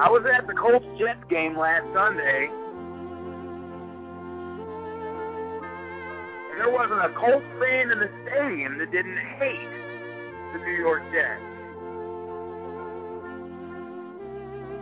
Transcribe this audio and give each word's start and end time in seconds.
I 0.00 0.08
was 0.08 0.24
at 0.24 0.46
the 0.46 0.54
Colts 0.54 0.86
Jets 0.98 1.20
game 1.28 1.58
last 1.58 1.84
Sunday. 1.92 2.48
And 6.48 6.56
there 6.56 6.72
wasn't 6.72 7.04
a 7.04 7.12
Colts 7.12 7.44
fan 7.60 7.92
in 7.92 8.00
the 8.00 8.08
stadium 8.24 8.78
that 8.78 8.90
didn't 8.92 9.18
hate 9.36 9.68
the 10.56 10.58
New 10.64 10.80
York 10.80 11.02
Jets. 11.12 11.44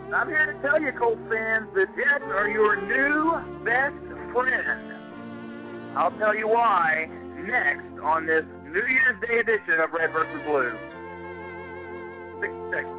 And 0.07 0.15
I'm 0.15 0.29
here 0.29 0.55
to 0.55 0.61
tell 0.65 0.81
you, 0.81 0.93
Colts 0.93 1.19
fans, 1.27 1.67
the 1.75 1.85
Jets 1.99 2.23
are 2.31 2.47
your 2.47 2.79
new 2.79 3.43
best 3.65 3.99
friend. 4.31 5.99
I'll 5.99 6.15
tell 6.17 6.33
you 6.33 6.47
why 6.47 7.11
next 7.43 7.99
on 8.01 8.25
this 8.25 8.45
New 8.63 8.87
Year's 8.87 9.19
Day 9.27 9.39
edition 9.39 9.81
of 9.83 9.91
Red 9.91 10.13
vs. 10.13 10.47
Blue. 10.47 10.71
Six 12.39 12.53
seconds. 12.71 12.98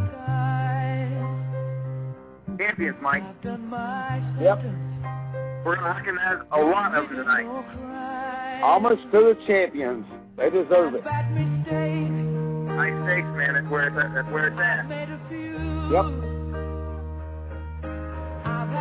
Champions, 2.61 2.97
Mike. 3.01 3.23
Yep. 3.43 4.61
We're 5.65 5.77
going 5.77 5.79
to 5.79 5.85
recognize 5.85 6.45
a 6.51 6.59
lot 6.61 6.93
of 6.93 7.09
them 7.09 7.17
tonight. 7.17 8.61
Almost 8.63 9.01
to 9.11 9.33
the 9.33 9.35
champions. 9.47 10.05
They 10.37 10.51
deserve 10.51 10.93
it. 10.93 11.03
High 11.03 11.25
stakes, 13.01 13.31
man. 13.35 13.53
That's 13.55 13.67
where 13.67 13.87
it's 13.87 13.97
at. 13.97 14.13
That's 14.13 14.29
where 14.31 14.47
it's 14.49 14.59
at. 14.59 14.85
Yep. 15.89 16.05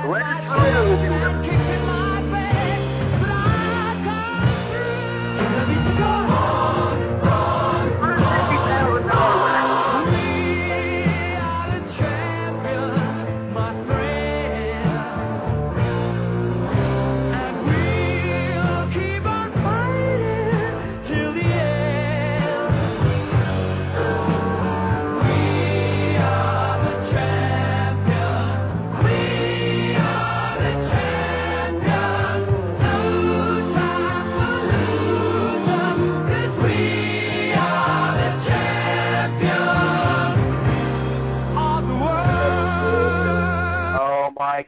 The 0.02 0.08
Legends 0.10 1.59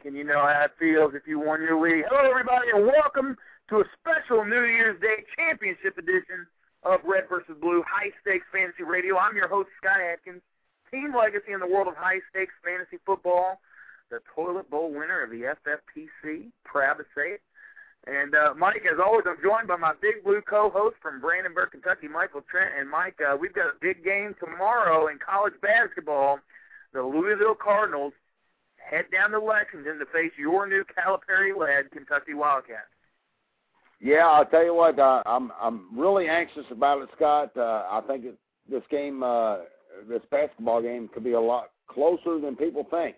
and 0.05 0.17
you 0.17 0.23
know 0.23 0.41
how 0.41 0.65
it 0.65 0.71
feels 0.77 1.13
if 1.15 1.27
you 1.27 1.39
won 1.39 1.61
your 1.61 1.79
league. 1.79 2.03
Hello, 2.09 2.29
everybody, 2.29 2.67
and 2.73 2.85
welcome 2.85 3.37
to 3.69 3.77
a 3.77 3.83
special 3.99 4.43
New 4.43 4.63
Year's 4.63 4.99
Day 4.99 5.23
Championship 5.37 5.97
edition 5.97 6.45
of 6.83 6.99
Red 7.05 7.29
versus 7.29 7.55
Blue 7.61 7.83
High 7.87 8.11
Stakes 8.21 8.45
Fantasy 8.51 8.83
Radio. 8.83 9.17
I'm 9.17 9.35
your 9.35 9.47
host, 9.47 9.69
Scott 9.77 10.01
Atkins, 10.01 10.41
team 10.91 11.15
legacy 11.15 11.53
in 11.53 11.59
the 11.59 11.67
world 11.67 11.87
of 11.87 11.95
high 11.95 12.19
stakes 12.29 12.53
fantasy 12.63 12.97
football, 13.05 13.61
the 14.11 14.19
toilet 14.35 14.69
bowl 14.69 14.91
winner 14.91 15.23
of 15.23 15.31
the 15.31 15.55
FFPC. 15.63 16.51
Proud 16.65 16.95
to 16.95 17.05
say 17.15 17.39
it. 17.39 17.41
And 18.05 18.35
uh, 18.35 18.53
Mike, 18.57 18.83
as 18.83 18.99
always, 18.99 19.23
I'm 19.25 19.41
joined 19.41 19.69
by 19.69 19.77
my 19.77 19.93
Big 20.01 20.23
Blue 20.25 20.41
co-host 20.41 20.97
from 21.01 21.21
Brandenburg, 21.21 21.71
Kentucky, 21.71 22.09
Michael 22.09 22.43
Trent. 22.51 22.71
And 22.77 22.89
Mike, 22.89 23.19
uh, 23.23 23.37
we've 23.37 23.53
got 23.53 23.67
a 23.67 23.79
big 23.79 24.03
game 24.03 24.35
tomorrow 24.37 25.07
in 25.07 25.17
college 25.17 25.53
basketball. 25.61 26.39
The 26.91 27.01
Louisville 27.01 27.55
Cardinals 27.55 28.11
head 28.89 29.05
down 29.11 29.31
to 29.31 29.39
Lexington 29.39 29.99
to 29.99 30.05
face 30.05 30.31
your 30.37 30.67
new 30.67 30.83
Calipari-led 30.83 31.91
Kentucky 31.91 32.33
Wildcats. 32.33 32.81
Yeah, 33.99 34.27
I'll 34.27 34.45
tell 34.45 34.65
you 34.65 34.73
what. 34.73 34.99
Uh, 34.99 35.23
I'm 35.25 35.51
I'm 35.61 35.97
really 35.97 36.27
anxious 36.27 36.65
about 36.71 37.01
it, 37.01 37.09
Scott. 37.15 37.55
Uh, 37.55 37.85
I 37.89 38.01
think 38.05 38.25
it, 38.25 38.35
this 38.69 38.83
game, 38.91 39.23
uh, 39.23 39.59
this 40.09 40.21
basketball 40.29 40.81
game, 40.81 41.09
could 41.13 41.23
be 41.23 41.31
a 41.33 41.39
lot 41.39 41.69
closer 41.87 42.39
than 42.39 42.57
people 42.57 42.85
think. 42.91 43.15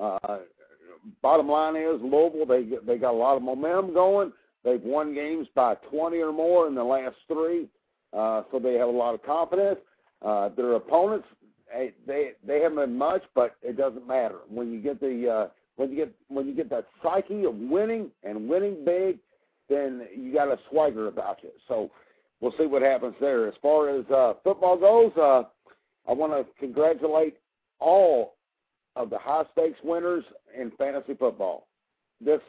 Uh, 0.00 0.38
bottom 1.22 1.48
line 1.48 1.74
is 1.74 2.00
Louisville. 2.00 2.46
They 2.46 2.68
they 2.86 2.98
got 2.98 3.14
a 3.14 3.16
lot 3.16 3.36
of 3.36 3.42
momentum 3.42 3.92
going. 3.92 4.32
They've 4.64 4.82
won 4.82 5.14
games 5.14 5.48
by 5.54 5.74
20 5.90 6.18
or 6.18 6.32
more 6.32 6.66
in 6.66 6.74
the 6.74 6.84
last 6.84 7.16
three, 7.26 7.68
uh, 8.12 8.42
so 8.50 8.58
they 8.58 8.74
have 8.74 8.88
a 8.88 8.92
lot 8.92 9.14
of 9.14 9.22
confidence. 9.22 9.78
Uh, 10.20 10.50
their 10.50 10.72
opponents, 10.74 11.26
they 12.06 12.32
they 12.46 12.60
haven't 12.60 12.78
been 12.78 12.96
much, 12.96 13.22
but 13.34 13.56
it 13.62 13.76
doesn't 13.76 14.06
matter 14.06 14.38
when 14.48 14.72
you 14.72 14.80
get 14.80 15.00
the 15.00 15.28
uh, 15.28 15.48
when 15.76 15.90
you 15.90 15.96
get 15.96 16.14
when 16.28 16.46
you 16.46 16.54
get 16.54 16.70
that 16.70 16.86
psyche 17.02 17.44
of 17.44 17.54
winning 17.54 18.10
and 18.22 18.48
winning 18.48 18.84
big, 18.84 19.18
then 19.68 20.06
you 20.16 20.32
got 20.32 20.48
a 20.48 20.58
swagger 20.70 21.08
about 21.08 21.38
you. 21.42 21.50
So 21.66 21.90
we'll 22.40 22.54
see 22.58 22.66
what 22.66 22.82
happens 22.82 23.14
there. 23.20 23.48
As 23.48 23.54
far 23.62 23.90
as 23.90 24.04
uh, 24.06 24.34
football 24.42 24.76
goes, 24.76 25.12
uh, 25.16 25.42
I 26.08 26.12
want 26.12 26.32
to 26.32 26.46
congratulate 26.58 27.36
all 27.78 28.34
of 28.96 29.10
the 29.10 29.18
high 29.18 29.44
stakes 29.52 29.78
winners 29.84 30.24
in 30.58 30.72
fantasy 30.72 31.14
football. 31.14 31.68
This 32.20 32.40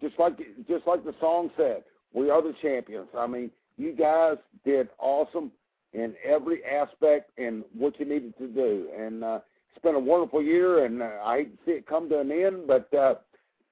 just 0.00 0.18
like 0.18 0.38
just 0.68 0.86
like 0.86 1.04
the 1.04 1.14
song 1.20 1.50
said, 1.56 1.84
we 2.12 2.30
are 2.30 2.40
the 2.40 2.54
champions. 2.62 3.08
I 3.16 3.26
mean, 3.26 3.50
you 3.76 3.92
guys 3.92 4.36
did 4.64 4.88
awesome 4.98 5.50
in 5.94 6.14
every 6.24 6.64
aspect 6.64 7.30
and 7.38 7.64
what 7.76 7.98
you 7.98 8.04
needed 8.04 8.36
to 8.38 8.48
do. 8.48 8.88
And 8.98 9.24
uh, 9.24 9.40
it's 9.70 9.82
been 9.82 9.94
a 9.94 10.00
wonderful 10.00 10.42
year, 10.42 10.84
and 10.84 11.02
uh, 11.02 11.10
I 11.24 11.38
hate 11.38 11.56
to 11.56 11.64
see 11.64 11.76
it 11.76 11.86
come 11.86 12.08
to 12.10 12.20
an 12.20 12.30
end, 12.30 12.66
but 12.66 12.92
uh, 12.92 13.14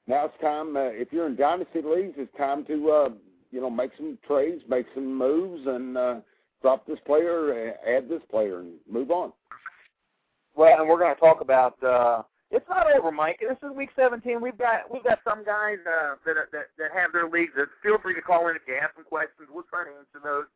now 0.07 0.27
it's 0.27 0.41
time. 0.41 0.77
Uh, 0.77 0.91
if 0.93 1.13
you're 1.13 1.27
in 1.27 1.37
dynasty 1.37 1.83
leagues, 1.83 2.15
it's 2.17 2.35
time 2.37 2.65
to 2.67 2.91
uh, 2.91 3.09
you 3.51 3.61
know 3.61 3.71
make 3.71 3.91
some 3.97 4.19
trades, 4.27 4.63
make 4.69 4.87
some 4.95 5.17
moves, 5.17 5.67
and 5.67 5.99
uh, 5.99 6.21
drop 6.63 6.87
this 6.87 6.99
player, 7.07 7.75
uh, 7.87 7.91
add 7.91 8.09
this 8.09 8.23
player, 8.31 8.61
and 8.61 8.75
move 8.91 9.11
on. 9.11 9.33
Well, 10.55 10.79
and 10.79 10.89
we're 10.89 10.99
going 10.99 11.15
to 11.15 11.21
talk 11.21 11.41
about 11.41 11.83
uh, 11.83 12.23
it's 12.51 12.69
not 12.69 12.87
over, 12.93 13.11
Mike. 13.11 13.41
This 13.41 13.57
is 13.63 13.75
week 13.75 13.91
17. 13.97 14.41
We've 14.41 14.59
got 14.59 14.91
we've 14.93 15.05
got 15.05 15.21
some 15.25 15.45
guys 15.45 15.79
uh, 15.87 16.15
that, 16.27 16.37
that 16.53 16.67
that 16.79 16.91
have 16.95 17.13
their 17.13 17.29
leagues. 17.29 17.53
That 17.57 17.69
feel 17.83 17.99
free 17.99 18.15
to 18.15 18.23
call 18.23 18.49
in 18.49 18.57
if 18.57 18.63
you 18.69 18.75
have 18.81 18.91
some 18.95 19.05
questions. 19.05 19.49
We'll 19.51 19.65
try 19.65 19.85
to 19.85 19.91
answer 19.91 20.21
those 20.23 20.47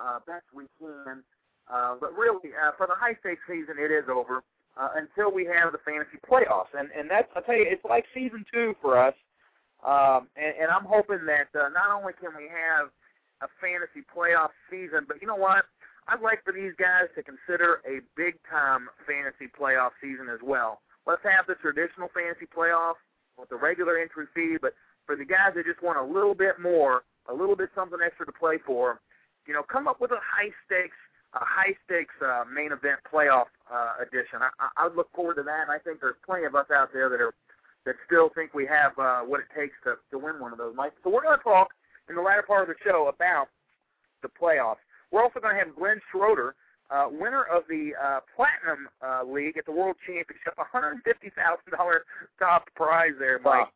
uh, 0.00 0.18
best 0.26 0.44
we 0.54 0.64
can. 0.78 1.22
Uh, 1.68 1.96
but 2.00 2.16
really, 2.16 2.50
uh, 2.54 2.70
for 2.76 2.86
the 2.86 2.94
high 2.94 3.16
stakes 3.20 3.42
season, 3.48 3.74
it 3.78 3.90
is 3.90 4.04
over 4.08 4.42
uh, 4.76 4.90
until 4.94 5.32
we 5.32 5.44
have 5.44 5.72
the 5.72 5.82
fantasy 5.84 6.18
playoffs, 6.28 6.70
and 6.78 6.88
and 6.96 7.10
that's 7.10 7.28
I 7.34 7.40
tell 7.40 7.56
you, 7.56 7.66
it's 7.66 7.84
like 7.84 8.04
season 8.14 8.44
two 8.52 8.74
for 8.80 8.96
us. 8.98 9.14
Um, 9.84 10.28
and, 10.36 10.54
and 10.60 10.70
I'm 10.70 10.84
hoping 10.84 11.26
that 11.26 11.48
uh, 11.54 11.68
not 11.68 11.90
only 11.92 12.12
can 12.14 12.30
we 12.36 12.48
have 12.48 12.88
a 13.42 13.48
fantasy 13.60 14.06
playoff 14.06 14.50
season, 14.70 15.04
but 15.06 15.20
you 15.20 15.26
know 15.26 15.36
what? 15.36 15.64
I'd 16.08 16.20
like 16.20 16.44
for 16.44 16.52
these 16.52 16.72
guys 16.78 17.10
to 17.16 17.22
consider 17.22 17.82
a 17.84 18.00
big 18.16 18.38
time 18.48 18.88
fantasy 19.06 19.50
playoff 19.50 19.90
season 20.00 20.28
as 20.32 20.40
well. 20.42 20.80
Let's 21.06 21.22
have 21.24 21.46
the 21.46 21.54
traditional 21.56 22.08
fantasy 22.14 22.46
playoff 22.46 22.94
with 23.38 23.48
the 23.48 23.56
regular 23.56 23.98
entry 23.98 24.26
fee, 24.34 24.56
but 24.60 24.74
for 25.04 25.16
the 25.16 25.24
guys 25.24 25.52
that 25.54 25.66
just 25.66 25.82
want 25.82 25.98
a 25.98 26.02
little 26.02 26.34
bit 26.34 26.58
more, 26.60 27.02
a 27.28 27.34
little 27.34 27.56
bit 27.56 27.70
something 27.74 27.98
extra 28.04 28.26
to 28.26 28.32
play 28.32 28.58
for, 28.64 29.00
you 29.46 29.54
know, 29.54 29.62
come 29.62 29.88
up 29.88 30.00
with 30.00 30.10
a 30.10 30.20
high 30.20 30.50
stakes, 30.64 30.96
a 31.34 31.40
high 31.40 31.74
stakes 31.84 32.14
uh, 32.24 32.44
main 32.52 32.72
event 32.72 33.00
playoff 33.10 33.46
uh, 33.72 33.94
edition. 34.00 34.40
I, 34.40 34.50
I, 34.58 34.86
I 34.86 34.94
look 34.94 35.08
forward 35.14 35.36
to 35.36 35.42
that, 35.42 35.62
and 35.62 35.70
I 35.70 35.78
think 35.78 36.00
there's 36.00 36.16
plenty 36.24 36.44
of 36.44 36.54
us 36.54 36.66
out 36.74 36.92
there 36.92 37.08
that 37.08 37.20
are 37.20 37.34
that 37.84 37.94
still 38.04 38.30
think 38.34 38.52
we 38.52 38.66
have 38.66 38.98
uh, 38.98 39.20
what 39.20 39.40
it 39.40 39.46
takes 39.56 39.74
to 39.84 39.96
to 40.10 40.18
win 40.18 40.40
one 40.40 40.52
of 40.52 40.58
those. 40.58 40.74
Mike. 40.76 40.92
So 41.04 41.10
we're 41.10 41.22
going 41.22 41.38
to 41.38 41.44
talk 41.44 41.68
in 42.08 42.16
the 42.16 42.22
latter 42.22 42.42
part 42.42 42.68
of 42.68 42.68
the 42.68 42.74
show 42.84 43.08
about 43.08 43.48
the 44.22 44.28
playoffs. 44.28 44.82
We're 45.10 45.22
also 45.22 45.40
going 45.40 45.54
to 45.54 45.64
have 45.64 45.74
Glenn 45.76 46.00
Schroeder, 46.10 46.54
uh, 46.90 47.08
winner 47.10 47.44
of 47.44 47.62
the 47.68 47.92
uh, 48.02 48.20
Platinum 48.34 48.88
uh, 49.02 49.22
League 49.24 49.56
at 49.56 49.66
the 49.66 49.72
World 49.72 49.96
Championship, 50.04 50.54
$150,000 50.58 51.98
top 52.38 52.68
prize 52.74 53.12
there, 53.18 53.38
Mike. 53.38 53.68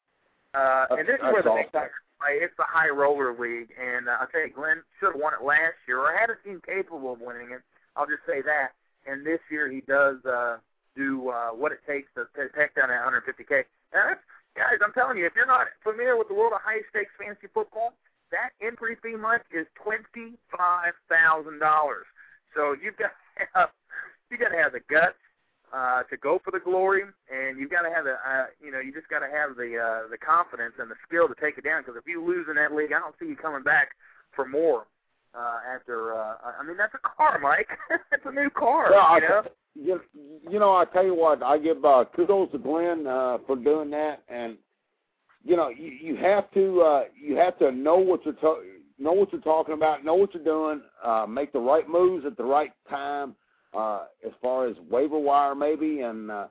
Uh, 0.54 0.86
and 0.90 1.06
this 1.06 1.14
is 1.14 1.22
where 1.22 1.42
the 1.42 1.54
big 1.54 1.72
time 1.72 1.88
play. 2.20 2.38
It's 2.40 2.54
the 2.56 2.68
High 2.68 2.90
Roller 2.90 3.32
League, 3.32 3.70
and 3.80 4.08
uh, 4.08 4.18
I'll 4.20 4.28
tell 4.28 4.42
you, 4.42 4.52
Glenn 4.52 4.82
should 4.98 5.12
have 5.12 5.20
won 5.20 5.32
it 5.34 5.44
last 5.44 5.80
year, 5.88 5.98
or 5.98 6.12
had 6.12 6.30
a 6.30 6.36
team 6.46 6.60
capable 6.64 7.12
of 7.12 7.20
winning 7.20 7.50
it. 7.52 7.62
I'll 7.96 8.06
just 8.06 8.24
say 8.26 8.42
that. 8.42 8.72
And 9.06 9.26
this 9.26 9.40
year 9.50 9.70
he 9.70 9.80
does 9.80 10.24
uh, 10.24 10.58
do 10.94 11.30
uh, 11.30 11.50
what 11.50 11.72
it 11.72 11.80
takes 11.86 12.08
to, 12.14 12.26
take 12.36 12.74
down 12.74 12.88
that 12.88 13.02
150k. 13.02 13.64
And 13.92 14.14
that's, 14.14 14.20
guys, 14.56 14.78
I'm 14.84 14.92
telling 14.92 15.16
you, 15.16 15.26
if 15.26 15.32
you're 15.34 15.46
not 15.46 15.66
familiar 15.82 16.16
with 16.16 16.28
the 16.28 16.34
world 16.34 16.52
of 16.52 16.60
high 16.62 16.84
stakes 16.90 17.12
fantasy 17.18 17.48
football, 17.52 17.94
that 18.30 18.50
entry 18.62 18.96
fee 19.02 19.16
month 19.16 19.42
is 19.50 19.66
twenty 19.74 20.38
five 20.56 20.92
thousand 21.08 21.58
dollars. 21.58 22.06
So 22.54 22.76
you've 22.80 22.96
got 22.96 23.10
to 23.38 23.44
have, 23.54 23.70
you 24.30 24.38
got 24.38 24.50
to 24.50 24.56
have 24.56 24.72
the 24.72 24.80
guts 24.88 25.18
uh, 25.72 26.02
to 26.04 26.16
go 26.16 26.40
for 26.44 26.50
the 26.50 26.60
glory, 26.60 27.02
and 27.32 27.58
you've 27.58 27.70
got 27.70 27.82
to 27.82 27.90
have 27.90 28.04
the 28.04 28.14
uh, 28.14 28.46
you 28.62 28.70
know 28.70 28.80
you 28.80 28.92
just 28.92 29.08
got 29.08 29.20
to 29.20 29.30
have 29.30 29.56
the 29.56 29.78
uh, 29.78 30.08
the 30.10 30.18
confidence 30.18 30.74
and 30.78 30.90
the 30.90 30.96
skill 31.06 31.28
to 31.28 31.34
take 31.40 31.58
it 31.58 31.64
down. 31.64 31.82
Because 31.82 31.96
if 31.96 32.06
you 32.06 32.24
lose 32.24 32.46
in 32.48 32.56
that 32.56 32.74
league, 32.74 32.92
I 32.92 32.98
don't 32.98 33.14
see 33.20 33.26
you 33.26 33.36
coming 33.36 33.62
back 33.62 33.90
for 34.34 34.46
more. 34.46 34.86
Uh, 35.32 35.60
after, 35.72 36.12
uh, 36.12 36.34
I 36.60 36.66
mean, 36.66 36.76
that's 36.76 36.94
a 36.94 36.98
car, 36.98 37.38
Mike. 37.38 37.68
it's 38.12 38.26
a 38.26 38.32
new 38.32 38.50
car. 38.50 38.90
Yeah, 38.90 39.14
you 39.14 39.20
know? 39.20 39.42
you, 39.76 40.00
you 40.50 40.58
know, 40.58 40.74
I 40.74 40.84
tell 40.86 41.04
you 41.04 41.14
what, 41.14 41.40
I 41.40 41.56
give 41.56 41.84
uh, 41.84 42.04
kudos 42.16 42.50
to 42.50 42.58
Glenn 42.58 43.06
uh, 43.06 43.38
for 43.46 43.54
doing 43.54 43.90
that, 43.90 44.24
and 44.28 44.56
you 45.44 45.56
know, 45.56 45.68
you, 45.68 45.86
you 45.86 46.16
have 46.16 46.50
to 46.52 46.80
uh, 46.80 47.04
you 47.14 47.36
have 47.36 47.58
to 47.60 47.70
know 47.70 47.96
what 47.96 48.24
you're 48.24 48.34
to- 48.34 48.62
know 48.98 49.12
what 49.12 49.32
you're 49.32 49.40
talking 49.40 49.74
about, 49.74 50.04
know 50.04 50.14
what 50.14 50.34
you're 50.34 50.44
doing, 50.44 50.82
uh, 51.02 51.26
make 51.26 51.52
the 51.52 51.58
right 51.58 51.88
moves 51.88 52.26
at 52.26 52.36
the 52.36 52.44
right 52.44 52.72
time, 52.88 53.34
uh, 53.76 54.04
as 54.26 54.32
far 54.42 54.66
as 54.66 54.76
waiver 54.90 55.18
wire 55.18 55.54
maybe, 55.54 56.00
and 56.00 56.30
uh, 56.30 56.46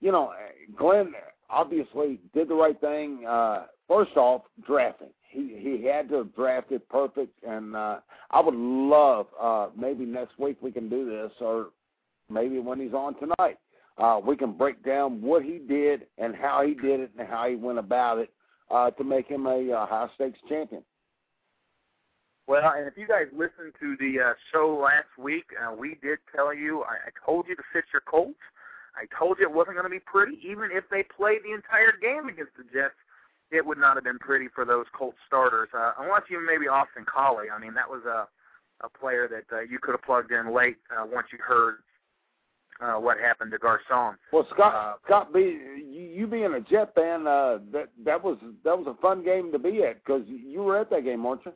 you 0.00 0.12
know, 0.12 0.32
Glenn 0.76 1.12
obviously 1.48 2.20
did 2.34 2.48
the 2.48 2.54
right 2.54 2.80
thing. 2.80 3.24
Uh, 3.26 3.66
first 3.88 4.16
off, 4.16 4.42
drafting. 4.66 5.10
He 5.28 5.56
he 5.60 5.84
had 5.86 6.08
to 6.08 6.16
have 6.16 6.34
drafted 6.34 6.88
perfect, 6.88 7.42
and 7.44 7.76
uh, 7.76 8.00
I 8.30 8.40
would 8.40 8.54
love 8.54 9.26
uh, 9.40 9.68
maybe 9.76 10.04
next 10.04 10.38
week 10.38 10.58
we 10.60 10.72
can 10.72 10.88
do 10.88 11.08
this, 11.08 11.32
or 11.40 11.68
maybe 12.28 12.58
when 12.58 12.80
he's 12.80 12.94
on 12.94 13.14
tonight 13.18 13.58
uh, 14.00 14.18
we 14.24 14.36
can 14.36 14.52
break 14.52 14.82
down 14.84 15.20
what 15.20 15.42
he 15.42 15.58
did 15.58 16.06
and 16.18 16.34
how 16.34 16.64
he 16.66 16.74
did 16.74 17.00
it 17.00 17.10
and 17.18 17.28
how 17.28 17.48
he 17.48 17.54
went 17.54 17.78
about 17.78 18.18
it 18.18 18.30
uh, 18.70 18.90
to 18.92 19.04
make 19.04 19.28
him 19.28 19.46
a 19.46 19.72
uh, 19.72 19.86
high 19.86 20.08
stakes 20.14 20.38
champion. 20.48 20.82
Well, 22.50 22.74
and 22.76 22.88
if 22.88 22.98
you 22.98 23.06
guys 23.06 23.26
listened 23.30 23.74
to 23.78 23.96
the 24.00 24.18
uh, 24.18 24.32
show 24.50 24.76
last 24.76 25.06
week, 25.16 25.44
uh, 25.54 25.72
we 25.72 25.90
did 26.02 26.18
tell 26.34 26.52
you, 26.52 26.82
I, 26.82 26.94
I 27.06 27.10
told 27.24 27.46
you 27.46 27.54
to 27.54 27.62
sit 27.72 27.84
your 27.92 28.02
Colts. 28.02 28.42
I 28.96 29.06
told 29.16 29.38
you 29.38 29.46
it 29.46 29.54
wasn't 29.54 29.76
going 29.76 29.84
to 29.84 29.88
be 29.88 30.00
pretty. 30.00 30.36
Even 30.42 30.70
if 30.72 30.82
they 30.90 31.04
played 31.04 31.42
the 31.44 31.54
entire 31.54 31.94
game 32.02 32.28
against 32.28 32.50
the 32.58 32.64
Jets, 32.64 32.98
it 33.52 33.64
would 33.64 33.78
not 33.78 33.96
have 33.96 34.02
been 34.02 34.18
pretty 34.18 34.48
for 34.52 34.64
those 34.64 34.86
Colts 34.98 35.18
starters. 35.28 35.68
Uh, 35.72 35.92
unless 36.00 36.22
you 36.28 36.44
maybe 36.44 36.66
Austin 36.66 37.04
Collie. 37.06 37.46
I 37.54 37.60
mean, 37.60 37.72
that 37.74 37.88
was 37.88 38.02
a 38.04 38.26
a 38.84 38.88
player 38.88 39.28
that 39.28 39.56
uh, 39.56 39.60
you 39.60 39.78
could 39.78 39.92
have 39.92 40.02
plugged 40.02 40.32
in 40.32 40.52
late 40.52 40.78
uh, 40.90 41.04
once 41.06 41.28
you 41.30 41.38
heard 41.40 41.76
uh, 42.80 42.94
what 42.94 43.18
happened 43.18 43.52
to 43.52 43.58
Garcon. 43.58 44.16
Well, 44.32 44.48
Scott, 44.50 44.74
uh, 44.74 44.94
Scott, 45.04 45.32
be 45.32 45.56
you, 45.88 46.02
you 46.02 46.26
being 46.26 46.52
a 46.54 46.60
Jet 46.60 46.96
fan, 46.96 47.28
uh, 47.28 47.58
that 47.72 47.90
that 48.04 48.24
was 48.24 48.38
that 48.64 48.76
was 48.76 48.88
a 48.88 49.00
fun 49.00 49.24
game 49.24 49.52
to 49.52 49.58
be 49.60 49.84
at 49.84 50.04
because 50.04 50.22
you 50.26 50.64
were 50.64 50.80
at 50.80 50.90
that 50.90 51.04
game, 51.04 51.22
weren't 51.22 51.42
you? 51.46 51.52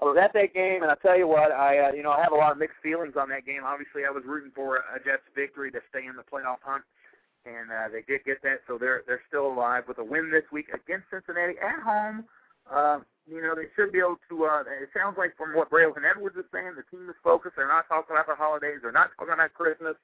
I 0.00 0.04
was 0.06 0.16
at 0.16 0.32
that 0.32 0.54
game, 0.54 0.82
and 0.82 0.90
I 0.90 0.94
tell 0.96 1.16
you 1.16 1.28
what, 1.28 1.52
I 1.52 1.90
uh, 1.90 1.92
you 1.92 2.02
know 2.02 2.10
I 2.10 2.22
have 2.22 2.32
a 2.32 2.36
lot 2.36 2.52
of 2.52 2.58
mixed 2.58 2.80
feelings 2.82 3.14
on 3.20 3.28
that 3.28 3.44
game. 3.44 3.60
Obviously, 3.64 4.04
I 4.06 4.10
was 4.10 4.24
rooting 4.24 4.50
for 4.54 4.76
a 4.76 4.98
Jets 5.04 5.28
victory 5.34 5.70
to 5.72 5.80
stay 5.90 6.06
in 6.06 6.16
the 6.16 6.24
playoff 6.24 6.64
hunt, 6.64 6.84
and 7.44 7.70
uh, 7.70 7.88
they 7.92 8.00
did 8.02 8.24
get 8.24 8.42
that, 8.42 8.60
so 8.66 8.78
they're 8.78 9.02
they're 9.06 9.22
still 9.28 9.46
alive 9.46 9.84
with 9.86 9.98
a 9.98 10.04
win 10.04 10.30
this 10.30 10.44
week 10.50 10.68
against 10.72 11.06
Cincinnati 11.12 11.58
at 11.60 11.80
home. 11.84 12.24
Uh, 12.70 13.00
you 13.28 13.42
know, 13.42 13.54
they 13.54 13.68
should 13.76 13.92
be 13.92 13.98
able 13.98 14.16
to. 14.28 14.44
Uh, 14.44 14.64
it 14.80 14.88
sounds 14.96 15.18
like 15.18 15.36
from 15.36 15.54
what 15.54 15.70
Braylon 15.70 16.08
Edwards 16.08 16.36
is 16.36 16.48
saying, 16.52 16.72
the 16.76 16.88
team 16.90 17.08
is 17.10 17.16
focused. 17.22 17.56
They're 17.56 17.68
not 17.68 17.86
talking 17.88 18.16
about 18.16 18.26
the 18.26 18.34
holidays. 18.34 18.80
They're 18.82 18.92
not 18.92 19.10
talking 19.18 19.34
about 19.34 19.52
Christmas. 19.52 19.96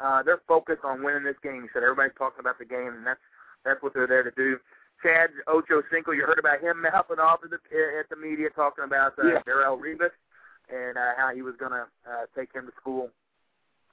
Uh, 0.00 0.22
they're 0.22 0.42
focused 0.46 0.84
on 0.84 1.02
winning 1.02 1.24
this 1.24 1.36
game. 1.42 1.62
He 1.62 1.68
said 1.72 1.82
everybody's 1.82 2.16
talking 2.16 2.40
about 2.40 2.58
the 2.58 2.64
game, 2.64 2.94
and 2.94 3.06
that's 3.06 3.20
that's 3.64 3.82
what 3.82 3.94
they're 3.94 4.06
there 4.06 4.22
to 4.22 4.32
do. 4.32 4.58
Chad 5.02 5.30
Ochocinco, 5.48 6.14
you 6.14 6.24
heard 6.24 6.38
about 6.38 6.60
him 6.60 6.82
mouthing 6.82 7.18
off 7.18 7.40
at 7.44 7.50
the 7.50 7.58
at 7.98 8.08
the 8.08 8.16
media 8.16 8.48
talking 8.50 8.84
about 8.84 9.18
uh, 9.18 9.26
yeah. 9.26 9.42
Darrelle 9.46 9.80
Revis 9.80 10.10
and 10.72 10.96
uh, 10.96 11.12
how 11.16 11.34
he 11.34 11.42
was 11.42 11.54
going 11.58 11.72
to 11.72 11.86
uh, 12.08 12.26
take 12.36 12.52
him 12.52 12.66
to 12.66 12.72
school. 12.80 13.10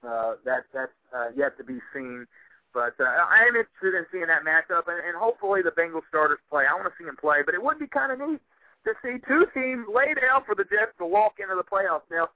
Uh, 0.08 0.36
that 0.46 0.64
that's 0.74 0.92
uh, 1.14 1.28
yet 1.36 1.58
to 1.58 1.64
be 1.64 1.80
seen. 1.94 2.26
But 2.74 2.94
uh, 3.00 3.04
I 3.06 3.46
am 3.48 3.56
interested 3.56 3.98
in 3.98 4.06
seeing 4.12 4.28
that 4.28 4.46
matchup, 4.46 4.88
and, 4.88 5.02
and 5.04 5.18
hopefully 5.18 5.62
the 5.64 5.72
Bengals 5.72 6.08
starters 6.08 6.38
play. 6.50 6.66
I 6.70 6.74
want 6.74 6.86
to 6.86 6.94
see 7.00 7.06
them 7.06 7.18
play, 7.18 7.42
but 7.44 7.56
it 7.56 7.64
would 7.64 7.80
be 7.80 7.88
kind 7.88 8.12
of 8.12 8.20
neat 8.20 8.42
to 8.86 8.94
see 9.04 9.18
two 9.28 9.48
teams 9.54 9.88
lay 9.92 10.14
down 10.14 10.44
for 10.46 10.54
the 10.56 10.64
Jets 10.64 10.94
to 11.00 11.06
walk 11.06 11.40
into 11.40 11.56
the 11.56 11.64
playoffs. 11.64 12.06
Now, 12.12 12.30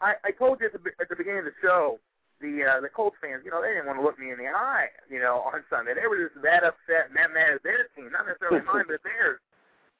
I, 0.00 0.14
I 0.24 0.30
told 0.30 0.60
you 0.60 0.66
at 0.66 0.72
the, 0.72 0.78
at 1.00 1.08
the 1.08 1.16
beginning 1.16 1.40
of 1.40 1.44
the 1.46 1.58
show, 1.60 1.98
the 2.40 2.64
uh, 2.64 2.80
the 2.80 2.88
Colts 2.88 3.16
fans, 3.20 3.42
you 3.44 3.50
know, 3.50 3.62
they 3.62 3.72
didn't 3.72 3.86
want 3.86 3.98
to 3.98 4.04
look 4.04 4.18
me 4.18 4.30
in 4.30 4.38
the 4.38 4.48
eye, 4.48 4.88
you 5.08 5.18
know, 5.18 5.40
on 5.48 5.64
Sunday. 5.70 5.94
They 5.94 6.06
were 6.06 6.20
just 6.20 6.42
that 6.42 6.64
upset 6.64 7.08
and 7.08 7.16
that 7.16 7.32
mad 7.32 7.56
at 7.56 7.62
their 7.62 7.88
team, 7.96 8.12
not 8.12 8.26
necessarily 8.26 8.64
mine, 8.72 8.84
but 8.88 9.00
theirs. 9.02 9.40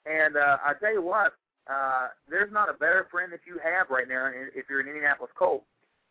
And 0.04 0.36
uh, 0.36 0.58
I 0.64 0.74
tell 0.78 0.92
you 0.92 1.02
what, 1.02 1.32
uh, 1.66 2.08
there's 2.28 2.52
not 2.52 2.68
a 2.68 2.74
better 2.74 3.08
friend 3.10 3.32
that 3.32 3.40
you 3.46 3.58
have 3.58 3.90
right 3.90 4.08
now 4.08 4.30
if 4.54 4.66
you're 4.70 4.80
an 4.80 4.86
Indianapolis 4.86 5.32
Colt 5.34 5.64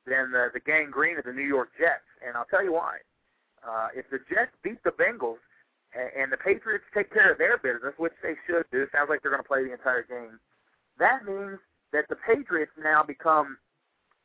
than 0.05 0.31
the, 0.31 0.49
the 0.53 0.59
gang 0.59 0.89
green 0.91 1.17
of 1.17 1.25
the 1.25 1.33
New 1.33 1.47
York 1.47 1.69
Jets. 1.79 2.05
And 2.25 2.35
I'll 2.35 2.49
tell 2.49 2.63
you 2.63 2.73
why. 2.73 2.97
Uh, 3.65 3.87
if 3.95 4.09
the 4.09 4.19
Jets 4.29 4.51
beat 4.63 4.83
the 4.83 4.91
Bengals 4.91 5.41
and, 5.95 6.09
and 6.17 6.31
the 6.31 6.37
Patriots 6.37 6.85
take 6.93 7.11
care 7.11 7.31
of 7.31 7.37
their 7.37 7.57
business, 7.57 7.93
which 7.97 8.13
they 8.21 8.35
should 8.45 8.65
do, 8.71 8.83
it 8.83 8.89
sounds 8.91 9.09
like 9.09 9.21
they're 9.21 9.31
going 9.31 9.41
to 9.43 9.47
play 9.47 9.63
the 9.63 9.71
entire 9.73 10.03
game. 10.03 10.39
That 10.99 11.25
means 11.25 11.59
that 11.93 12.05
the 12.09 12.15
Patriots 12.15 12.71
now 12.81 13.03
become 13.03 13.57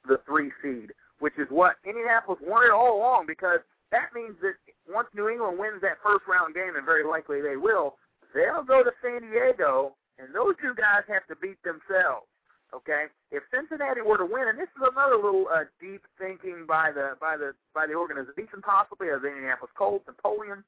the 0.07 0.21
three 0.27 0.51
seed 0.63 0.93
which 1.21 1.39
is 1.39 1.47
what 1.49 1.77
Indianapolis 1.87 2.41
wanted 2.43 2.73
all 2.73 2.97
along 2.97 3.27
because 3.27 3.61
that 3.93 4.11
means 4.15 4.35
that 4.43 4.55
once 4.89 5.09
New 5.15 5.29
England 5.29 5.59
wins 5.59 5.81
that 5.83 6.03
first 6.03 6.27
round 6.27 6.55
game, 6.55 6.75
and 6.77 6.85
very 6.85 7.05
likely 7.05 7.41
they 7.41 7.57
will, 7.57 7.97
they'll 8.35 8.65
go 8.65 8.83
to 8.83 8.91
San 9.03 9.23
Diego, 9.23 9.95
and 10.19 10.35
those 10.35 10.55
two 10.61 10.75
guys 10.75 11.03
have 11.09 11.27
to 11.29 11.37
beat 11.37 11.61
themselves. 11.63 12.27
Okay, 12.71 13.11
if 13.33 13.43
Cincinnati 13.51 14.01
were 14.01 14.19
to 14.19 14.25
win, 14.25 14.47
and 14.47 14.59
this 14.59 14.71
is 14.79 14.87
another 14.95 15.17
little 15.17 15.51
uh, 15.51 15.67
deep 15.83 16.07
thinking 16.19 16.67
by 16.67 16.93
the 16.95 17.19
by 17.21 17.37
the 17.37 17.51
by 17.75 17.87
the 17.87 17.95
organization, 17.95 18.63
possibly 18.63 19.11
of 19.11 19.23
the 19.23 19.29
Indianapolis 19.29 19.75
Colts 19.75 20.07
and 20.07 20.17
Polian. 20.23 20.63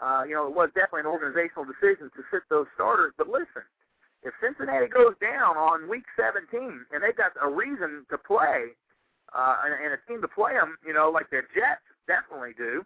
Uh, 0.00 0.22
you 0.24 0.32
know, 0.32 0.46
it 0.46 0.54
was 0.54 0.70
definitely 0.78 1.00
an 1.04 1.12
organizational 1.12 1.66
decision 1.66 2.08
to 2.16 2.22
sit 2.30 2.40
those 2.48 2.70
starters. 2.74 3.12
But 3.18 3.28
listen, 3.28 3.66
if 4.22 4.32
Cincinnati 4.40 4.86
goes 4.86 5.12
down 5.20 5.58
on 5.58 5.90
week 5.90 6.04
17 6.16 6.86
and 6.92 7.02
they've 7.02 7.16
got 7.16 7.32
a 7.40 7.50
reason 7.50 8.06
to 8.10 8.16
play, 8.16 8.72
uh, 9.34 9.56
and, 9.64 9.74
and 9.74 9.94
a 9.94 10.00
team 10.08 10.20
to 10.20 10.28
play 10.28 10.54
them, 10.54 10.76
you 10.86 10.92
know, 10.92 11.10
like 11.10 11.30
the 11.30 11.42
Jets 11.54 11.82
definitely 12.06 12.54
do. 12.56 12.84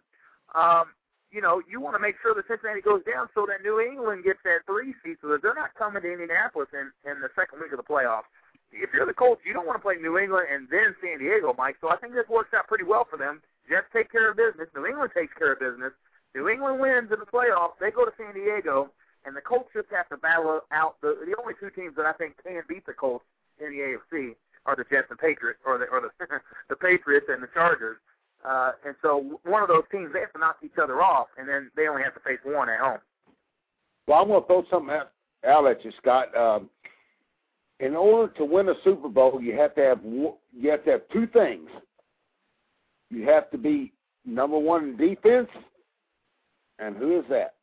Um, 0.53 0.93
you 1.31 1.41
know, 1.41 1.61
you 1.69 1.81
want 1.81 1.95
to 1.95 1.99
make 1.99 2.15
sure 2.21 2.33
that 2.33 2.47
Cincinnati 2.47 2.81
goes 2.81 3.03
down 3.03 3.27
so 3.33 3.45
that 3.45 3.61
New 3.63 3.79
England 3.81 4.23
gets 4.23 4.39
that 4.45 4.63
three 4.65 4.93
seed, 5.03 5.17
so 5.21 5.27
that 5.29 5.41
they're 5.41 5.57
not 5.57 5.73
coming 5.75 6.01
to 6.01 6.11
Indianapolis 6.11 6.69
in 6.71 6.91
in 7.03 7.19
the 7.19 7.29
second 7.35 7.59
week 7.59 7.73
of 7.73 7.77
the 7.77 7.83
playoffs. 7.83 8.29
If 8.71 8.93
you're 8.93 9.05
the 9.05 9.13
Colts, 9.13 9.41
you 9.45 9.53
don't 9.53 9.65
want 9.65 9.77
to 9.77 9.81
play 9.81 9.95
New 9.95 10.17
England 10.17 10.47
and 10.51 10.67
then 10.69 10.95
San 11.01 11.19
Diego, 11.19 11.53
Mike. 11.57 11.77
So 11.81 11.89
I 11.89 11.97
think 11.97 12.13
this 12.13 12.27
works 12.29 12.53
out 12.53 12.67
pretty 12.67 12.83
well 12.83 13.05
for 13.09 13.17
them. 13.17 13.41
Jets 13.67 13.87
take 13.91 14.11
care 14.11 14.31
of 14.31 14.37
business. 14.37 14.69
New 14.75 14.85
England 14.85 15.11
takes 15.13 15.33
care 15.33 15.53
of 15.53 15.59
business. 15.59 15.91
New 16.35 16.47
England 16.47 16.79
wins 16.79 17.11
in 17.11 17.19
the 17.19 17.25
playoffs. 17.25 17.79
They 17.79 17.91
go 17.91 18.05
to 18.05 18.11
San 18.17 18.33
Diego, 18.33 18.91
and 19.25 19.35
the 19.35 19.41
Colts 19.41 19.69
just 19.73 19.89
have 19.91 20.07
to 20.09 20.17
battle 20.17 20.61
out 20.71 20.95
the 21.01 21.17
the 21.25 21.35
only 21.41 21.53
two 21.59 21.69
teams 21.69 21.95
that 21.97 22.05
I 22.05 22.13
think 22.13 22.35
can 22.43 22.63
beat 22.67 22.85
the 22.85 22.93
Colts 22.93 23.25
in 23.59 23.71
the 23.71 23.79
AFC 23.79 24.35
are 24.65 24.75
the 24.75 24.85
Jets 24.89 25.07
and 25.09 25.19
Patriots, 25.19 25.59
or 25.65 25.77
the 25.77 25.85
or 25.85 26.01
the 26.01 26.09
the 26.69 26.75
Patriots 26.75 27.27
and 27.29 27.41
the 27.41 27.49
Chargers. 27.53 27.97
Uh, 28.43 28.71
and 28.85 28.95
so 29.01 29.39
one 29.43 29.63
of 29.63 29.67
those 29.67 29.83
teams 29.91 30.11
they 30.13 30.19
have 30.19 30.33
to 30.33 30.39
knock 30.39 30.57
each 30.63 30.77
other 30.81 31.01
off, 31.01 31.27
and 31.37 31.47
then 31.49 31.71
they 31.75 31.87
only 31.87 32.03
have 32.03 32.13
to 32.13 32.19
face 32.19 32.39
one 32.43 32.69
at 32.69 32.79
home. 32.79 32.99
Well, 34.07 34.21
I'm 34.21 34.27
going 34.27 34.41
to 34.41 34.47
throw 34.47 34.63
something 34.69 34.95
out, 35.47 35.67
at 35.67 35.83
you, 35.83 35.91
Scott. 35.99 36.35
Um, 36.37 36.69
in 37.79 37.95
order 37.95 38.31
to 38.33 38.45
win 38.45 38.69
a 38.69 38.75
Super 38.83 39.09
Bowl, 39.09 39.41
you 39.41 39.57
have 39.57 39.73
to 39.75 39.81
have 39.81 39.99
you 40.03 40.69
have 40.69 40.83
to 40.85 40.91
have 40.91 41.01
two 41.11 41.27
things. 41.27 41.69
You 43.09 43.27
have 43.27 43.49
to 43.51 43.57
be 43.57 43.93
number 44.25 44.57
one 44.57 44.89
in 44.89 44.97
defense, 44.97 45.49
and 46.79 46.95
who 46.95 47.19
is 47.19 47.25
that? 47.29 47.55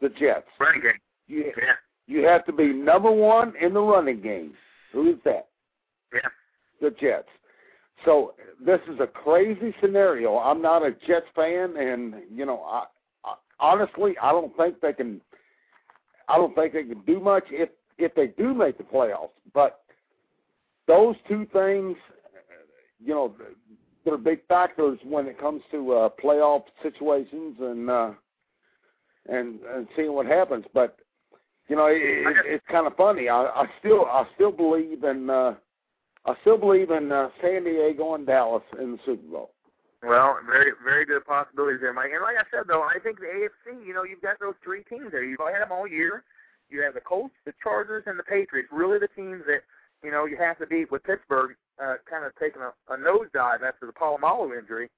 The 0.00 0.08
Jets. 0.10 0.46
Running 0.58 0.82
game. 0.82 0.92
You, 1.26 1.52
Yeah. 1.56 1.74
you 2.06 2.24
have 2.26 2.44
to 2.46 2.52
be 2.52 2.72
number 2.72 3.10
one 3.10 3.54
in 3.60 3.74
the 3.74 3.80
running 3.80 4.20
game. 4.20 4.54
Who 4.92 5.10
is 5.10 5.16
that? 5.24 5.48
Yeah. 6.12 6.20
The 6.80 6.90
Jets. 6.90 7.28
So 8.04 8.34
this 8.64 8.80
is 8.92 9.00
a 9.00 9.06
crazy 9.06 9.74
scenario. 9.80 10.38
I'm 10.38 10.62
not 10.62 10.86
a 10.86 10.92
Jets 11.06 11.26
fan, 11.34 11.76
and 11.76 12.14
you 12.32 12.46
know, 12.46 12.62
I, 12.62 12.84
I 13.24 13.34
honestly, 13.58 14.16
I 14.22 14.30
don't 14.30 14.56
think 14.56 14.80
they 14.80 14.92
can. 14.92 15.20
I 16.28 16.36
don't 16.36 16.54
think 16.54 16.74
they 16.74 16.84
can 16.84 17.00
do 17.06 17.20
much 17.20 17.44
if 17.50 17.70
if 17.98 18.14
they 18.14 18.28
do 18.28 18.54
make 18.54 18.78
the 18.78 18.84
playoffs. 18.84 19.30
But 19.52 19.80
those 20.86 21.16
two 21.28 21.46
things, 21.52 21.96
you 23.04 23.14
know, 23.14 23.34
they're 24.04 24.16
big 24.16 24.46
factors 24.46 24.98
when 25.04 25.26
it 25.26 25.38
comes 25.38 25.62
to 25.72 25.92
uh, 25.92 26.08
playoff 26.22 26.62
situations 26.82 27.56
and 27.60 27.90
uh, 27.90 28.10
and 29.28 29.60
and 29.74 29.88
seeing 29.96 30.12
what 30.12 30.26
happens. 30.26 30.64
But 30.72 30.98
you 31.68 31.76
know, 31.76 31.86
it, 31.86 31.96
it, 31.96 32.36
it's 32.46 32.64
kind 32.70 32.86
of 32.86 32.96
funny. 32.96 33.28
I, 33.28 33.44
I 33.44 33.66
still 33.78 34.06
I 34.06 34.26
still 34.34 34.52
believe 34.52 35.04
in 35.04 35.30
uh, 35.30 35.54
I 36.24 36.34
still 36.40 36.58
believe 36.58 36.90
in 36.90 37.12
uh, 37.12 37.28
San 37.42 37.64
Diego 37.64 38.14
and 38.14 38.26
Dallas 38.26 38.62
in 38.80 38.92
the 38.92 38.98
Super 39.04 39.26
Bowl. 39.30 39.50
Well, 40.02 40.38
very 40.46 40.72
very 40.82 41.04
good 41.04 41.24
possibilities 41.26 41.80
there, 41.80 41.92
Mike. 41.92 42.10
And 42.12 42.22
like 42.22 42.36
I 42.36 42.44
said, 42.50 42.64
though, 42.68 42.82
I 42.82 42.98
think 43.02 43.18
the 43.18 43.26
AFC, 43.26 43.86
you 43.86 43.94
know, 43.94 44.04
you've 44.04 44.22
got 44.22 44.40
those 44.40 44.54
three 44.64 44.84
teams 44.84 45.12
there. 45.12 45.24
You've 45.24 45.40
had 45.40 45.62
them 45.62 45.72
all 45.72 45.86
year. 45.86 46.24
You 46.70 46.82
have 46.82 46.94
the 46.94 47.00
Colts, 47.00 47.34
the 47.44 47.52
Chargers, 47.62 48.04
and 48.06 48.18
the 48.18 48.22
Patriots. 48.22 48.68
Really, 48.72 48.98
the 48.98 49.08
teams 49.08 49.42
that 49.46 49.62
you 50.02 50.10
know 50.10 50.24
you 50.24 50.36
have 50.38 50.58
to 50.58 50.66
beat. 50.66 50.90
With 50.90 51.04
Pittsburgh 51.04 51.56
uh, 51.82 51.94
kind 52.08 52.24
of 52.24 52.32
taking 52.40 52.62
a, 52.62 52.72
a 52.92 52.96
nosedive 52.96 53.62
after 53.62 53.86
the 53.86 53.92
Polamalu 53.92 54.58
injury, 54.58 54.88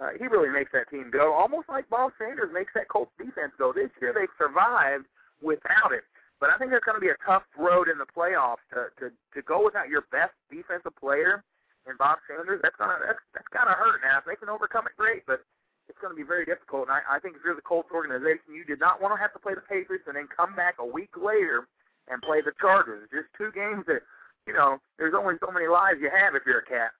uh, 0.00 0.10
he 0.18 0.26
really 0.26 0.50
makes 0.50 0.72
that 0.72 0.88
team 0.90 1.10
go. 1.12 1.32
Almost 1.32 1.68
like 1.68 1.88
Bob 1.90 2.12
Sanders 2.18 2.50
makes 2.52 2.72
that 2.74 2.88
Colts 2.88 3.12
defense 3.18 3.52
go. 3.58 3.72
This 3.72 3.90
year 4.00 4.14
they've 4.16 4.28
survived 4.38 5.06
without 5.42 5.92
it. 5.92 6.04
But 6.44 6.52
I 6.52 6.60
think 6.60 6.68
there's 6.68 6.84
going 6.84 7.00
to 7.00 7.00
be 7.00 7.08
a 7.08 7.16
tough 7.24 7.48
road 7.56 7.88
in 7.88 7.96
the 7.96 8.04
playoffs 8.04 8.60
to 8.76 8.92
to 9.00 9.08
to 9.08 9.40
go 9.48 9.64
without 9.64 9.88
your 9.88 10.04
best 10.12 10.36
defensive 10.52 10.92
player 11.00 11.40
and 11.88 11.96
Bob 11.96 12.20
Sanders. 12.28 12.60
That's 12.60 12.76
gonna 12.76 13.00
that's 13.00 13.24
that's 13.32 13.48
kind 13.48 13.64
of 13.64 13.80
hurt. 13.80 14.04
Now 14.04 14.20
if 14.20 14.28
they 14.28 14.36
can 14.36 14.52
overcome 14.52 14.84
it, 14.84 14.92
great. 15.00 15.24
But 15.24 15.40
it's 15.88 15.96
going 16.04 16.12
to 16.12 16.20
be 16.20 16.22
very 16.22 16.44
difficult. 16.44 16.92
And 16.92 17.00
I, 17.00 17.16
I 17.16 17.18
think 17.18 17.36
if 17.36 17.42
you're 17.48 17.56
the 17.56 17.64
Colts 17.64 17.88
organization, 17.96 18.52
you 18.52 18.60
did 18.68 18.76
not 18.76 19.00
want 19.00 19.16
to 19.16 19.20
have 19.20 19.32
to 19.32 19.40
play 19.40 19.56
the 19.56 19.64
Patriots 19.64 20.04
and 20.04 20.20
then 20.20 20.28
come 20.28 20.52
back 20.52 20.76
a 20.80 20.84
week 20.84 21.16
later 21.16 21.64
and 22.12 22.20
play 22.20 22.44
the 22.44 22.52
Chargers. 22.60 23.08
Just 23.08 23.32
two 23.40 23.48
games 23.56 23.88
that 23.88 24.04
you 24.44 24.52
know. 24.52 24.76
There's 25.00 25.16
only 25.16 25.40
so 25.40 25.48
many 25.48 25.64
lives 25.64 25.96
you 25.96 26.12
have 26.12 26.36
if 26.36 26.44
you're 26.44 26.60
a 26.60 26.68
cat. 26.68 26.92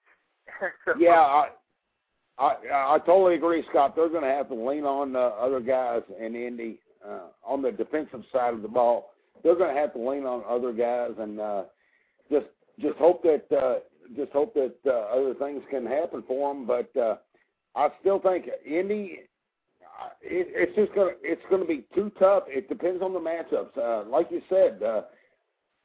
so, 0.89 0.97
Yeah, 0.97 1.21
I, 1.21 1.53
I 2.41 2.97
I 2.97 2.97
totally 3.05 3.37
agree, 3.37 3.61
Scott. 3.69 3.93
They're 3.93 4.09
going 4.09 4.25
to 4.25 4.33
have 4.33 4.49
to 4.49 4.57
lean 4.57 4.89
on 4.89 5.13
uh, 5.15 5.37
other 5.37 5.61
guys 5.61 6.01
and 6.17 6.33
in 6.33 6.57
Indy 6.57 6.79
uh, 7.05 7.29
on 7.45 7.61
the 7.61 7.69
defensive 7.71 8.25
side 8.33 8.55
of 8.55 8.63
the 8.65 8.73
ball. 8.73 9.13
They're 9.45 9.55
going 9.55 9.73
to 9.75 9.79
have 9.79 9.93
to 9.93 9.99
lean 10.09 10.25
on 10.25 10.43
other 10.49 10.73
guys 10.73 11.11
and 11.19 11.39
uh, 11.39 11.63
just 12.31 12.47
just 12.81 12.97
hope 12.97 13.21
that 13.23 13.45
uh, 13.55 13.75
just 14.15 14.31
hope 14.31 14.55
that 14.55 14.73
uh, 14.87 15.15
other 15.15 15.35
things 15.35 15.61
can 15.69 15.85
happen 15.85 16.23
for 16.27 16.51
them. 16.51 16.65
But 16.65 16.89
uh, 16.99 17.17
I 17.75 17.89
still 18.01 18.19
think 18.19 18.47
Indy. 18.65 19.19
uh, 19.83 20.09
It, 20.23 20.47
it's 20.51 20.75
just 20.75 20.95
gonna 20.95 21.11
it's 21.21 21.43
gonna 21.51 21.63
be 21.65 21.85
too 21.93 22.11
tough. 22.19 22.43
It 22.47 22.67
depends 22.69 23.03
on 23.03 23.13
the 23.13 23.19
matchups. 23.19 23.77
Uh, 23.77 24.09
like 24.09 24.27
you 24.31 24.41
said, 24.49 24.81
uh, 24.81 25.03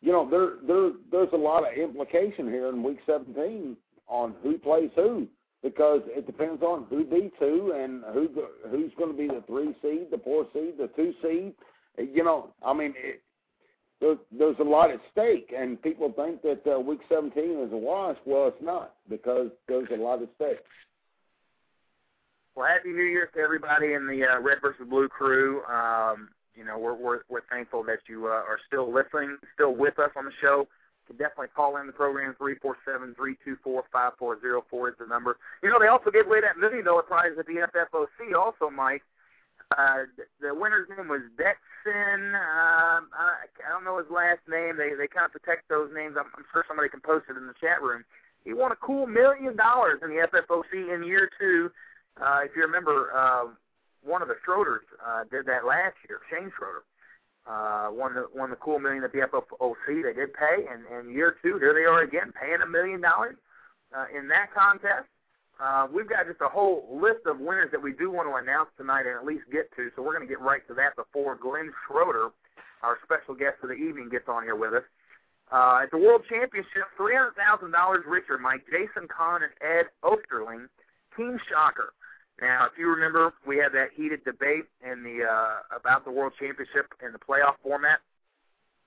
you 0.01 0.11
know 0.11 0.27
there 0.29 0.55
there 0.67 0.93
there's 1.13 1.33
a 1.35 1.37
lot 1.37 1.71
of 1.71 1.77
implication 1.77 2.49
here 2.49 2.71
in 2.71 2.83
Week 2.83 2.99
17 3.07 3.77
on 4.09 4.35
who 4.43 4.57
plays 4.59 4.91
who 4.97 5.27
because 5.63 6.01
it 6.07 6.25
depends 6.27 6.63
on 6.63 6.87
who 6.89 7.05
beats 7.05 7.37
who 7.39 7.73
and 7.73 8.03
who 8.15 8.29
who's 8.71 8.93
going 8.97 9.13
to 9.13 9.17
be 9.19 9.29
the 9.29 9.45
three 9.47 9.75
seed, 9.83 10.07
the 10.11 10.19
four 10.25 10.47
seed, 10.55 10.79
the 10.79 10.89
two 10.97 11.13
seed. 11.23 11.53
You 11.99 12.25
know, 12.25 12.55
I 12.65 12.73
mean, 12.73 12.95
there's 14.01 14.57
a 14.59 14.65
lot 14.65 14.91
at 14.91 15.01
stake, 15.13 15.53
and 15.57 15.81
people 15.81 16.13
think 16.13 16.43
that 16.43 16.63
uh, 16.67 16.81
Week 16.81 17.01
17 17.09 17.43
is 17.67 17.73
a 17.73 17.77
wash. 17.77 18.17
Well, 18.25 18.49
it's 18.49 18.63
not 18.63 18.95
because 19.09 19.51
there's 19.69 19.89
a 19.93 19.97
lot 19.97 20.23
at 20.23 20.29
stake. 20.37 20.61
Well, 22.55 22.67
happy 22.67 22.91
New 22.91 23.05
Year 23.05 23.31
to 23.35 23.41
everybody 23.41 23.93
in 23.93 24.07
the 24.07 24.25
uh, 24.25 24.41
Red 24.41 24.59
versus 24.63 24.87
Blue 24.89 25.09
crew. 25.09 25.63
Um, 25.65 26.31
you 26.55 26.65
know, 26.65 26.79
we're 26.79 26.95
we're 26.95 27.21
we're 27.29 27.43
thankful 27.51 27.83
that 27.85 28.01
you 28.09 28.27
uh, 28.27 28.31
are 28.31 28.59
still 28.67 28.93
listening, 28.93 29.37
still 29.55 29.75
with 29.75 29.99
us 29.99 30.11
on 30.17 30.25
the 30.25 30.33
show. 30.41 30.67
You 31.09 31.15
can 31.15 31.17
definitely 31.17 31.49
call 31.55 31.77
in 31.77 31.87
the 31.87 31.93
program 31.93 32.35
three 32.39 32.57
four 32.57 32.77
seven 32.85 33.15
three 33.15 33.37
two 33.45 33.57
four 33.63 33.85
five 33.93 34.13
four 34.19 34.41
zero 34.41 34.65
four 34.69 34.89
is 34.89 34.95
the 34.99 35.07
number. 35.07 35.37
You 35.63 35.71
know, 35.71 35.79
they 35.79 35.87
also 35.87 36.11
gave 36.11 36.27
away 36.27 36.41
that 36.41 36.59
million 36.59 36.85
dollar 36.85 37.03
prize 37.03 37.33
at 37.39 37.47
the 37.47 37.67
FFOC. 37.73 38.35
Also, 38.37 38.69
Mike, 38.69 39.03
uh, 39.77 40.05
the 40.41 40.55
winner's 40.55 40.89
name 40.89 41.09
was 41.09 41.23
Detson. 41.39 42.35
Um, 42.35 43.09
I, 43.15 43.47
I 43.67 43.69
don't 43.71 43.85
know 43.85 43.99
his 43.99 44.11
last 44.11 44.41
name. 44.49 44.77
They 44.77 44.95
they 44.95 45.07
kind 45.07 45.27
of 45.27 45.33
protect 45.33 45.69
those 45.69 45.91
names. 45.95 46.17
I'm, 46.19 46.27
I'm 46.37 46.45
sure 46.53 46.65
somebody 46.67 46.89
can 46.89 47.01
post 47.01 47.27
it 47.31 47.37
in 47.37 47.47
the 47.47 47.55
chat 47.61 47.81
room. 47.83 48.05
He 48.45 48.53
won 48.53 48.73
a 48.73 48.77
cool 48.77 49.07
million 49.07 49.57
dollars 49.57 50.01
in 50.03 50.11
the 50.11 50.27
FFOC 50.27 50.95
in 50.95 51.05
year 51.05 51.31
two. 51.39 51.71
Uh, 52.21 52.41
if 52.45 52.57
you 52.57 52.63
remember, 52.63 53.11
uh, 53.15 53.47
one 54.03 54.23
of 54.23 54.29
the 54.29 54.37
Schroeders 54.45 54.85
uh, 55.07 55.25
did 55.31 55.47
that 55.47 55.65
last 55.65 55.95
year. 56.09 56.21
Shane 56.31 56.51
Schroeder 56.57 56.83
uh, 57.47 57.91
won 57.93 58.15
the 58.15 58.27
won 58.35 58.51
the 58.51 58.57
cool 58.57 58.79
million 58.79 59.05
at 59.05 59.13
the 59.13 59.21
FFOC. 59.21 60.03
They 60.03 60.13
did 60.13 60.35
pay, 60.35 60.67
and 60.71 60.85
and 60.87 61.15
year 61.15 61.37
two, 61.43 61.59
here 61.59 61.75
they 61.75 61.85
are 61.85 62.03
again, 62.03 62.33
paying 62.33 62.61
a 62.63 62.67
million 62.67 63.01
dollars 63.01 63.37
uh, 63.97 64.07
in 64.17 64.29
that 64.29 64.53
contest. 64.55 65.07
Uh, 65.61 65.87
we've 65.93 66.09
got 66.09 66.27
just 66.27 66.41
a 66.41 66.49
whole 66.49 66.89
list 66.91 67.27
of 67.27 67.39
winners 67.39 67.71
that 67.71 67.83
we 67.83 67.93
do 67.93 68.11
want 68.11 68.27
to 68.27 68.35
announce 68.35 68.71
tonight 68.79 69.05
and 69.07 69.15
at 69.17 69.25
least 69.27 69.45
get 69.53 69.71
to. 69.77 69.91
So 69.95 70.03
we're 70.03 70.17
going 70.17 70.27
to 70.27 70.33
get 70.33 70.41
right 70.41 70.67
to 70.69 70.75
that 70.75 70.97
before 70.97 71.37
Glenn 71.37 71.71
Schroeder, 71.87 72.31
our 72.83 72.97
special 73.05 73.35
guest 73.35 73.57
of 73.63 73.69
the 73.69 73.75
evening, 73.75 74.09
gets 74.09 74.27
on 74.27 74.43
here 74.43 74.57
with 74.57 74.73
us. 74.73 74.85
Uh, 75.53 75.81
at 75.83 75.91
the 75.91 75.99
World 75.99 76.23
Championship, 76.29 76.85
three 76.97 77.15
hundred 77.15 77.35
thousand 77.35 77.73
dollars 77.73 78.05
richer, 78.07 78.39
Mike 78.39 78.65
Jason 78.71 79.09
Kahn 79.09 79.43
and 79.43 79.53
Ed 79.61 79.87
Osterling, 80.03 80.69
Team 81.17 81.39
Shocker. 81.51 81.93
Now, 82.41 82.65
if 82.65 82.79
you 82.79 82.89
remember, 82.89 83.35
we 83.47 83.59
had 83.59 83.73
that 83.73 83.89
heated 83.95 84.25
debate 84.25 84.65
in 84.81 85.03
the 85.03 85.25
uh, 85.25 85.77
about 85.77 86.05
the 86.05 86.11
World 86.11 86.33
Championship 86.39 86.95
in 87.05 87.13
the 87.13 87.19
playoff 87.19 87.57
format 87.63 87.99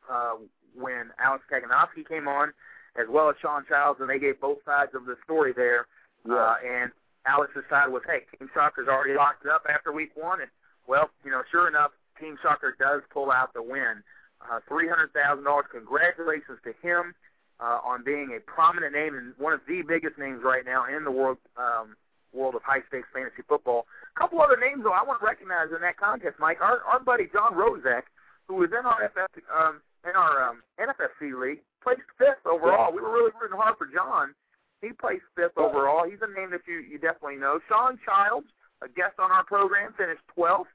uh, 0.09 0.35
when 0.73 1.11
Alex 1.19 1.43
Kaganowski 1.51 2.07
came 2.07 2.27
on, 2.27 2.53
as 2.95 3.05
well 3.09 3.29
as 3.29 3.35
Sean 3.41 3.63
Childs, 3.69 3.99
and 3.99 4.09
they 4.09 4.17
gave 4.17 4.39
both 4.41 4.59
sides 4.65 4.95
of 4.95 5.05
the 5.05 5.17
story 5.23 5.53
there. 5.53 5.85
Uh, 6.29 6.55
and 6.65 6.91
Alex's 7.25 7.63
side 7.69 7.87
was, 7.91 8.01
hey, 8.07 8.21
Team 8.37 8.49
Shocker's 8.53 8.87
already 8.87 9.15
locked 9.15 9.45
up 9.45 9.65
after 9.69 9.91
week 9.91 10.11
one, 10.15 10.41
and 10.41 10.49
well, 10.87 11.09
you 11.23 11.31
know, 11.31 11.43
sure 11.51 11.67
enough, 11.67 11.91
Team 12.19 12.37
Shocker 12.41 12.75
does 12.79 13.01
pull 13.11 13.31
out 13.31 13.53
the 13.53 13.63
win. 13.63 14.03
Uh, 14.43 14.59
three 14.67 14.87
hundred 14.87 15.13
thousand 15.13 15.45
dollars. 15.45 15.65
Congratulations 15.71 16.59
to 16.63 16.73
him 16.85 17.15
uh, 17.59 17.79
on 17.83 18.03
being 18.03 18.35
a 18.35 18.39
prominent 18.41 18.93
name 18.93 19.15
and 19.15 19.33
one 19.37 19.53
of 19.53 19.61
the 19.67 19.81
biggest 19.87 20.17
names 20.17 20.41
right 20.43 20.65
now 20.65 20.85
in 20.85 21.03
the 21.03 21.11
world 21.11 21.37
um, 21.55 21.95
world 22.33 22.55
of 22.55 22.61
high 22.63 22.81
stakes 22.87 23.07
fantasy 23.13 23.43
football. 23.47 23.85
A 24.15 24.19
couple 24.19 24.41
other 24.41 24.57
names 24.57 24.83
though 24.83 24.91
I 24.91 25.03
want 25.03 25.21
to 25.21 25.25
recognize 25.25 25.67
in 25.73 25.81
that 25.81 25.97
contest, 25.97 26.35
Mike. 26.39 26.59
Our 26.59 26.81
our 26.83 26.99
buddy 26.99 27.29
John 27.31 27.53
Rozak, 27.53 28.03
who 28.47 28.55
was 28.55 28.69
in 28.77 28.85
our 28.85 29.09
FF, 29.15 29.31
um, 29.47 29.81
in 30.03 30.15
our 30.15 30.49
um, 30.49 30.61
NFFC 30.79 31.39
league, 31.39 31.61
placed 31.81 32.01
fifth 32.17 32.43
overall. 32.45 32.91
We 32.91 33.01
were 33.01 33.13
really 33.13 33.31
rooting 33.39 33.57
hard 33.57 33.77
for 33.77 33.87
John. 33.87 34.35
He 34.83 34.91
placed 34.91 35.23
fifth 35.35 35.57
overall. 35.57 36.03
He's 36.03 36.19
a 36.21 36.27
name 36.27 36.51
that 36.51 36.67
you 36.67 36.79
you 36.79 36.99
definitely 36.99 37.37
know. 37.37 37.59
Sean 37.69 37.97
Childs, 38.05 38.47
a 38.81 38.89
guest 38.89 39.15
on 39.17 39.31
our 39.31 39.45
program, 39.45 39.93
finished 39.97 40.21
twelfth. 40.35 40.69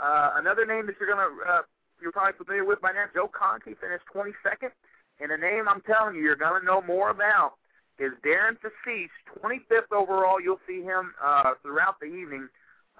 Uh, 0.00 0.32
another 0.36 0.64
name 0.64 0.86
that 0.86 0.94
you're 0.98 1.10
gonna 1.10 1.28
uh, 1.46 1.62
you're 2.00 2.12
probably 2.12 2.36
familiar 2.38 2.64
with 2.64 2.80
by 2.80 2.92
now, 2.92 3.04
Joe 3.14 3.28
Conti 3.28 3.74
finished 3.80 4.04
22nd. 4.14 4.70
And 5.20 5.32
a 5.32 5.36
name 5.36 5.68
I'm 5.68 5.82
telling 5.82 6.14
you, 6.14 6.22
you're 6.22 6.36
gonna 6.36 6.64
know 6.64 6.80
more 6.82 7.10
about 7.10 7.54
is 7.98 8.12
Darren 8.24 8.56
Facece, 8.62 9.10
25th 9.42 9.90
overall. 9.90 10.40
You'll 10.40 10.60
see 10.68 10.82
him 10.82 11.12
uh, 11.22 11.54
throughout 11.62 11.98
the 11.98 12.06
evening, 12.06 12.48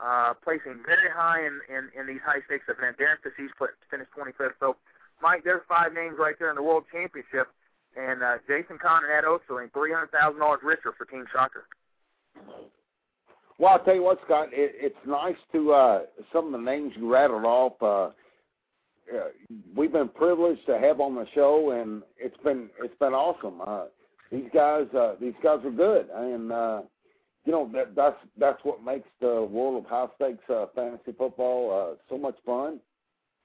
uh, 0.02 0.34
placing 0.42 0.82
very 0.84 1.08
high 1.14 1.46
in, 1.46 1.60
in, 1.70 1.88
in 1.98 2.06
these 2.06 2.20
high 2.26 2.40
stakes 2.46 2.64
events. 2.68 2.98
Darren 2.98 3.22
Facece 3.22 3.70
finished 3.90 4.10
25th. 4.18 4.58
So, 4.58 4.76
Mike, 5.22 5.44
there's 5.44 5.62
five 5.68 5.94
names 5.94 6.16
right 6.18 6.34
there 6.38 6.50
in 6.50 6.56
the 6.56 6.62
World 6.62 6.84
Championship. 6.90 7.46
And 7.96 8.22
uh, 8.22 8.36
Jason 8.46 8.78
Kahn 8.78 9.02
and 9.04 9.12
Ed 9.12 9.24
Osterling, 9.24 9.70
$300,000 9.72 10.62
richer 10.62 10.92
for 10.96 11.04
Team 11.06 11.24
Shocker. 11.32 11.64
Well, 13.58 13.72
I'll 13.72 13.84
tell 13.84 13.94
you 13.94 14.04
what, 14.04 14.20
Scott. 14.24 14.48
It, 14.52 14.72
it's 14.76 15.06
nice 15.06 15.36
to 15.52 15.72
uh, 15.72 16.00
some 16.32 16.46
of 16.46 16.52
the 16.52 16.64
names 16.64 16.92
you 16.96 17.12
rattled 17.12 17.44
off. 17.44 17.72
Uh, 17.82 18.12
uh, 19.12 19.28
we've 19.74 19.92
been 19.92 20.08
privileged 20.08 20.64
to 20.66 20.78
have 20.78 21.00
on 21.00 21.14
the 21.14 21.26
show, 21.34 21.72
and 21.72 22.02
it's 22.18 22.36
been 22.44 22.68
it's 22.80 22.96
been 23.00 23.14
awesome. 23.14 23.60
Uh, 23.66 23.84
these 24.30 24.48
guys, 24.54 24.86
uh, 24.96 25.14
these 25.20 25.34
guys 25.42 25.58
are 25.64 25.70
good, 25.70 26.08
and 26.14 26.52
uh, 26.52 26.82
you 27.44 27.52
know 27.52 27.70
that 27.72 27.94
that's 27.96 28.18
that's 28.38 28.58
what 28.62 28.84
makes 28.84 29.08
the 29.20 29.42
world 29.50 29.84
of 29.84 29.90
high 29.90 30.06
stakes 30.16 30.48
uh, 30.50 30.66
fantasy 30.74 31.12
football 31.16 31.92
uh, 31.92 31.96
so 32.08 32.18
much 32.18 32.36
fun. 32.44 32.78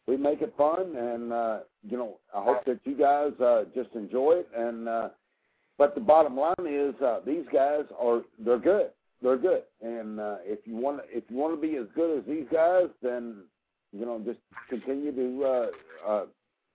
We 0.07 0.17
make 0.17 0.41
it 0.41 0.53
fun, 0.57 0.95
and 0.97 1.31
uh, 1.31 1.59
you 1.87 1.97
know 1.97 2.17
I 2.35 2.43
hope 2.43 2.65
that 2.65 2.79
you 2.83 2.95
guys 2.97 3.31
uh, 3.39 3.63
just 3.73 3.95
enjoy 3.95 4.41
it. 4.41 4.49
And 4.55 4.89
uh, 4.89 5.09
but 5.77 5.95
the 5.95 6.01
bottom 6.01 6.37
line 6.37 6.53
is 6.67 6.93
uh, 7.01 7.21
these 7.25 7.45
guys 7.53 7.83
are 7.99 8.21
they're 8.39 8.59
good, 8.59 8.89
they're 9.21 9.37
good, 9.37 9.63
and 9.81 10.19
uh, 10.19 10.35
if 10.43 10.59
you 10.65 10.75
want 10.75 11.01
if 11.09 11.23
you 11.29 11.37
want 11.37 11.55
to 11.55 11.61
be 11.61 11.77
as 11.77 11.87
good 11.95 12.19
as 12.19 12.25
these 12.27 12.45
guys, 12.51 12.87
then 13.01 13.43
you 13.93 14.05
know 14.05 14.21
just 14.25 14.39
continue 14.69 15.13
to 15.15 15.45
uh, 15.45 15.67
uh, 16.07 16.25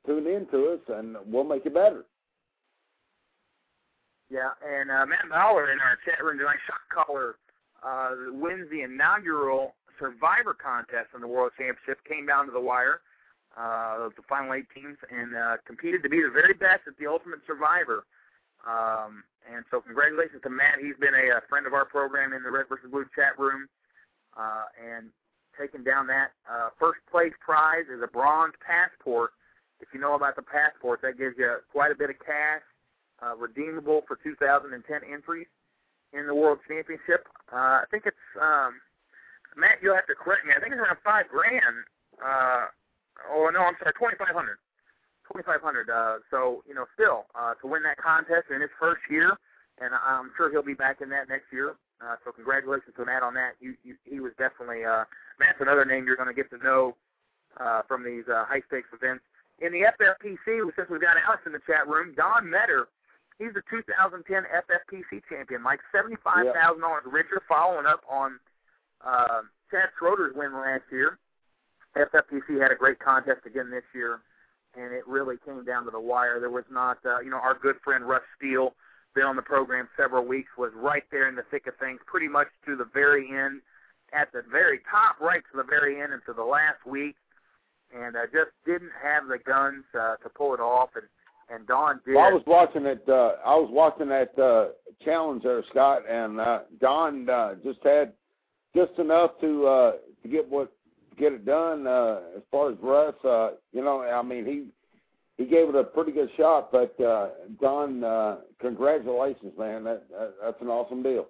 tune 0.06 0.26
in 0.26 0.46
to 0.50 0.72
us, 0.72 0.80
and 0.88 1.16
we'll 1.26 1.44
make 1.44 1.66
it 1.66 1.74
better. 1.74 2.04
Yeah, 4.30 4.50
and 4.66 4.90
uh, 4.90 5.06
Matt 5.06 5.28
Mauler 5.28 5.72
in 5.72 5.80
our 5.80 5.98
chat 6.04 6.22
room 6.22 6.38
tonight, 6.38 6.58
shot 6.66 7.06
caller, 7.06 7.36
uh, 7.82 8.10
wins 8.32 8.68
the 8.70 8.82
inaugural 8.82 9.74
Survivor 9.98 10.54
contest 10.54 11.08
in 11.14 11.20
the 11.20 11.26
World 11.26 11.52
Championship. 11.58 11.98
Came 12.06 12.26
down 12.26 12.46
to 12.46 12.52
the 12.52 12.60
wire, 12.60 13.00
uh, 13.58 14.08
the 14.14 14.22
final 14.28 14.54
eight 14.54 14.66
teams, 14.74 14.96
and 15.10 15.34
uh, 15.34 15.56
competed 15.66 16.02
to 16.02 16.08
be 16.08 16.22
the 16.22 16.30
very 16.30 16.54
best 16.54 16.86
at 16.86 16.96
the 16.98 17.06
Ultimate 17.06 17.40
Survivor. 17.46 18.04
Um, 18.66 19.24
and 19.50 19.64
so, 19.70 19.80
congratulations 19.80 20.42
to 20.42 20.50
Matt. 20.50 20.78
He's 20.80 20.96
been 21.00 21.14
a, 21.14 21.38
a 21.38 21.42
friend 21.48 21.66
of 21.66 21.72
our 21.74 21.84
program 21.84 22.32
in 22.32 22.42
the 22.42 22.50
Red 22.50 22.66
versus 22.68 22.90
Blue 22.90 23.06
chat 23.14 23.38
room, 23.38 23.68
uh, 24.36 24.70
and 24.78 25.10
taking 25.58 25.82
down 25.82 26.06
that 26.06 26.30
uh, 26.48 26.70
first 26.78 27.00
place 27.10 27.32
prize 27.40 27.90
is 27.92 28.02
a 28.02 28.06
bronze 28.06 28.54
passport. 28.64 29.32
If 29.80 29.88
you 29.92 30.00
know 30.00 30.14
about 30.14 30.36
the 30.36 30.42
passport, 30.42 31.02
that 31.02 31.18
gives 31.18 31.34
you 31.38 31.58
quite 31.72 31.90
a 31.90 31.94
bit 31.94 32.10
of 32.10 32.16
cash 32.18 32.62
uh, 33.22 33.34
redeemable 33.36 34.02
for 34.06 34.18
2010 34.22 35.00
entries 35.10 35.46
in 36.12 36.26
the 36.26 36.34
World 36.34 36.58
Championship. 36.68 37.26
Uh, 37.52 37.82
I 37.82 37.84
think 37.90 38.04
it's 38.06 38.16
um, 38.40 38.74
Matt. 39.56 39.78
You'll 39.82 39.94
have 39.94 40.06
to 40.06 40.14
correct 40.14 40.46
me. 40.46 40.52
I 40.56 40.60
think 40.60 40.72
it's 40.72 40.80
around 40.80 40.98
five 41.04 41.26
grand. 41.28 41.82
Uh, 42.22 42.66
oh 43.30 43.50
no, 43.52 43.60
I'm 43.60 43.74
sorry, 43.78 43.92
2,500. 43.98 44.58
2,500. 45.32 45.90
Uh, 45.90 46.18
so 46.30 46.62
you 46.66 46.74
know, 46.74 46.86
still 46.94 47.26
uh, 47.34 47.54
to 47.60 47.66
win 47.66 47.82
that 47.82 47.96
contest 47.98 48.48
in 48.54 48.60
his 48.60 48.70
first 48.78 49.02
year, 49.10 49.36
and 49.80 49.92
I'm 49.94 50.30
sure 50.36 50.50
he'll 50.50 50.62
be 50.62 50.74
back 50.74 51.00
in 51.00 51.08
that 51.10 51.28
next 51.28 51.52
year. 51.52 51.76
Uh, 52.00 52.14
so 52.24 52.32
congratulations 52.32 52.94
to 52.96 53.04
Matt 53.04 53.22
on 53.22 53.34
that. 53.34 53.54
You, 53.60 53.74
you, 53.82 53.96
he 54.04 54.20
was 54.20 54.32
definitely 54.38 54.84
uh, 54.84 55.04
Matt's 55.40 55.60
another 55.60 55.84
name 55.84 56.06
you're 56.06 56.16
going 56.16 56.28
to 56.28 56.34
get 56.34 56.48
to 56.50 56.58
know 56.58 56.94
uh, 57.58 57.82
from 57.88 58.04
these 58.04 58.24
uh, 58.28 58.44
high 58.46 58.62
stakes 58.68 58.88
events. 58.94 59.24
In 59.58 59.72
the 59.72 59.90
FFPC, 59.98 60.70
since 60.76 60.88
we've 60.88 61.00
got 61.00 61.16
Alex 61.26 61.42
in 61.44 61.52
the 61.52 61.60
chat 61.66 61.88
room, 61.88 62.14
Don 62.16 62.48
Metter 62.48 62.86
He's 63.38 63.54
the 63.54 63.62
2010 63.70 64.26
FFPC 64.26 65.22
champion, 65.30 65.62
Mike. 65.62 65.78
Seventy-five 65.94 66.52
thousand 66.54 66.82
dollars 66.82 67.04
richer, 67.06 67.40
following 67.48 67.86
up 67.86 68.02
on 68.10 68.38
uh, 69.04 69.42
Chad 69.70 69.90
Schroeder's 69.96 70.34
win 70.34 70.52
last 70.52 70.82
year. 70.90 71.18
FFPC 71.98 72.60
had 72.60 72.72
a 72.72 72.76
great 72.76 72.98
contest 72.98 73.46
again 73.46 73.70
this 73.70 73.84
year, 73.94 74.20
and 74.76 74.92
it 74.92 75.06
really 75.06 75.36
came 75.44 75.64
down 75.64 75.84
to 75.84 75.90
the 75.90 76.00
wire. 76.00 76.40
There 76.40 76.50
was 76.50 76.64
not, 76.70 76.98
uh, 77.04 77.20
you 77.20 77.30
know, 77.30 77.38
our 77.38 77.54
good 77.54 77.76
friend 77.84 78.06
Russ 78.06 78.22
Steele, 78.36 78.74
been 79.14 79.24
on 79.24 79.36
the 79.36 79.42
program 79.42 79.88
several 79.96 80.24
weeks, 80.24 80.50
was 80.56 80.70
right 80.74 81.04
there 81.10 81.28
in 81.28 81.34
the 81.34 81.44
thick 81.50 81.66
of 81.66 81.74
things, 81.76 82.00
pretty 82.06 82.28
much 82.28 82.48
to 82.66 82.76
the 82.76 82.86
very 82.94 83.28
end, 83.28 83.60
at 84.12 84.30
the 84.32 84.42
very 84.50 84.80
top, 84.90 85.20
right 85.20 85.42
to 85.50 85.56
the 85.56 85.64
very 85.64 86.00
end, 86.00 86.12
and 86.12 86.22
to 86.26 86.32
the 86.32 86.44
last 86.44 86.84
week, 86.86 87.16
and 87.94 88.16
uh, 88.16 88.26
just 88.32 88.50
didn't 88.64 88.92
have 89.02 89.26
the 89.28 89.38
guns 89.38 89.84
uh, 89.98 90.16
to 90.16 90.28
pull 90.28 90.54
it 90.54 90.60
off. 90.60 90.90
And 90.94 91.04
and 91.50 91.66
Don 91.66 92.00
did. 92.04 92.14
Well, 92.14 92.24
I 92.24 92.32
was 92.32 92.42
watching 92.46 92.86
it. 92.86 93.02
Uh, 93.08 93.32
I 93.44 93.54
was 93.54 93.70
watching 93.72 94.08
that 94.08 94.38
uh, 94.38 94.68
challenge 95.04 95.42
there, 95.42 95.64
Scott, 95.70 96.02
and 96.08 96.40
uh, 96.40 96.60
Don 96.80 97.28
uh, 97.28 97.54
just 97.64 97.78
had 97.82 98.12
just 98.74 98.98
enough 98.98 99.32
to 99.40 99.66
uh, 99.66 99.92
to 100.22 100.28
get 100.28 100.48
what 100.48 100.72
get 101.18 101.32
it 101.32 101.44
done. 101.44 101.86
Uh, 101.86 102.20
as 102.36 102.42
far 102.50 102.70
as 102.70 102.76
Russ, 102.82 103.14
uh, 103.24 103.50
you 103.72 103.82
know, 103.82 104.02
I 104.02 104.22
mean, 104.22 104.44
he 104.46 104.68
he 105.36 105.48
gave 105.48 105.68
it 105.68 105.74
a 105.74 105.84
pretty 105.84 106.12
good 106.12 106.30
shot. 106.36 106.70
But 106.72 106.98
uh, 107.00 107.28
Don, 107.60 108.04
uh, 108.04 108.36
congratulations, 108.60 109.52
man. 109.58 109.84
That, 109.84 110.08
that 110.10 110.34
that's 110.42 110.60
an 110.60 110.68
awesome 110.68 111.02
deal. 111.02 111.26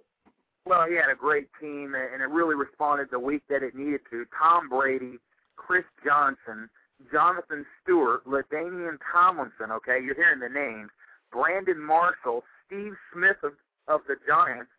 Well, 0.66 0.86
he 0.86 0.96
had 0.96 1.10
a 1.10 1.14
great 1.14 1.48
team, 1.60 1.94
and 1.94 2.20
it 2.20 2.28
really 2.28 2.54
responded 2.54 3.08
the 3.10 3.18
week 3.18 3.42
that 3.48 3.62
it 3.62 3.74
needed 3.74 4.00
to. 4.10 4.26
Tom 4.38 4.68
Brady, 4.68 5.18
Chris 5.56 5.84
Johnson, 6.04 6.68
Jonathan 7.10 7.64
Stewart, 7.82 8.26
LaDainian 8.26 8.98
Tomlinson, 9.12 9.70
okay, 9.70 9.98
you're 10.04 10.14
hearing 10.14 10.40
the 10.40 10.48
names, 10.48 10.90
Brandon 11.32 11.80
Marshall, 11.80 12.44
Steve 12.66 12.94
Smith 13.12 13.36
of, 13.42 13.52
of 13.86 14.00
the 14.08 14.16
Giants, 14.26 14.70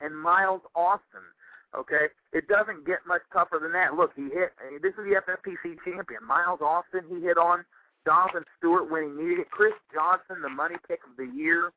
and 0.00 0.16
Miles 0.16 0.62
Austin. 0.74 1.26
Okay, 1.74 2.12
it 2.32 2.48
doesn't 2.48 2.84
get 2.84 2.98
much 3.06 3.22
tougher 3.32 3.58
than 3.60 3.72
that. 3.72 3.94
Look, 3.94 4.12
he 4.14 4.24
hit. 4.24 4.52
This 4.82 4.92
is 4.92 5.04
the 5.08 5.22
FFPC 5.24 5.76
champion, 5.84 6.20
Miles 6.26 6.60
Austin. 6.60 7.00
He 7.08 7.20
hit 7.22 7.38
on 7.38 7.64
Jonathan 8.04 8.44
Stewart 8.58 8.90
when 8.90 9.04
he 9.04 9.10
needed 9.10 9.40
it. 9.40 9.50
Chris 9.50 9.72
Johnson, 9.92 10.42
the 10.42 10.50
money 10.50 10.76
pick 10.86 11.00
of 11.08 11.16
the 11.16 11.32
year, 11.34 11.72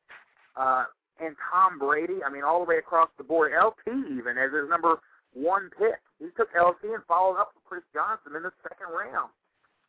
uh, 0.56 0.84
and 1.18 1.34
Tom 1.50 1.78
Brady. 1.78 2.20
I 2.26 2.30
mean, 2.30 2.44
all 2.44 2.60
the 2.60 2.68
way 2.68 2.76
across 2.76 3.08
the 3.16 3.24
board. 3.24 3.52
LT 3.56 3.88
even 3.88 4.36
as 4.36 4.52
his 4.52 4.68
number 4.68 5.00
one 5.32 5.70
pick. 5.78 6.00
He 6.18 6.26
took 6.36 6.48
LT 6.56 6.92
and 6.92 7.04
followed 7.06 7.40
up 7.40 7.52
with 7.54 7.64
Chris 7.64 7.84
Johnson 7.92 8.36
in 8.36 8.42
the 8.42 8.52
second 8.62 8.92
round. 8.92 9.30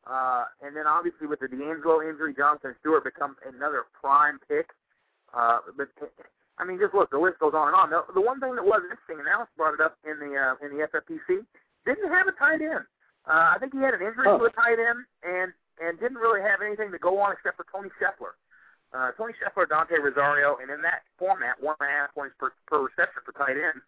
Uh, 0.06 0.46
and 0.64 0.76
then 0.76 0.88
obviously 0.88 1.28
with 1.28 1.40
the 1.40 1.48
DeAngelo 1.48 2.08
injury, 2.10 2.34
Jonathan 2.34 2.76
Stewart 2.80 3.04
becomes 3.04 3.36
another 3.48 3.84
prime 4.00 4.40
pick. 4.48 4.72
Uh, 5.34 5.60
but 5.76 5.90
I 6.58 6.66
mean, 6.66 6.80
just 6.80 6.94
look, 6.94 7.12
the 7.12 7.20
list 7.20 7.40
goes 7.40 7.54
on 7.54 7.70
and 7.70 7.76
on. 7.78 7.90
The, 7.90 8.02
the 8.14 8.22
one 8.22 8.40
thing 8.40 8.56
that 8.56 8.66
was 8.66 8.82
interesting, 8.82 9.20
and 9.20 9.28
Alex 9.30 9.52
brought 9.56 9.76
it 9.76 9.82
up 9.82 9.98
in 10.04 10.18
the 10.18 10.34
uh, 10.34 10.66
in 10.66 10.74
the 10.74 10.90
FFPC, 10.90 11.46
didn't 11.86 12.10
have 12.10 12.28
a 12.28 12.34
tight 12.34 12.62
end. 12.62 12.86
Uh, 13.28 13.54
I 13.54 13.58
think 13.60 13.74
he 13.74 13.80
had 13.80 13.94
an 13.94 14.02
injury 14.02 14.26
oh. 14.26 14.38
to 14.38 14.46
a 14.46 14.52
tight 14.52 14.82
end, 14.82 15.06
and 15.22 15.54
and 15.78 16.00
didn't 16.00 16.18
really 16.18 16.42
have 16.42 16.62
anything 16.66 16.92
to 16.92 16.98
go 16.98 17.20
on 17.22 17.32
except 17.34 17.58
for 17.58 17.66
Tony 17.72 17.90
Scheffler. 18.02 18.34
Uh, 18.94 19.12
Tony 19.14 19.34
Scheffler, 19.38 19.68
Dante 19.68 20.00
Rosario, 20.00 20.58
and 20.62 20.72
in 20.72 20.82
that 20.82 21.06
format, 21.20 21.62
one 21.62 21.76
and 21.80 21.90
a 21.90 21.92
half 21.92 22.16
points 22.16 22.34
per, 22.40 22.52
per 22.66 22.88
reception 22.88 23.22
for 23.26 23.36
tight 23.36 23.60
ends, 23.60 23.84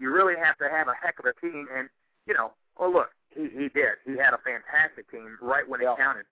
you 0.00 0.10
really 0.10 0.34
have 0.40 0.56
to 0.58 0.68
have 0.68 0.88
a 0.88 0.96
heck 0.98 1.18
of 1.20 1.26
a 1.26 1.34
team. 1.38 1.68
And 1.70 1.88
you 2.26 2.34
know, 2.34 2.52
well, 2.78 2.92
look, 2.92 3.10
he 3.30 3.46
he 3.52 3.68
did. 3.70 4.02
He 4.02 4.16
had 4.16 4.34
a 4.34 4.42
fantastic 4.42 5.10
team 5.10 5.38
right 5.40 5.68
when 5.68 5.80
it 5.80 5.88
counted. 5.96 6.26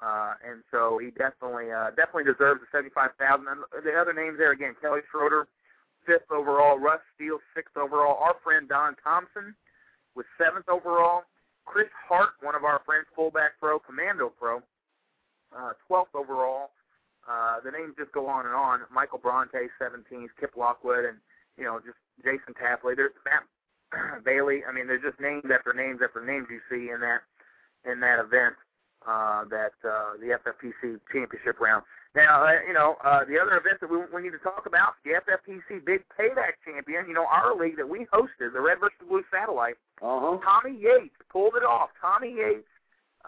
Uh, 0.00 0.34
and 0.46 0.62
so 0.70 0.98
he 0.98 1.10
definitely 1.10 1.72
uh, 1.72 1.90
definitely 1.90 2.24
deserves 2.24 2.60
the 2.60 2.66
seventy 2.70 2.90
five 2.90 3.10
thousand. 3.18 3.46
The 3.84 3.94
other 3.94 4.12
names 4.12 4.38
there 4.38 4.52
again: 4.52 4.76
Kelly 4.80 5.00
Schroeder, 5.10 5.48
fifth 6.06 6.30
overall; 6.30 6.78
Russ 6.78 7.00
Steele, 7.14 7.40
sixth 7.54 7.76
overall; 7.76 8.18
our 8.22 8.36
friend 8.44 8.68
Don 8.68 8.94
Thompson 9.02 9.54
was 10.14 10.24
seventh 10.38 10.68
overall; 10.68 11.24
Chris 11.64 11.88
Hart, 12.08 12.30
one 12.42 12.54
of 12.54 12.62
our 12.62 12.80
friends, 12.86 13.06
fullback 13.16 13.52
pro, 13.60 13.80
commando 13.80 14.28
pro, 14.28 14.62
uh, 15.56 15.72
twelfth 15.86 16.14
overall. 16.14 16.70
Uh, 17.28 17.60
the 17.60 17.70
names 17.70 17.94
just 17.98 18.12
go 18.12 18.26
on 18.26 18.46
and 18.46 18.54
on. 18.54 18.80
Michael 18.92 19.18
Bronte, 19.18 19.68
17th; 19.82 20.28
Kip 20.40 20.52
Lockwood, 20.56 21.04
and 21.04 21.18
you 21.56 21.64
know 21.64 21.80
just 21.80 21.98
Jason 22.24 22.54
Tapley. 22.54 22.94
There's 22.94 23.12
Matt 23.24 24.24
Bailey. 24.24 24.62
I 24.64 24.72
mean, 24.72 24.86
there's 24.86 25.02
just 25.02 25.20
names 25.20 25.44
after 25.52 25.74
names 25.74 26.00
after 26.02 26.24
names 26.24 26.46
you 26.50 26.60
see 26.70 26.90
in 26.90 27.00
that 27.00 27.22
in 27.84 28.00
that 28.00 28.20
event, 28.20 28.54
uh, 29.06 29.44
that 29.46 29.72
uh, 29.84 30.16
the 30.20 30.38
FFPC 30.38 31.00
championship 31.12 31.60
round. 31.60 31.84
Now, 32.14 32.44
uh, 32.44 32.52
you 32.66 32.72
know, 32.72 32.96
uh, 33.04 33.24
the 33.24 33.38
other 33.38 33.56
event 33.56 33.80
that 33.80 33.90
we, 33.90 33.98
we 34.12 34.22
need 34.22 34.32
to 34.32 34.38
talk 34.38 34.64
about, 34.66 34.94
the 35.04 35.20
FFPC 35.20 35.84
Big 35.84 36.02
Payback 36.18 36.58
Champion. 36.64 37.06
You 37.06 37.14
know, 37.14 37.26
our 37.26 37.56
league 37.56 37.76
that 37.76 37.88
we 37.88 38.06
hosted, 38.12 38.52
the 38.52 38.60
Red 38.60 38.80
versus 38.80 38.98
Blue 39.08 39.22
Satellite. 39.30 39.76
Uh-huh. 40.00 40.38
Tommy 40.42 40.78
Yates 40.78 41.14
pulled 41.30 41.54
it 41.56 41.64
off. 41.64 41.90
Tommy 42.00 42.34
Yates, 42.34 42.66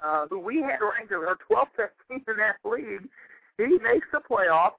uh, 0.02 0.26
who 0.28 0.38
we 0.38 0.62
had 0.62 0.80
ranked 0.80 1.12
as 1.12 1.18
our 1.18 1.36
12th 1.50 1.88
team 2.08 2.24
in 2.26 2.36
that 2.38 2.56
league, 2.64 3.08
he 3.58 3.78
makes 3.78 4.06
the 4.12 4.20
playoff 4.20 4.72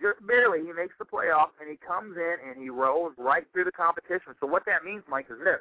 just 0.00 0.24
barely, 0.26 0.60
he 0.60 0.72
makes 0.72 0.94
the 0.98 1.04
playoff, 1.04 1.56
and 1.60 1.70
he 1.70 1.76
comes 1.76 2.16
in 2.16 2.36
and 2.46 2.60
he 2.60 2.68
rolls 2.68 3.14
right 3.16 3.44
through 3.52 3.64
the 3.64 3.72
competition. 3.72 4.34
So 4.40 4.46
what 4.46 4.64
that 4.66 4.84
means, 4.84 5.02
Mike, 5.08 5.26
is 5.30 5.38
this: 5.42 5.60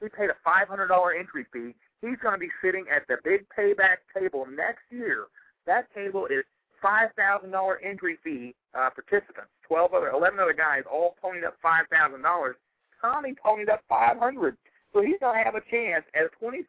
he 0.00 0.08
paid 0.08 0.30
a 0.30 0.36
$500 0.48 0.88
entry 1.18 1.44
fee. 1.52 1.74
He's 2.02 2.18
going 2.22 2.34
to 2.34 2.38
be 2.38 2.50
sitting 2.62 2.84
at 2.94 3.06
the 3.08 3.16
big 3.24 3.46
payback 3.56 4.04
table 4.14 4.46
next 4.46 4.82
year. 4.90 5.26
That 5.66 5.92
table 5.94 6.26
is 6.26 6.44
$5,000 6.84 7.76
entry 7.82 8.18
fee 8.22 8.54
uh, 8.74 8.90
participants. 8.90 9.50
12 9.66 9.94
other, 9.94 10.10
11 10.10 10.38
other 10.38 10.52
guys 10.52 10.82
all 10.90 11.16
ponied 11.22 11.44
up 11.44 11.56
$5,000. 11.64 12.52
Tommy 13.00 13.34
ponied 13.44 13.68
up 13.68 13.82
500. 13.88 14.56
So 14.92 15.02
he's 15.02 15.16
going 15.20 15.38
to 15.38 15.44
have 15.44 15.54
a 15.54 15.62
chance 15.70 16.04
at 16.14 16.22
a 16.24 16.44
$25,000 16.44 16.64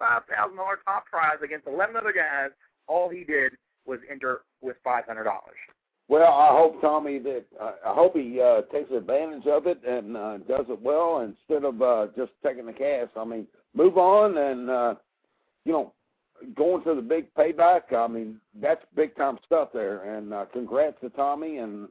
top 0.86 1.06
prize 1.06 1.38
against 1.44 1.68
11 1.68 1.96
other 1.96 2.14
guys. 2.14 2.50
All 2.88 3.10
he 3.10 3.24
did 3.24 3.54
was 3.86 4.00
enter 4.10 4.42
with 4.62 4.78
$500. 4.86 5.04
Well, 6.10 6.32
I 6.32 6.48
hope 6.52 6.80
Tommy 6.82 7.20
that 7.20 7.44
uh, 7.60 7.72
I 7.86 7.94
hope 7.94 8.16
he 8.16 8.40
uh, 8.40 8.62
takes 8.74 8.90
advantage 8.92 9.46
of 9.46 9.68
it 9.68 9.82
and 9.86 10.16
uh, 10.16 10.38
does 10.38 10.66
it 10.70 10.82
well 10.82 11.20
instead 11.20 11.66
of 11.66 11.82
uh, 11.82 12.08
just 12.16 12.32
taking 12.46 12.66
the 12.66 12.72
cash. 12.72 13.10
I 13.18 13.26
mean, 13.26 13.46
move 13.76 13.98
on 13.98 14.38
and 14.38 14.70
uh, 14.70 14.96
you 15.68 15.74
know 15.74 15.94
going 16.56 16.84
to 16.86 16.96
the 16.96 17.02
big 17.02 17.34
payback. 17.34 17.94
I 17.94 18.08
mean, 18.08 18.40
that's 18.62 18.82
big 18.96 19.16
time 19.18 19.38
stuff 19.46 19.70
there. 19.74 20.16
And 20.16 20.34
uh, 20.34 20.46
congrats 20.54 20.96
to 21.02 21.10
Tommy 21.10 21.58
and 21.58 21.90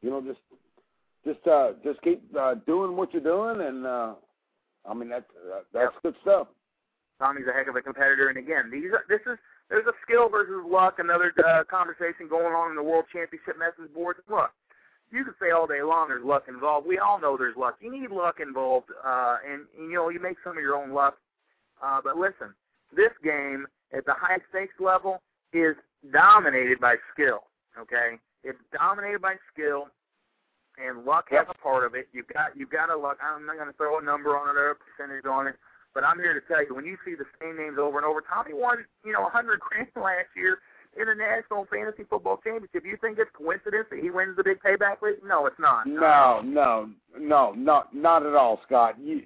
you 0.00 0.10
know 0.10 0.20
just 0.20 0.40
just 1.26 1.46
uh, 1.48 1.72
just 1.82 2.00
keep 2.02 2.22
uh, 2.38 2.54
doing 2.66 2.96
what 2.96 3.12
you're 3.12 3.22
doing 3.22 3.66
and 3.66 3.84
uh, 3.84 4.14
I 4.88 4.94
mean 4.94 5.08
that's 5.08 5.30
uh, 5.52 5.60
that's 5.74 5.92
Yep. 5.94 6.02
good 6.02 6.14
stuff. 6.22 6.46
Tommy's 7.18 7.46
a 7.48 7.52
heck 7.52 7.66
of 7.66 7.76
a 7.76 7.80
competitor, 7.80 8.28
and 8.28 8.36
again, 8.36 8.70
these 8.70 8.92
are, 8.92 9.04
this 9.08 9.22
is 9.26 9.38
there's 9.70 9.86
a 9.86 9.94
skill 10.04 10.28
versus 10.28 10.62
luck. 10.68 10.98
Another 10.98 11.32
uh, 11.44 11.64
conversation 11.64 12.28
going 12.28 12.54
on 12.54 12.70
in 12.70 12.76
the 12.76 12.82
World 12.82 13.06
Championship 13.10 13.58
message 13.58 13.92
boards. 13.94 14.20
Look, 14.28 14.50
you 15.10 15.24
can 15.24 15.34
say 15.40 15.50
all 15.50 15.66
day 15.66 15.82
long 15.82 16.08
there's 16.08 16.24
luck 16.24 16.44
involved. 16.46 16.86
We 16.86 16.98
all 16.98 17.18
know 17.18 17.36
there's 17.38 17.56
luck. 17.56 17.78
You 17.80 17.90
need 17.90 18.10
luck 18.10 18.36
involved, 18.38 18.90
uh, 19.02 19.38
and, 19.50 19.62
and 19.78 19.90
you 19.90 19.96
know 19.96 20.10
you 20.10 20.20
make 20.20 20.36
some 20.44 20.58
of 20.58 20.62
your 20.62 20.76
own 20.76 20.90
luck. 20.92 21.16
Uh, 21.82 22.00
but 22.04 22.18
listen, 22.18 22.52
this 22.96 23.12
game 23.22 23.66
at 23.96 24.04
the 24.04 24.14
high 24.14 24.38
stakes 24.50 24.74
level 24.80 25.22
is 25.52 25.76
dominated 26.12 26.80
by 26.80 26.96
skill. 27.12 27.44
Okay, 27.78 28.18
it's 28.42 28.58
dominated 28.72 29.20
by 29.20 29.34
skill, 29.52 29.88
and 30.82 31.04
luck 31.04 31.26
has 31.30 31.46
a 31.48 31.54
part 31.54 31.84
of 31.84 31.94
it. 31.94 32.08
You've 32.12 32.28
got 32.28 32.56
you've 32.56 32.70
got 32.70 32.86
to 32.86 32.96
luck. 32.96 33.18
I'm 33.22 33.46
not 33.46 33.56
going 33.56 33.68
to 33.68 33.76
throw 33.76 33.98
a 33.98 34.02
number 34.02 34.36
on 34.36 34.48
it 34.48 34.58
or 34.58 34.70
a 34.70 34.76
percentage 34.76 35.26
on 35.26 35.46
it. 35.46 35.56
But 35.94 36.04
I'm 36.04 36.18
here 36.18 36.34
to 36.38 36.46
tell 36.46 36.62
you, 36.64 36.74
when 36.74 36.84
you 36.84 36.98
see 37.06 37.14
the 37.14 37.24
same 37.40 37.56
names 37.56 37.78
over 37.80 37.96
and 37.96 38.04
over, 38.04 38.20
Tommy 38.20 38.52
won, 38.52 38.84
you 39.02 39.12
know, 39.12 39.22
100 39.22 39.60
grand 39.60 39.88
last 39.96 40.28
year 40.36 40.58
in 40.92 41.06
the 41.06 41.14
National 41.14 41.66
Fantasy 41.72 42.04
Football 42.04 42.38
Championship. 42.44 42.84
You 42.84 42.98
think 43.00 43.18
it's 43.18 43.30
coincidence 43.32 43.86
that 43.90 44.00
he 44.00 44.10
wins 44.10 44.36
the 44.36 44.44
big 44.44 44.60
payback 44.60 45.00
league? 45.00 45.24
No, 45.24 45.46
it's 45.46 45.58
not. 45.58 45.86
No, 45.86 46.42
no, 46.44 46.90
no, 47.18 47.52
not 47.52 47.94
not 47.94 48.26
at 48.26 48.34
all, 48.34 48.60
Scott. 48.66 48.96
You 49.00 49.22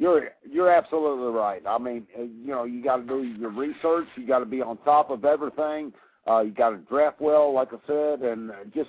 you're 0.00 0.30
you're 0.50 0.70
absolutely 0.70 1.30
right. 1.30 1.62
I 1.68 1.76
mean, 1.76 2.06
uh, 2.18 2.22
you 2.22 2.48
know, 2.48 2.64
you 2.64 2.82
got 2.82 2.96
to 2.96 3.02
do 3.02 3.22
your 3.22 3.50
research. 3.50 4.06
You 4.16 4.26
got 4.26 4.38
to 4.38 4.46
be 4.46 4.62
on 4.62 4.78
top 4.78 5.10
of 5.10 5.26
everything. 5.26 5.92
Uh, 6.26 6.40
you 6.40 6.52
got 6.52 6.70
to 6.70 6.78
draft 6.78 7.20
well, 7.20 7.52
like 7.52 7.68
I 7.72 7.76
said, 7.86 8.22
and 8.22 8.50
uh, 8.50 8.54
just 8.74 8.88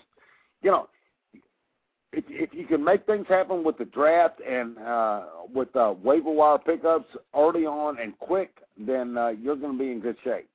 you 0.61 0.71
know, 0.71 0.87
if 2.13 2.23
if 2.29 2.53
you 2.53 2.65
can 2.65 2.81
make 2.81 3.05
things 3.05 3.25
happen 3.27 3.61
with 3.61 3.77
the 3.77 3.83
draft 3.83 4.39
and 4.39 4.77
uh, 4.77 5.23
with 5.53 5.75
uh, 5.75 5.95
waiver 6.01 6.31
wire 6.31 6.57
pickups 6.59 7.09
early 7.35 7.65
on 7.65 7.99
and 7.99 8.17
quick, 8.19 8.59
then 8.79 9.17
uh, 9.17 9.29
you're 9.29 9.57
going 9.57 9.77
to 9.77 9.83
be 9.83 9.91
in 9.91 9.99
good 9.99 10.17
shape. 10.23 10.47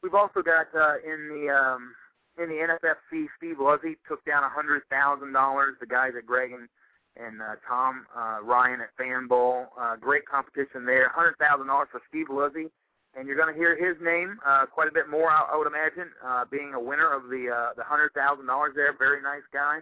We've 0.00 0.14
also 0.14 0.42
got 0.42 0.68
uh, 0.76 0.94
in 1.04 1.28
the 1.28 1.52
um, 1.52 1.92
in 2.40 2.50
the 2.50 2.54
NFFC, 2.54 3.26
Steve 3.36 3.58
Luzzy 3.58 3.96
took 4.06 4.24
down 4.24 4.44
a 4.44 4.48
hundred 4.48 4.82
thousand 4.90 5.32
dollars. 5.32 5.74
The 5.80 5.86
guys 5.86 6.12
at 6.16 6.24
Greg 6.24 6.52
and, 6.52 6.68
and 7.16 7.40
uh, 7.42 7.56
Tom 7.66 8.06
uh, 8.16 8.38
Ryan 8.42 8.80
at 8.80 8.96
Fanball, 8.96 9.66
uh, 9.78 9.96
great 9.96 10.26
competition 10.26 10.84
there. 10.84 11.08
Hundred 11.08 11.36
thousand 11.38 11.66
dollars 11.66 11.88
for 11.90 12.00
Steve 12.08 12.26
Luzzy, 12.30 12.70
and 13.16 13.26
you're 13.26 13.36
going 13.36 13.52
to 13.52 13.58
hear 13.58 13.76
his 13.76 14.00
name 14.02 14.38
uh, 14.46 14.66
quite 14.66 14.88
a 14.88 14.92
bit 14.92 15.08
more, 15.08 15.30
I, 15.30 15.50
I 15.52 15.56
would 15.56 15.66
imagine, 15.66 16.12
uh, 16.24 16.44
being 16.50 16.74
a 16.74 16.80
winner 16.80 17.12
of 17.12 17.24
the 17.30 17.50
uh, 17.50 17.74
the 17.76 17.84
hundred 17.84 18.12
thousand 18.14 18.46
dollars 18.46 18.72
there. 18.74 18.94
Very 18.96 19.22
nice 19.22 19.46
guy. 19.52 19.80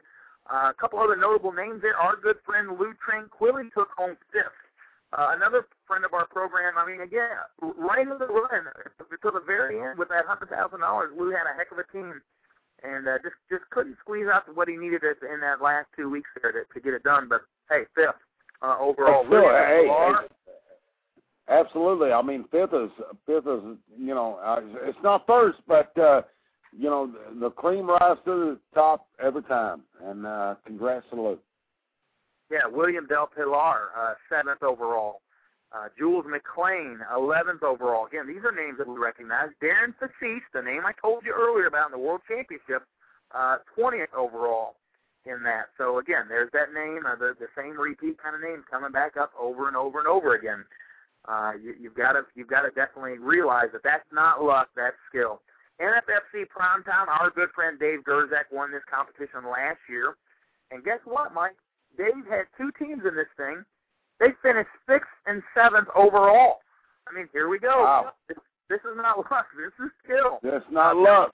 Uh, 0.49 0.71
a 0.71 0.75
couple 0.75 0.99
other 0.99 1.17
notable 1.17 1.53
names 1.53 1.83
there. 1.83 1.97
Our 1.97 2.17
good 2.17 2.37
friend 2.47 2.79
Lou 2.79 2.95
Tranquilli 2.97 3.73
took 3.75 3.91
home 3.97 4.17
fifth. 4.33 4.57
Uh, 5.13 5.33
another 5.37 5.67
friend 5.87 6.05
of 6.05 6.13
our 6.13 6.27
program. 6.27 6.75
I 6.77 6.85
mean, 6.85 7.01
again, 7.01 7.29
right 7.61 8.01
in 8.01 8.09
the 8.09 8.29
run 8.29 8.65
to 8.99 9.31
the 9.31 9.41
very 9.47 9.81
end 9.81 9.99
with 9.99 10.09
that 10.09 10.25
hundred 10.27 10.49
thousand 10.49 10.81
dollars. 10.81 11.11
Lou 11.17 11.31
had 11.31 11.45
a 11.49 11.57
heck 11.57 11.73
of 11.73 11.79
a 11.79 11.85
team, 11.93 12.21
and 12.83 13.09
uh, 13.09 13.19
just 13.23 13.37
just 13.51 13.69
couldn't 13.71 13.97
squeeze 14.01 14.27
out 14.33 14.45
what 14.55 14.69
he 14.69 14.77
needed 14.77 15.03
in 15.03 15.41
that 15.41 15.63
last 15.63 15.87
two 15.97 16.11
weeks 16.11 16.31
there 16.41 16.53
to, 16.53 16.61
to 16.73 16.81
get 16.81 16.95
it 16.95 17.03
done. 17.03 17.29
But 17.29 17.43
hey, 17.71 17.83
fifth 17.95 18.15
uh, 18.63 18.77
overall. 18.81 19.25
Still, 19.27 19.43
William 19.43 19.65
hey, 19.67 19.89
hey, 19.89 20.13
absolutely. 21.49 22.13
I 22.13 22.23
mean, 22.23 22.45
fifth 22.51 22.75
is 22.75 22.91
fifth 23.27 23.47
is 23.47 23.77
you 23.99 24.15
know 24.15 24.39
uh, 24.45 24.61
it's 24.83 24.99
not 25.03 25.27
first, 25.27 25.59
but 25.67 25.97
uh, 25.99 26.23
you 26.77 26.89
know 26.91 27.11
the, 27.11 27.41
the 27.41 27.51
cream 27.51 27.89
rises 27.89 28.19
to 28.25 28.31
the 28.31 28.59
top 28.75 29.07
every 29.23 29.43
time. 29.43 29.83
And 30.03 30.27
uh, 30.27 30.55
congrats 30.67 31.07
to 31.11 31.21
Luke. 31.21 31.43
Yeah, 32.51 32.67
William 32.71 33.07
Del 33.07 33.27
Pilar, 33.27 33.91
uh, 33.97 34.15
seventh 34.31 34.63
overall. 34.63 35.21
Uh, 35.71 35.89
Jules 35.99 36.25
McClain, 36.25 36.99
eleventh 37.15 37.63
overall. 37.63 38.07
Again, 38.07 38.27
these 38.27 38.43
are 38.45 38.53
names 38.53 38.79
that 38.79 38.89
we 38.89 38.97
recognize. 38.97 39.51
Darren 39.63 39.95
Facece, 40.01 40.41
the 40.55 40.63
name 40.63 40.87
I 40.87 40.93
told 41.01 41.25
you 41.27 41.35
earlier 41.37 41.67
about 41.67 41.87
in 41.87 41.93
the 41.93 41.99
World 41.99 42.23
Championship, 42.27 42.85
uh, 43.35 43.59
twentieth 43.75 44.09
overall 44.17 44.77
in 45.27 45.43
that. 45.43 45.67
So 45.77 45.99
again, 45.99 46.25
there's 46.29 46.51
that 46.53 46.73
name, 46.73 47.05
uh, 47.07 47.17
the 47.17 47.37
the 47.39 47.49
same 47.57 47.79
repeat 47.79 48.17
kind 48.23 48.35
of 48.35 48.41
name 48.41 48.65
coming 48.71 48.93
back 48.93 49.19
up 49.19 49.33
over 49.39 49.69
and 49.69 49.77
over 49.77 49.99
and 49.99 50.09
over 50.09 50.35
again. 50.35 50.65
Uh, 51.27 51.53
you, 51.63 51.75
you've 51.79 51.95
got 51.95 52.13
to 52.13 52.25
you've 52.35 52.49
got 52.49 52.63
to 52.63 52.71
definitely 52.71 53.19
realize 53.19 53.69
that 53.73 53.83
that's 53.85 54.09
not 54.11 54.43
luck, 54.43 54.69
that's 54.75 54.97
skill. 55.09 55.43
NFFC 55.81 56.47
Primetime, 56.49 57.07
our 57.09 57.31
good 57.31 57.51
friend 57.55 57.79
Dave 57.79 58.01
Gerzak 58.01 58.51
won 58.51 58.73
this 58.73 58.83
competition 58.91 59.45
last 59.45 59.79
year, 59.89 60.17
and 60.71 60.83
guess 60.83 61.01
what, 61.05 61.35
Mike? 61.35 61.57
Dave 61.97 62.27
had 62.29 62.47
two 62.57 62.73
teams 62.79 63.03
in 63.07 63.15
this 63.15 63.31
thing. 63.37 63.65
They 64.21 64.29
finished 64.43 64.71
sixth 64.89 65.11
and 65.27 65.43
seventh 65.55 65.89
overall. 65.95 66.61
I 67.09 67.15
mean, 67.15 67.29
here 67.33 67.49
we 67.49 67.59
go. 67.59 67.83
Wow. 67.85 68.13
This, 68.29 68.39
this 68.69 68.81
is 68.81 68.97
not 68.97 69.19
luck. 69.31 69.47
This 69.57 69.73
is 69.87 69.91
skill. 70.05 70.41
That's 70.43 70.65
not 70.71 70.97
Uh, 70.97 71.01
luck. 71.01 71.33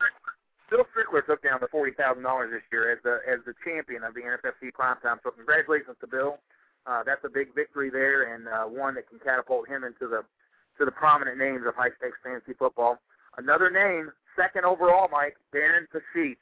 Bill 0.70 0.84
Strickler 0.96 1.24
took 1.26 1.42
down 1.42 1.58
the 1.60 1.68
forty 1.68 1.92
thousand 1.92 2.22
dollars 2.22 2.50
this 2.52 2.62
year 2.72 2.90
as 2.92 2.98
the 3.04 3.20
as 3.30 3.38
the 3.46 3.54
champion 3.64 4.02
of 4.02 4.14
the 4.14 4.20
NFFC 4.22 4.72
primetime. 4.72 5.18
So 5.22 5.30
congratulations 5.30 5.96
to 6.00 6.06
Bill. 6.06 6.38
Uh, 6.86 7.02
that's 7.04 7.24
a 7.24 7.28
big 7.28 7.54
victory 7.54 7.90
there, 7.90 8.34
and 8.34 8.46
uh, 8.48 8.64
one 8.64 8.94
that 8.96 9.08
can 9.08 9.18
catapult 9.18 9.68
him 9.68 9.84
into 9.84 10.08
the 10.08 10.24
to 10.78 10.84
the 10.84 10.90
prominent 10.90 11.38
names 11.38 11.62
of 11.66 11.74
high 11.74 11.90
stakes 11.98 12.16
fantasy 12.24 12.52
football. 12.58 12.98
Another 13.38 13.70
name, 13.70 14.10
second 14.36 14.64
overall, 14.64 15.08
Mike 15.10 15.36
Darren 15.54 15.86
Pasich, 15.92 16.36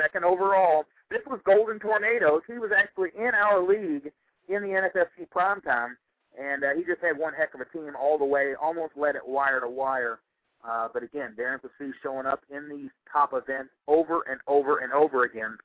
second 0.00 0.24
overall. 0.24 0.84
This 1.10 1.20
was 1.26 1.40
Golden 1.44 1.78
Tornadoes. 1.78 2.42
He 2.46 2.58
was 2.58 2.70
actually 2.76 3.10
in 3.18 3.32
our 3.34 3.60
league 3.62 4.12
in 4.50 4.62
the 4.62 4.68
NFFC 4.68 5.28
primetime, 5.34 5.90
and 6.38 6.64
uh, 6.64 6.74
he 6.76 6.84
just 6.84 7.00
had 7.00 7.16
one 7.18 7.32
heck 7.34 7.54
of 7.54 7.60
a 7.60 7.64
team 7.66 7.92
all 7.98 8.18
the 8.18 8.24
way, 8.24 8.54
almost 8.60 8.92
led 8.96 9.16
it 9.16 9.26
wire 9.26 9.60
to 9.60 9.68
wire. 9.68 10.20
Uh, 10.66 10.88
but 10.92 11.02
again, 11.02 11.34
Darren 11.38 11.58
Passis 11.60 11.92
showing 12.02 12.26
up 12.26 12.42
in 12.50 12.68
these 12.68 12.90
top 13.10 13.32
events 13.32 13.70
over 13.88 14.22
and 14.30 14.40
over 14.46 14.78
and 14.78 14.92
over 14.92 15.24
again. 15.24 15.56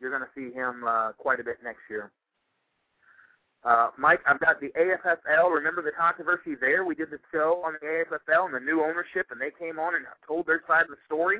You're 0.00 0.10
going 0.10 0.22
to 0.22 0.28
see 0.34 0.54
him 0.54 0.84
uh, 0.86 1.12
quite 1.12 1.40
a 1.40 1.44
bit 1.44 1.58
next 1.64 1.80
year. 1.90 2.10
Uh, 3.64 3.88
Mike, 3.96 4.20
I've 4.26 4.40
got 4.40 4.60
the 4.60 4.70
AFFL. 4.78 5.50
Remember 5.50 5.80
the 5.80 5.90
controversy 5.90 6.54
there? 6.54 6.84
We 6.84 6.94
did 6.94 7.10
the 7.10 7.18
show 7.32 7.62
on 7.64 7.74
the 7.80 7.86
AFFL 7.86 8.44
and 8.44 8.54
the 8.54 8.60
new 8.60 8.82
ownership, 8.82 9.28
and 9.30 9.40
they 9.40 9.50
came 9.50 9.78
on 9.78 9.94
and 9.94 10.04
told 10.26 10.46
their 10.46 10.62
side 10.68 10.82
of 10.82 10.88
the 10.88 10.98
story. 11.06 11.38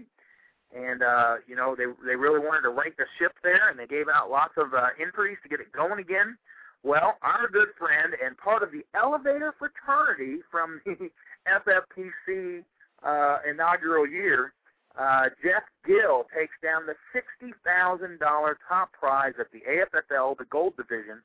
And 0.74 1.02
uh, 1.02 1.36
you 1.46 1.54
know 1.54 1.76
they 1.76 1.84
they 2.04 2.16
really 2.16 2.40
wanted 2.40 2.62
to 2.62 2.70
right 2.70 2.96
the 2.96 3.04
ship 3.18 3.32
there, 3.44 3.68
and 3.68 3.78
they 3.78 3.86
gave 3.86 4.08
out 4.08 4.30
lots 4.30 4.54
of 4.56 4.72
uh, 4.74 4.88
entries 4.98 5.36
to 5.42 5.48
get 5.48 5.60
it 5.60 5.70
going 5.70 6.00
again. 6.00 6.36
Well, 6.84 7.16
our 7.22 7.48
good 7.48 7.68
friend 7.78 8.12
and 8.24 8.36
part 8.36 8.62
of 8.62 8.70
the 8.70 8.84
elevator 8.94 9.54
fraternity 9.58 10.40
from 10.50 10.80
the 10.86 11.10
FFPC 11.48 12.62
uh, 13.02 13.38
inaugural 13.50 14.06
year, 14.06 14.52
uh, 14.98 15.30
Jeff 15.42 15.62
Gill 15.86 16.26
takes 16.36 16.54
down 16.62 16.82
the 16.86 16.94
$60,000 17.42 18.54
top 18.68 18.92
prize 18.92 19.32
at 19.40 19.46
the 19.50 19.60
AFFL, 19.68 20.36
the 20.38 20.44
Gold 20.44 20.76
Division. 20.76 21.20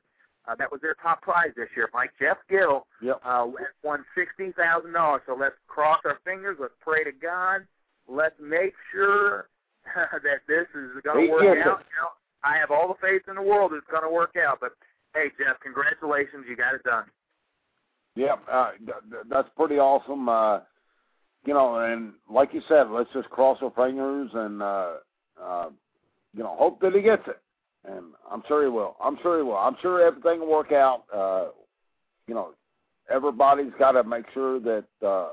Uh, 0.48 0.54
that 0.54 0.72
was 0.72 0.80
their 0.80 0.94
top 1.02 1.20
prize 1.20 1.50
this 1.54 1.68
year. 1.76 1.88
Mike 1.92 2.10
Jeff 2.18 2.38
Gill 2.48 2.86
Yep. 3.02 3.20
uh, 3.22 3.46
won 3.84 4.04
$60,000. 4.16 5.20
So 5.26 5.36
let's 5.38 5.54
cross 5.68 6.00
our 6.06 6.18
fingers. 6.24 6.56
Let's 6.58 6.74
pray 6.80 7.04
to 7.04 7.12
God. 7.12 7.66
Let's 8.08 8.34
make 8.40 8.72
sure 8.90 9.48
that 9.94 10.40
this 10.48 10.66
is 10.74 10.90
going 11.04 11.26
to 11.26 11.32
work 11.32 11.42
out. 11.58 11.64
You 11.64 11.64
know, 12.00 12.08
I 12.42 12.56
have 12.56 12.70
all 12.70 12.88
the 12.88 12.94
faith 13.06 13.22
in 13.28 13.34
the 13.36 13.42
world 13.42 13.72
it's 13.74 13.86
going 13.90 14.02
to 14.02 14.10
work 14.10 14.34
out. 14.36 14.58
But 14.60 14.72
hey, 15.14 15.28
Jeff, 15.38 15.60
congratulations. 15.60 16.44
You 16.48 16.56
got 16.56 16.74
it 16.74 16.82
done. 16.84 17.04
Yeah, 18.16 18.36
uh, 18.50 18.70
th- 18.78 19.10
th- 19.10 19.22
that's 19.28 19.48
pretty 19.56 19.78
awesome. 19.78 20.28
Uh, 20.28 20.60
you 21.46 21.54
know, 21.54 21.76
and 21.76 22.12
like 22.28 22.52
you 22.52 22.60
said, 22.68 22.90
let's 22.90 23.10
just 23.12 23.30
cross 23.30 23.58
our 23.62 23.70
fingers 23.70 24.30
and 24.34 24.62
uh, 24.62 24.92
uh, 25.40 25.68
you 26.34 26.42
know 26.42 26.54
hope 26.58 26.80
that 26.80 26.94
he 26.94 27.02
gets 27.02 27.26
it. 27.26 27.40
And 27.84 28.06
I'm 28.30 28.42
sure 28.46 28.62
he 28.62 28.68
will. 28.68 28.96
I'm 29.02 29.16
sure 29.22 29.38
he 29.38 29.42
will. 29.42 29.56
I'm 29.56 29.76
sure 29.80 30.06
everything 30.06 30.40
will 30.40 30.50
work 30.50 30.72
out. 30.72 31.04
Uh, 31.14 31.46
you 32.26 32.34
know, 32.34 32.50
everybody's 33.10 33.72
got 33.78 33.92
to 33.92 34.04
make 34.04 34.26
sure 34.34 34.60
that 34.60 34.84
uh, 35.06 35.30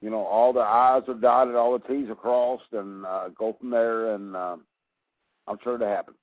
you 0.00 0.10
know 0.10 0.24
all 0.24 0.52
the 0.52 0.60
I's 0.60 1.02
are 1.08 1.14
dotted, 1.14 1.56
all 1.56 1.76
the 1.78 1.88
T's 1.88 2.08
are 2.08 2.14
crossed, 2.14 2.72
and 2.72 3.04
uh, 3.04 3.28
go 3.36 3.56
from 3.58 3.70
there. 3.70 4.14
And 4.14 4.36
um, 4.36 4.64
I'm 5.48 5.58
sure 5.64 5.74
it'll 5.74 5.88
happen. 5.88 6.14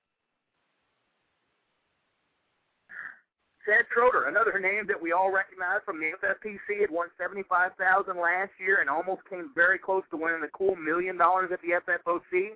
Chad 3.65 3.86
Schroeder, 3.93 4.28
another 4.28 4.60
name 4.60 4.88
that 4.88 5.02
we 5.02 5.12
all 5.13 5.32
recognize 5.32 5.80
from 5.86 5.99
the 5.99 6.12
FFPC, 6.21 6.82
had 6.82 6.91
won 6.91 7.08
seventy-five 7.17 7.71
thousand 7.80 8.19
last 8.19 8.52
year 8.60 8.82
and 8.82 8.89
almost 8.89 9.21
came 9.30 9.52
very 9.56 9.78
close 9.80 10.04
to 10.12 10.17
winning 10.17 10.41
the 10.41 10.49
cool 10.49 10.76
million 10.76 11.17
dollars 11.17 11.52
at 11.52 11.60
the 11.62 11.80
FFOC. 11.80 12.52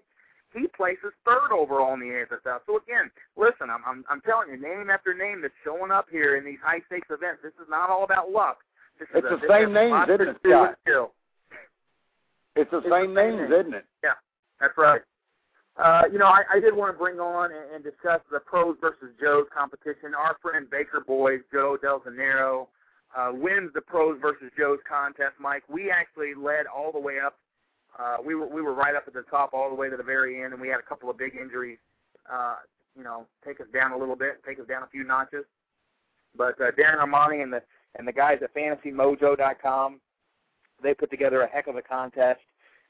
He 0.53 0.67
places 0.75 1.11
third 1.25 1.51
overall 1.51 1.93
in 1.93 1.99
the 1.99 2.07
AFFL. 2.07 2.59
So 2.65 2.77
again, 2.77 3.11
listen, 3.35 3.69
I'm 3.69 3.81
I'm, 3.85 4.03
I'm 4.09 4.21
telling 4.21 4.49
you, 4.49 4.57
name 4.59 4.89
after 4.89 5.13
name 5.13 5.41
that's 5.41 5.53
showing 5.63 5.91
up 5.91 6.07
here 6.11 6.35
in 6.37 6.43
these 6.45 6.59
high 6.63 6.81
stakes 6.87 7.07
events. 7.09 7.39
This 7.43 7.53
is 7.61 7.69
not 7.69 7.89
all 7.89 8.03
about 8.03 8.31
luck. 8.31 8.59
This 8.99 9.07
it's 9.13 9.25
is 9.25 9.31
a, 9.31 9.35
the 9.37 9.47
same 9.47 9.73
names, 9.73 10.09
isn't 10.09 10.27
it, 10.27 10.37
Scott? 10.45 10.75
It's 12.55 12.71
the 12.71 12.77
It's 12.77 12.85
same 12.85 12.89
the 12.89 12.89
same 12.89 13.13
names, 13.13 13.49
name. 13.49 13.59
isn't 13.59 13.73
it? 13.75 13.85
Yeah, 14.03 14.13
that's 14.59 14.73
right. 14.77 15.01
Uh, 15.77 16.03
you 16.11 16.17
know, 16.17 16.25
I, 16.25 16.41
I 16.51 16.59
did 16.59 16.75
want 16.75 16.93
to 16.93 16.97
bring 16.97 17.19
on 17.19 17.51
and, 17.51 17.75
and 17.75 17.83
discuss 17.83 18.21
the 18.31 18.39
pros 18.39 18.77
versus 18.81 19.09
Joe's 19.21 19.45
competition. 19.55 20.15
Our 20.17 20.37
friend 20.41 20.67
Baker 20.69 21.03
Boys, 21.05 21.41
Joe 21.51 21.77
Del 21.79 21.99
Zanero, 21.99 22.67
uh, 23.15 23.31
wins 23.33 23.71
the 23.73 23.81
pros 23.81 24.17
versus 24.19 24.51
Joe's 24.57 24.79
contest. 24.89 25.33
Mike, 25.39 25.63
we 25.69 25.91
actually 25.91 26.33
led 26.33 26.65
all 26.65 26.91
the 26.91 26.99
way 26.99 27.19
up. 27.23 27.37
Uh, 27.97 28.17
we 28.25 28.35
were 28.35 28.47
we 28.47 28.61
were 28.61 28.73
right 28.73 28.95
up 28.95 29.03
at 29.07 29.13
the 29.13 29.23
top 29.23 29.51
all 29.53 29.69
the 29.69 29.75
way 29.75 29.89
to 29.89 29.97
the 29.97 30.03
very 30.03 30.43
end, 30.43 30.53
and 30.53 30.61
we 30.61 30.67
had 30.67 30.79
a 30.79 30.83
couple 30.83 31.09
of 31.09 31.17
big 31.17 31.35
injuries. 31.39 31.79
Uh, 32.31 32.55
you 32.95 33.03
know, 33.03 33.25
take 33.45 33.59
us 33.59 33.67
down 33.73 33.91
a 33.91 33.97
little 33.97 34.15
bit, 34.15 34.43
take 34.45 34.59
us 34.59 34.67
down 34.67 34.83
a 34.83 34.87
few 34.87 35.03
notches. 35.03 35.45
But 36.35 36.59
uh, 36.59 36.71
Darren 36.71 36.99
Armani 36.99 37.43
and 37.43 37.53
the 37.53 37.61
and 37.95 38.07
the 38.07 38.11
guys 38.11 38.39
at 38.43 38.53
FantasyMojo.com, 38.53 39.99
they 40.83 40.93
put 40.93 41.09
together 41.09 41.41
a 41.41 41.47
heck 41.47 41.67
of 41.67 41.75
a 41.75 41.81
contest 41.81 42.41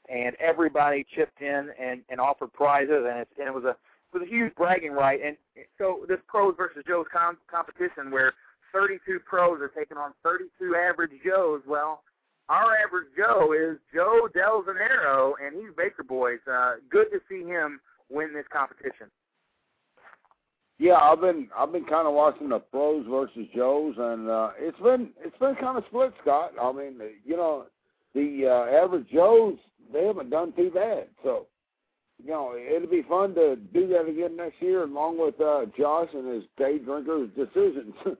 and 0.08 0.36
everybody 0.36 1.06
chipped 1.14 1.40
in 1.40 1.70
and, 1.80 2.02
and 2.08 2.20
offered 2.20 2.52
prizes, 2.52 3.04
and 3.08 3.20
it, 3.20 3.28
and 3.38 3.48
it 3.48 3.54
was 3.54 3.64
a 3.64 3.70
it 3.70 4.20
was 4.20 4.22
a 4.22 4.30
huge 4.30 4.54
bragging 4.54 4.92
right. 4.92 5.20
And 5.22 5.36
so 5.76 6.04
this 6.08 6.18
pros 6.26 6.54
versus 6.56 6.82
Joes 6.86 7.06
com- 7.12 7.38
competition, 7.50 8.10
where 8.10 8.32
32 8.72 9.20
pros 9.26 9.60
are 9.60 9.68
taking 9.68 9.98
on 9.98 10.12
32 10.22 10.76
average 10.76 11.10
Joes. 11.24 11.60
Well, 11.66 12.02
our 12.48 12.76
average 12.78 13.08
Joe 13.16 13.52
is 13.52 13.78
Joe 13.94 14.28
Del 14.32 14.64
Zanero, 14.64 15.32
and 15.44 15.54
he's 15.54 15.74
Baker 15.76 16.02
Boys. 16.02 16.38
Uh, 16.50 16.74
good 16.90 17.08
to 17.12 17.20
see 17.28 17.46
him 17.46 17.80
win 18.08 18.32
this 18.32 18.46
competition. 18.50 19.08
Yeah, 20.78 20.94
I've 20.94 21.20
been 21.20 21.48
I've 21.56 21.72
been 21.72 21.84
kind 21.84 22.06
of 22.06 22.14
watching 22.14 22.48
the 22.48 22.60
pros 22.60 23.04
versus 23.10 23.46
Joes, 23.54 23.96
and 23.98 24.30
uh, 24.30 24.50
it's 24.58 24.78
been 24.78 25.10
it's 25.20 25.36
been 25.38 25.56
kind 25.56 25.76
of 25.76 25.84
split, 25.88 26.14
Scott. 26.22 26.52
I 26.60 26.70
mean, 26.72 27.00
you 27.24 27.36
know, 27.36 27.66
the 28.14 28.46
uh, 28.46 28.84
average 28.84 29.08
Joes 29.12 29.58
they 29.92 30.06
haven't 30.06 30.30
done 30.30 30.52
too 30.52 30.70
bad, 30.70 31.06
so 31.22 31.46
you 32.22 32.30
know 32.30 32.54
it'll 32.56 32.88
be 32.88 33.02
fun 33.02 33.34
to 33.34 33.56
do 33.56 33.86
that 33.88 34.06
again 34.08 34.36
next 34.36 34.60
year, 34.60 34.84
along 34.84 35.18
with 35.18 35.40
uh, 35.40 35.66
Josh 35.78 36.08
and 36.14 36.34
his 36.34 36.44
day 36.56 36.78
drinkers 36.78 37.30
decisions. 37.36 37.94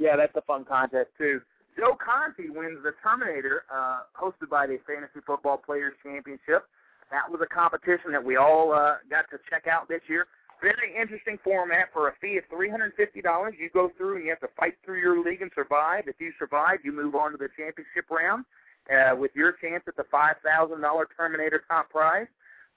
Yeah, 0.00 0.16
that's 0.16 0.34
a 0.34 0.40
fun 0.40 0.64
contest 0.64 1.10
too. 1.18 1.42
Joe 1.76 1.94
Conti 1.94 2.48
wins 2.48 2.78
the 2.82 2.92
Terminator, 3.02 3.64
uh, 3.72 4.00
hosted 4.18 4.48
by 4.50 4.66
the 4.66 4.78
Fantasy 4.86 5.20
Football 5.26 5.58
Players 5.58 5.92
Championship. 6.02 6.64
That 7.12 7.30
was 7.30 7.40
a 7.42 7.46
competition 7.46 8.10
that 8.12 8.24
we 8.24 8.36
all 8.36 8.72
uh, 8.72 8.96
got 9.10 9.28
to 9.30 9.38
check 9.50 9.66
out 9.66 9.88
this 9.88 10.00
year. 10.08 10.26
Very 10.62 10.96
interesting 10.98 11.38
format 11.44 11.88
for 11.92 12.08
a 12.08 12.12
fee 12.20 12.38
of 12.38 12.44
three 12.50 12.70
hundred 12.70 12.86
and 12.86 12.94
fifty 12.94 13.20
dollars. 13.20 13.54
You 13.58 13.68
go 13.72 13.92
through 13.96 14.16
and 14.16 14.24
you 14.24 14.30
have 14.30 14.40
to 14.40 14.48
fight 14.58 14.74
through 14.84 15.00
your 15.00 15.22
league 15.22 15.42
and 15.42 15.50
survive. 15.54 16.04
If 16.06 16.16
you 16.18 16.32
survive, 16.38 16.78
you 16.82 16.92
move 16.92 17.14
on 17.14 17.32
to 17.32 17.36
the 17.36 17.48
championship 17.56 18.10
round 18.10 18.44
uh, 18.92 19.14
with 19.16 19.30
your 19.34 19.52
chance 19.52 19.84
at 19.86 19.96
the 19.96 20.04
five 20.10 20.36
thousand 20.44 20.80
dollar 20.80 21.08
Terminator 21.16 21.62
top 21.68 21.90
prize. 21.90 22.26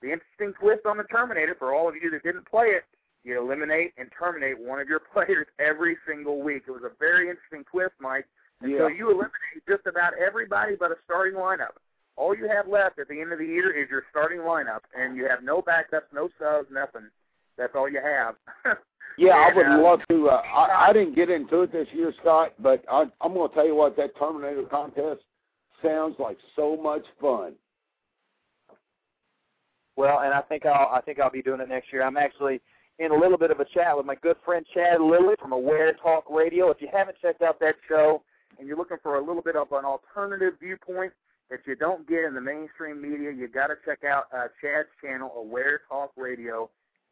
The 0.01 0.11
interesting 0.11 0.53
twist 0.59 0.85
on 0.85 0.97
the 0.97 1.05
Terminator 1.05 1.55
for 1.57 1.73
all 1.73 1.87
of 1.87 1.95
you 1.95 2.11
that 2.11 2.23
didn't 2.23 2.45
play 2.45 2.67
it, 2.67 2.83
you 3.23 3.41
eliminate 3.41 3.93
and 3.97 4.09
terminate 4.17 4.59
one 4.59 4.79
of 4.79 4.87
your 4.89 4.99
players 5.13 5.47
every 5.59 5.97
single 6.07 6.41
week. 6.41 6.63
It 6.67 6.71
was 6.71 6.83
a 6.83 6.91
very 6.99 7.29
interesting 7.29 7.63
twist, 7.71 7.93
Mike. 7.99 8.25
And 8.61 8.75
so 8.77 8.87
you 8.87 9.07
eliminate 9.07 9.65
just 9.67 9.85
about 9.87 10.13
everybody 10.17 10.75
but 10.79 10.91
a 10.91 10.95
starting 11.03 11.37
lineup. 11.37 11.75
All 12.15 12.35
you 12.35 12.47
have 12.47 12.67
left 12.67 12.99
at 12.99 13.09
the 13.09 13.19
end 13.19 13.33
of 13.33 13.39
the 13.39 13.45
year 13.45 13.71
is 13.71 13.89
your 13.89 14.03
starting 14.09 14.39
lineup, 14.39 14.81
and 14.95 15.17
you 15.17 15.27
have 15.27 15.43
no 15.43 15.61
backups, 15.61 16.13
no 16.13 16.29
subs, 16.39 16.67
nothing. 16.71 17.09
That's 17.57 17.73
all 17.75 17.89
you 17.89 17.99
have. 18.01 18.35
Yeah, 19.17 19.33
I 19.33 19.55
would 19.55 19.65
uh, 19.67 19.79
love 19.79 19.99
to. 20.09 20.29
Uh, 20.29 20.41
I, 20.41 20.89
I 20.89 20.93
didn't 20.93 21.15
get 21.15 21.29
into 21.29 21.61
it 21.61 21.71
this 21.71 21.87
year, 21.93 22.11
Scott, 22.19 22.53
but 22.59 22.83
I, 22.89 23.05
I'm 23.21 23.33
going 23.33 23.47
to 23.47 23.53
tell 23.53 23.65
you 23.65 23.75
what 23.75 23.95
that 23.97 24.17
Terminator 24.17 24.63
contest 24.63 25.21
sounds 25.83 26.15
like 26.19 26.37
so 26.55 26.77
much 26.77 27.03
fun. 27.19 27.53
Well, 29.95 30.19
and 30.19 30.33
I 30.33 30.41
think 30.41 30.65
I'll 30.65 30.89
I 30.91 31.01
think 31.01 31.19
I'll 31.19 31.29
be 31.29 31.41
doing 31.41 31.61
it 31.61 31.69
next 31.69 31.93
year. 31.93 32.03
I'm 32.03 32.17
actually 32.17 32.61
in 32.99 33.11
a 33.11 33.15
little 33.15 33.37
bit 33.37 33.51
of 33.51 33.59
a 33.59 33.65
chat 33.65 33.95
with 33.95 34.05
my 34.05 34.15
good 34.15 34.37
friend 34.45 34.65
Chad 34.73 35.01
Lilly 35.01 35.35
from 35.39 35.51
Aware 35.51 35.93
Talk 35.93 36.25
Radio. 36.29 36.69
If 36.69 36.81
you 36.81 36.87
haven't 36.91 37.17
checked 37.21 37.41
out 37.41 37.59
that 37.59 37.75
show 37.87 38.23
and 38.57 38.67
you're 38.67 38.77
looking 38.77 38.97
for 39.01 39.17
a 39.17 39.25
little 39.25 39.41
bit 39.41 39.55
of 39.55 39.71
an 39.71 39.85
alternative 39.85 40.53
viewpoint 40.59 41.13
that 41.49 41.59
you 41.65 41.75
don't 41.75 42.07
get 42.07 42.23
in 42.25 42.33
the 42.33 42.41
mainstream 42.41 43.01
media, 43.01 43.31
you 43.31 43.47
got 43.47 43.67
to 43.67 43.75
check 43.85 44.03
out 44.03 44.25
uh, 44.35 44.47
Chad's 44.61 44.89
channel, 45.03 45.31
Aware 45.35 45.81
Talk 45.89 46.11
Radio. 46.17 46.69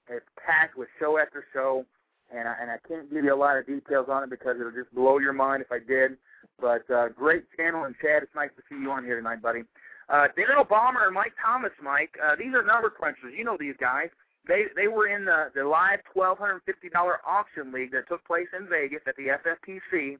It's 0.09 0.25
packed 0.43 0.77
with 0.77 0.87
show 0.99 1.17
after 1.17 1.45
show, 1.53 1.85
and 2.33 2.47
I, 2.47 2.55
and 2.61 2.71
I 2.71 2.77
can't 2.87 3.11
give 3.11 3.23
you 3.23 3.33
a 3.33 3.35
lot 3.35 3.57
of 3.57 3.67
details 3.67 4.07
on 4.09 4.23
it 4.23 4.29
because 4.29 4.57
it'll 4.59 4.71
just 4.71 4.93
blow 4.93 5.19
your 5.19 5.33
mind 5.33 5.61
if 5.61 5.71
I 5.71 5.79
did. 5.79 6.17
But 6.61 6.89
uh, 6.93 7.09
great 7.09 7.45
channel, 7.57 7.85
and 7.85 7.95
Chad, 7.99 8.21
it's 8.23 8.35
nice 8.35 8.51
to 8.55 8.63
see 8.69 8.79
you 8.79 8.91
on 8.91 9.03
here 9.03 9.17
tonight, 9.17 9.41
buddy. 9.41 9.63
Uh, 10.07 10.27
Daryl 10.37 10.67
Balmer 10.67 11.05
and 11.05 11.13
Mike 11.13 11.33
Thomas, 11.43 11.71
Mike, 11.81 12.13
uh, 12.23 12.35
these 12.35 12.53
are 12.53 12.63
number 12.63 12.89
crunchers. 12.91 13.35
You 13.35 13.43
know 13.43 13.57
these 13.59 13.75
guys. 13.79 14.09
They 14.47 14.65
they 14.75 14.87
were 14.87 15.07
in 15.07 15.25
the 15.25 15.51
the 15.55 15.63
live 15.63 15.99
twelve 16.13 16.37
hundred 16.37 16.61
fifty 16.65 16.89
dollar 16.89 17.19
auction 17.27 17.71
league 17.71 17.91
that 17.91 18.07
took 18.07 18.25
place 18.25 18.47
in 18.57 18.67
Vegas 18.67 19.01
at 19.07 19.15
the 19.15 19.37
FFPC. 19.37 20.17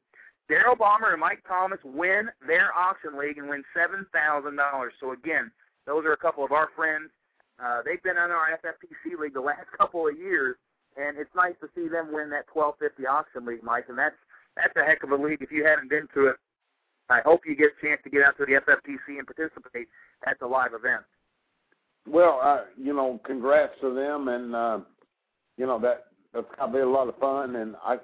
Daryl 0.50 0.78
Balmer 0.78 1.12
and 1.12 1.20
Mike 1.20 1.44
Thomas 1.48 1.80
win 1.84 2.30
their 2.46 2.76
auction 2.76 3.18
league 3.18 3.38
and 3.38 3.50
win 3.50 3.64
seven 3.76 4.06
thousand 4.14 4.58
dollars. 4.58 4.94
So 5.00 5.12
again, 5.12 5.52
those 5.86 6.06
are 6.06 6.14
a 6.14 6.18
couple 6.18 6.46
of 6.46 6.52
our 6.52 6.70
friends. 6.76 7.10
Uh, 7.62 7.82
they've 7.84 8.02
been 8.04 8.18
in 8.18 8.32
our 8.32 8.60
FFPC 8.64 9.20
league 9.20 9.34
the 9.34 9.42
last 9.42 9.66
couple 9.78 10.08
of 10.08 10.18
years, 10.18 10.56
and 10.98 11.18
it's 11.18 11.34
nice 11.36 11.56
to 11.62 11.70
see 11.76 11.88
them 11.88 12.14
win 12.14 12.30
that 12.30 12.46
twelve 12.48 12.76
fifty 12.80 13.06
auction 13.08 13.46
league, 13.46 13.64
Mike. 13.64 13.86
And 13.90 13.98
that's 13.98 14.16
that's 14.56 14.74
a 14.76 14.84
heck 14.84 15.04
of 15.04 15.12
a 15.12 15.16
league. 15.16 15.42
If 15.42 15.52
you 15.52 15.66
haven't 15.66 15.90
been 15.90 16.08
to 16.14 16.28
it, 16.28 16.36
I 17.10 17.22
hope 17.26 17.42
you 17.46 17.56
get 17.56 17.72
a 17.78 17.86
chance 17.86 18.02
to 18.04 18.10
get 18.10 18.24
out 18.24 18.38
to 18.38 18.46
the 18.46 18.54
FFPC 18.54 19.18
and 19.18 19.28
participate 19.28 19.88
at 20.26 20.40
the 20.40 20.48
live 20.48 20.74
event. 20.74 21.04
Well, 22.08 22.40
uh, 22.42 22.62
you 22.78 22.94
know, 22.94 23.20
congrats 23.26 23.74
to 23.82 23.94
them, 23.94 24.28
and 24.28 24.56
uh, 24.56 24.80
you 25.58 25.66
know 25.66 25.80
that 25.80 26.06
that's 26.34 26.48
gonna 26.58 26.74
be 26.74 26.80
a 26.80 26.88
lot 26.88 27.08
of 27.08 27.18
fun. 27.18 27.58
And 27.58 27.76
I, 27.84 27.98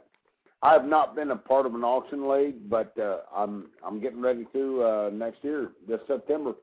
I 0.61 0.73
have 0.73 0.85
not 0.85 1.15
been 1.15 1.31
a 1.31 1.35
part 1.35 1.65
of 1.65 1.73
an 1.73 1.83
auction 1.83 2.29
league, 2.29 2.69
but 2.69 2.93
uh, 2.99 3.19
I'm 3.35 3.67
I'm 3.85 3.99
getting 3.99 4.21
ready 4.21 4.45
to 4.53 4.83
uh, 4.83 5.09
next 5.13 5.43
year, 5.43 5.69
this 5.87 5.99
September. 6.07 6.53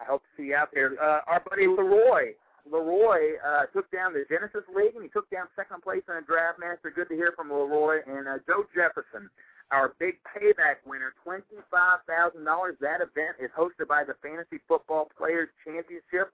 I 0.00 0.04
hope 0.04 0.22
to 0.22 0.28
see 0.36 0.48
you 0.48 0.56
out 0.56 0.68
there. 0.72 0.92
Uh, 1.02 1.20
our 1.26 1.42
buddy 1.48 1.66
Leroy. 1.66 2.32
Leroy 2.70 3.36
uh, 3.44 3.66
took 3.72 3.90
down 3.90 4.12
the 4.12 4.24
Genesis 4.28 4.64
League 4.74 4.94
and 4.94 5.02
he 5.02 5.08
took 5.08 5.28
down 5.30 5.46
second 5.56 5.82
place 5.82 6.02
in 6.08 6.16
a 6.16 6.22
draft 6.22 6.58
master. 6.58 6.90
Good 6.94 7.08
to 7.08 7.14
hear 7.14 7.32
from 7.36 7.50
Leroy 7.50 8.00
and 8.06 8.28
uh, 8.28 8.38
Joe 8.46 8.64
Jefferson, 8.74 9.30
our 9.70 9.94
big 9.98 10.16
payback 10.24 10.84
winner, 10.86 11.14
twenty-five 11.24 11.98
thousand 12.06 12.44
dollars. 12.44 12.76
That 12.80 13.00
event 13.00 13.36
is 13.40 13.50
hosted 13.56 13.88
by 13.88 14.04
the 14.04 14.14
Fantasy 14.22 14.60
Football 14.66 15.10
Players 15.16 15.48
Championship. 15.64 16.32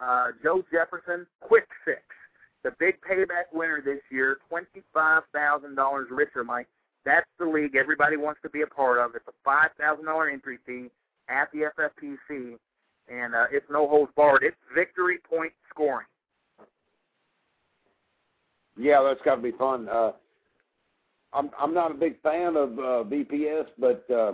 Uh, 0.00 0.28
Joe 0.42 0.64
Jefferson, 0.70 1.26
Quick 1.40 1.66
Six, 1.84 2.02
the 2.62 2.72
big 2.78 2.98
payback 3.00 3.50
winner 3.52 3.80
this 3.84 4.00
year, 4.10 4.38
twenty-five 4.48 5.22
thousand 5.34 5.74
dollars 5.74 6.08
richer, 6.10 6.44
Mike. 6.44 6.68
That's 7.04 7.26
the 7.38 7.46
league 7.46 7.76
everybody 7.76 8.16
wants 8.16 8.40
to 8.42 8.50
be 8.50 8.62
a 8.62 8.66
part 8.66 8.98
of. 8.98 9.14
It's 9.14 9.26
a 9.28 9.32
five 9.44 9.70
thousand 9.78 10.04
dollar 10.04 10.28
entry 10.28 10.58
fee 10.66 10.90
at 11.28 11.50
the 11.52 11.70
FFPC 11.78 12.58
and 13.10 13.34
uh, 13.34 13.46
it's 13.50 13.66
no 13.70 13.88
holds 13.88 14.12
barred. 14.16 14.42
It's 14.42 14.56
victory 14.74 15.18
point 15.28 15.52
scoring. 15.70 16.06
Yeah, 18.76 19.02
that's 19.02 19.20
got 19.24 19.36
to 19.36 19.42
be 19.42 19.52
fun. 19.52 19.88
Uh, 19.88 20.12
I'm 21.32 21.50
I'm 21.58 21.74
not 21.74 21.90
a 21.90 21.94
big 21.94 22.20
fan 22.22 22.56
of 22.56 22.78
uh, 22.78 23.04
VPS, 23.08 23.66
but 23.78 24.08
uh, 24.10 24.32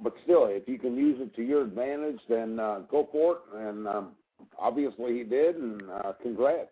but 0.00 0.14
still, 0.24 0.46
if 0.46 0.68
you 0.68 0.78
can 0.78 0.96
use 0.96 1.18
it 1.20 1.34
to 1.36 1.42
your 1.42 1.62
advantage, 1.62 2.20
then 2.28 2.60
uh, 2.60 2.80
go 2.90 3.08
for 3.10 3.36
it. 3.36 3.68
And 3.68 3.88
um, 3.88 4.10
obviously, 4.58 5.18
he 5.18 5.24
did, 5.24 5.56
and 5.56 5.82
uh, 5.90 6.12
congrats. 6.22 6.68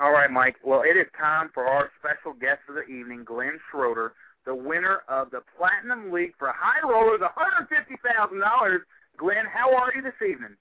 All 0.00 0.12
right, 0.12 0.30
Mike. 0.30 0.56
Well, 0.64 0.82
it 0.82 0.96
is 0.96 1.06
time 1.18 1.50
for 1.52 1.66
our 1.66 1.90
special 2.00 2.32
guest 2.32 2.60
of 2.70 2.74
the 2.74 2.86
evening, 2.86 3.22
Glenn 3.22 3.60
Schroeder, 3.70 4.14
the 4.46 4.54
winner 4.54 5.02
of 5.08 5.30
the 5.30 5.42
Platinum 5.58 6.10
League 6.10 6.32
for 6.38 6.50
High 6.56 6.80
Rollers, 6.88 7.20
$150,000. 7.20 8.78
Glenn, 9.20 9.44
how 9.52 9.74
are 9.76 9.92
you 9.94 10.00
this 10.00 10.14
evening? 10.26 10.56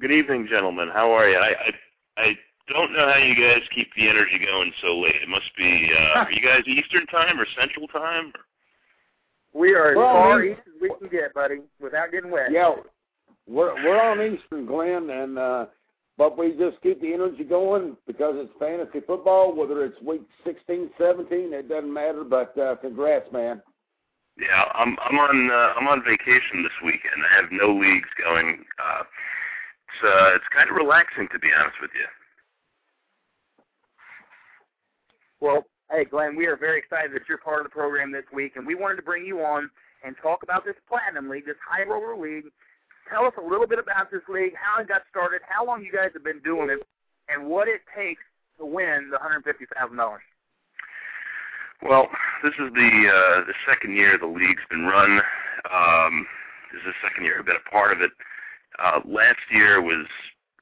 Good 0.00 0.12
evening, 0.12 0.46
gentlemen. 0.50 0.88
How 0.92 1.10
are 1.12 1.28
you? 1.28 1.38
I 1.38 1.48
I, 2.18 2.22
I 2.22 2.32
don't 2.68 2.92
know 2.92 3.10
how 3.10 3.18
you 3.18 3.34
guys 3.34 3.62
keep 3.74 3.88
the 3.96 4.06
energy 4.06 4.38
going 4.44 4.70
so 4.82 4.98
late. 4.98 5.14
It 5.22 5.28
must 5.28 5.50
be. 5.56 5.90
Uh, 5.96 6.18
are 6.20 6.30
you 6.30 6.42
guys 6.46 6.60
Eastern 6.66 7.06
time 7.06 7.40
or 7.40 7.46
Central 7.58 7.88
time? 7.88 8.32
Or? 8.34 9.60
We 9.60 9.72
are 9.74 9.92
as 9.92 9.96
Well, 9.96 10.12
far 10.12 10.40
we- 10.40 10.52
east 10.52 10.60
as 10.66 10.80
we 10.80 10.90
can 11.00 11.08
get, 11.08 11.32
buddy, 11.34 11.60
without 11.80 12.12
getting 12.12 12.30
wet. 12.30 12.52
Yeah, 12.52 12.74
we're 13.48 13.74
we're 13.82 14.00
on 14.00 14.20
Eastern, 14.20 14.66
Glenn, 14.66 15.08
and 15.08 15.38
uh, 15.38 15.66
but 16.18 16.36
we 16.36 16.50
just 16.58 16.80
keep 16.82 17.00
the 17.00 17.14
energy 17.14 17.44
going 17.44 17.96
because 18.06 18.34
it's 18.36 18.52
fantasy 18.58 19.00
football. 19.06 19.54
Whether 19.56 19.86
it's 19.86 20.00
week 20.02 20.22
16, 20.44 20.90
17, 20.98 21.52
it 21.54 21.68
doesn't 21.70 21.92
matter. 21.92 22.24
But 22.24 22.56
uh, 22.58 22.76
congrats, 22.76 23.26
man. 23.32 23.62
Yeah, 24.40 24.64
I'm 24.72 24.96
I'm 25.04 25.18
on 25.18 25.50
uh, 25.50 25.76
I'm 25.76 25.86
on 25.86 26.02
vacation 26.02 26.64
this 26.64 26.72
weekend. 26.82 27.20
I 27.28 27.36
have 27.36 27.52
no 27.52 27.76
leagues 27.76 28.08
going. 28.16 28.64
Uh, 28.80 29.04
it's 29.04 30.00
uh, 30.00 30.34
it's 30.34 30.48
kind 30.48 30.70
of 30.70 30.76
relaxing 30.76 31.28
to 31.32 31.38
be 31.38 31.48
honest 31.52 31.76
with 31.82 31.90
you. 31.92 32.08
Well, 35.44 35.66
hey 35.90 36.06
Glenn, 36.06 36.36
we 36.36 36.46
are 36.46 36.56
very 36.56 36.78
excited 36.78 37.12
that 37.12 37.28
you're 37.28 37.36
part 37.36 37.60
of 37.60 37.64
the 37.64 37.70
program 37.70 38.12
this 38.12 38.24
week, 38.32 38.56
and 38.56 38.66
we 38.66 38.74
wanted 38.74 38.96
to 38.96 39.02
bring 39.02 39.26
you 39.26 39.44
on 39.44 39.68
and 40.02 40.16
talk 40.22 40.42
about 40.42 40.64
this 40.64 40.76
Platinum 40.88 41.28
League, 41.28 41.44
this 41.44 41.60
High 41.60 41.84
Roller 41.84 42.16
League. 42.16 42.48
Tell 43.12 43.26
us 43.26 43.34
a 43.36 43.44
little 43.44 43.66
bit 43.66 43.78
about 43.78 44.10
this 44.10 44.22
league, 44.26 44.54
how 44.56 44.80
it 44.80 44.88
got 44.88 45.02
started, 45.10 45.42
how 45.46 45.66
long 45.66 45.84
you 45.84 45.92
guys 45.92 46.10
have 46.14 46.24
been 46.24 46.40
doing 46.40 46.70
it, 46.70 46.80
and 47.28 47.46
what 47.46 47.68
it 47.68 47.82
takes 47.94 48.22
to 48.58 48.64
win 48.64 49.10
the 49.10 49.18
$150,000. 49.18 50.18
Well, 51.82 52.08
this 52.44 52.52
is 52.58 52.72
the 52.74 52.92
uh, 53.08 53.44
the 53.46 53.54
second 53.66 53.96
year 53.96 54.18
the 54.18 54.26
league's 54.26 54.62
been 54.68 54.84
run. 54.84 55.20
Um, 55.72 56.26
this 56.72 56.80
is 56.80 56.92
the 56.92 57.08
second 57.08 57.24
year 57.24 57.38
I've 57.38 57.46
been 57.46 57.56
a 57.56 57.70
part 57.70 57.92
of 57.92 58.02
it. 58.02 58.12
Uh, 58.78 59.00
last 59.04 59.40
year 59.50 59.80
was 59.80 60.06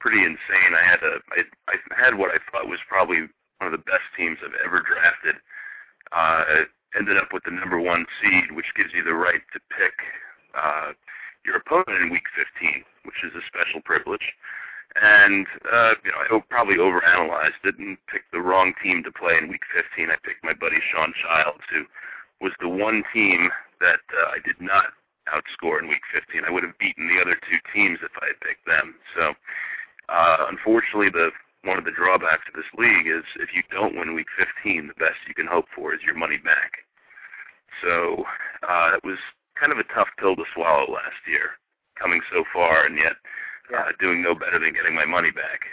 pretty 0.01 0.23
insane. 0.23 0.79
I 0.79 0.85
had 0.89 1.03
a 1.03 1.19
I, 1.35 1.43
I 1.75 1.77
had 1.99 2.15
what 2.19 2.31
I 2.31 2.39
thought 2.51 2.69
was 2.71 2.79
probably 2.89 3.27
one 3.59 3.67
of 3.67 3.73
the 3.73 3.83
best 3.91 4.07
teams 4.17 4.39
I've 4.45 4.55
ever 4.65 4.79
drafted. 4.81 5.43
Uh, 6.13 6.65
ended 6.97 7.19
up 7.19 7.33
with 7.33 7.43
the 7.45 7.51
number 7.51 7.81
one 7.81 8.07
seed, 8.23 8.55
which 8.55 8.73
gives 8.77 8.95
you 8.95 9.03
the 9.03 9.15
right 9.15 9.43
to 9.53 9.61
pick 9.75 9.93
uh, 10.55 10.93
your 11.45 11.57
opponent 11.57 12.01
in 12.01 12.11
week 12.11 12.25
15, 12.33 12.85
which 13.05 13.21
is 13.27 13.35
a 13.35 13.45
special 13.51 13.83
privilege. 13.83 14.25
And 14.97 15.47
uh, 15.71 15.95
you 16.05 16.11
know, 16.11 16.39
I 16.39 16.41
probably 16.49 16.77
overanalyzed 16.77 17.63
and 17.65 17.99
picked 18.11 18.33
the 18.33 18.41
wrong 18.41 18.73
team 18.83 19.03
to 19.05 19.13
play 19.13 19.37
in 19.37 19.49
week 19.49 19.63
15. 19.75 20.11
I 20.11 20.17
picked 20.25 20.43
my 20.43 20.55
buddy 20.55 20.79
Sean 20.91 21.13
Childs, 21.23 21.63
who 21.71 21.85
was 22.41 22.53
the 22.61 22.69
one 22.69 23.05
team 23.13 23.51
that 23.81 24.01
uh, 24.11 24.33
I 24.33 24.39
did 24.45 24.61
not 24.61 24.97
outscore 25.29 25.79
in 25.79 25.89
week 25.89 26.03
15. 26.13 26.43
I 26.45 26.51
would 26.51 26.65
have 26.65 26.79
beaten 26.79 27.07
the 27.09 27.21
other 27.21 27.37
two 27.37 27.61
teams 27.73 27.99
if 28.03 28.11
I 28.21 28.33
had 28.33 28.41
picked 28.41 28.67
them. 28.67 28.95
So, 29.15 29.35
uh, 30.09 30.47
unfortunately, 30.49 31.11
the 31.11 31.31
one 31.65 31.79
of 31.79 31.85
the 31.85 31.93
drawbacks 31.93 32.47
of 32.49 32.55
this 32.55 32.71
league 32.79 33.07
is 33.07 33.25
if 33.37 33.51
you 33.53 33.63
don't 33.71 33.97
win 33.97 34.15
week 34.15 34.31
15, 34.65 34.89
the 34.89 34.95
best 34.95 35.19
you 35.27 35.35
can 35.35 35.47
hope 35.47 35.67
for 35.75 35.93
is 35.93 36.01
your 36.07 36.15
money 36.15 36.39
back. 36.39 36.87
So 37.83 38.25
uh, 38.63 38.95
it 38.95 39.05
was 39.05 39.19
kind 39.59 39.73
of 39.73 39.79
a 39.79 39.91
tough 39.95 40.09
pill 40.19 40.37
to 40.37 40.45
swallow 40.55 40.91
last 40.91 41.19
year, 41.27 41.59
coming 42.01 42.21
so 42.33 42.45
far 42.55 42.87
and 42.87 42.97
yet 42.97 43.19
uh, 43.77 43.93
doing 44.01 44.23
no 44.23 44.35
better 44.35 44.59
than 44.59 44.73
getting 44.73 44.95
my 44.95 45.05
money 45.05 45.31
back. 45.31 45.67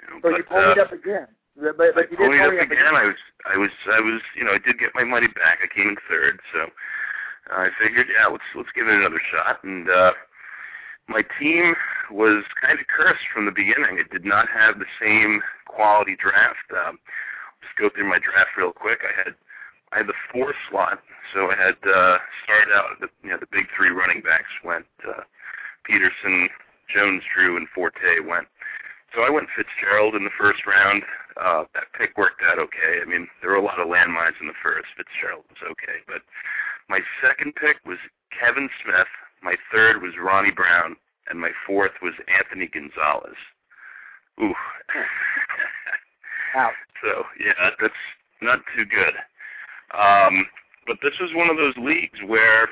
You 0.00 0.06
know, 0.08 0.20
so 0.22 0.30
but, 0.30 0.38
you 0.38 0.44
ponied 0.44 0.78
uh, 0.78 0.82
up 0.82 0.92
again. 0.92 1.28
But, 1.56 1.78
but 1.78 2.10
you 2.10 2.16
did 2.16 2.18
pony 2.18 2.40
up, 2.40 2.50
up 2.50 2.70
again. 2.70 2.94
I 2.94 3.04
was, 3.06 3.20
I 3.46 3.56
was, 3.56 3.70
I 3.86 4.00
was, 4.00 4.20
you 4.36 4.44
know, 4.44 4.52
I 4.52 4.58
did 4.58 4.78
get 4.78 4.90
my 4.94 5.04
money 5.04 5.28
back. 5.28 5.58
I 5.62 5.72
came 5.72 5.88
in 5.88 5.96
third, 6.08 6.40
so 6.52 6.66
I 7.50 7.68
figured, 7.80 8.08
yeah, 8.10 8.26
let's 8.26 8.44
let's 8.56 8.72
give 8.74 8.88
it 8.88 8.94
another 8.94 9.20
shot. 9.30 9.62
And 9.62 9.88
uh, 9.88 10.12
my 11.08 11.22
team 11.38 11.74
was 12.10 12.42
kind 12.60 12.80
of 12.80 12.86
cursed 12.88 13.24
from 13.32 13.46
the 13.46 13.52
beginning. 13.52 13.98
It 13.98 14.10
did 14.10 14.24
not 14.24 14.48
have 14.48 14.78
the 14.78 14.90
same 15.00 15.42
quality 15.66 16.16
draft. 16.16 16.66
Um, 16.74 16.98
just 17.62 17.76
go 17.78 17.88
through 17.88 18.08
my 18.08 18.18
draft 18.18 18.56
real 18.58 18.72
quick. 18.72 19.00
I 19.06 19.14
had 19.14 19.34
I 19.92 19.98
had 19.98 20.08
the 20.08 20.18
four 20.32 20.54
slot, 20.68 20.98
so 21.32 21.50
I 21.52 21.56
had 21.56 21.78
uh, 21.86 22.18
started 22.42 22.74
out. 22.74 22.98
The, 23.00 23.08
you 23.22 23.30
know, 23.30 23.38
the 23.38 23.50
big 23.52 23.66
three 23.76 23.90
running 23.90 24.22
backs 24.22 24.50
went 24.64 24.86
uh, 25.06 25.22
Peterson, 25.84 26.48
Jones, 26.94 27.22
Drew, 27.34 27.56
and 27.56 27.68
Forte 27.74 28.20
went. 28.26 28.46
So 29.14 29.22
I 29.22 29.30
went 29.30 29.48
Fitzgerald 29.54 30.14
in 30.14 30.24
the 30.24 30.38
first 30.38 30.66
round. 30.66 31.02
Uh, 31.40 31.64
that 31.74 31.90
pick 31.98 32.16
worked 32.16 32.42
out 32.46 32.58
okay. 32.58 33.02
I 33.02 33.04
mean, 33.04 33.26
there 33.40 33.50
were 33.50 33.62
a 33.62 33.64
lot 33.64 33.80
of 33.80 33.88
landmines 33.88 34.38
in 34.40 34.46
the 34.46 34.62
first. 34.62 34.86
Fitzgerald 34.96 35.44
was 35.50 35.62
okay, 35.66 35.98
but 36.06 36.22
my 36.88 37.00
second 37.20 37.54
pick 37.56 37.78
was 37.84 37.98
Kevin 38.30 38.70
Smith 38.82 39.10
my 39.44 39.56
third 39.70 40.02
was 40.02 40.12
Ronnie 40.20 40.50
Brown, 40.50 40.96
and 41.28 41.38
my 41.38 41.50
fourth 41.66 41.92
was 42.02 42.14
Anthony 42.26 42.66
Gonzalez. 42.66 43.36
Ooh. 44.42 44.54
wow. 46.54 46.70
So 47.02 47.24
yeah, 47.38 47.68
that's 47.82 47.92
not 48.40 48.60
too 48.74 48.86
good. 48.86 49.12
Um, 49.92 50.46
but 50.86 50.96
this 51.02 51.12
was 51.20 51.28
one 51.34 51.50
of 51.50 51.58
those 51.58 51.76
leagues 51.76 52.18
where 52.26 52.66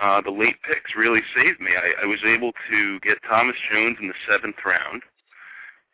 uh, 0.00 0.20
the 0.20 0.30
late 0.30 0.56
picks 0.66 0.96
really 0.96 1.20
saved 1.34 1.60
me. 1.60 1.70
I, 1.76 2.04
I 2.04 2.06
was 2.06 2.18
able 2.26 2.52
to 2.70 3.00
get 3.00 3.18
Thomas 3.28 3.56
Jones 3.70 3.96
in 4.00 4.08
the 4.08 4.14
seventh 4.28 4.56
round. 4.64 5.02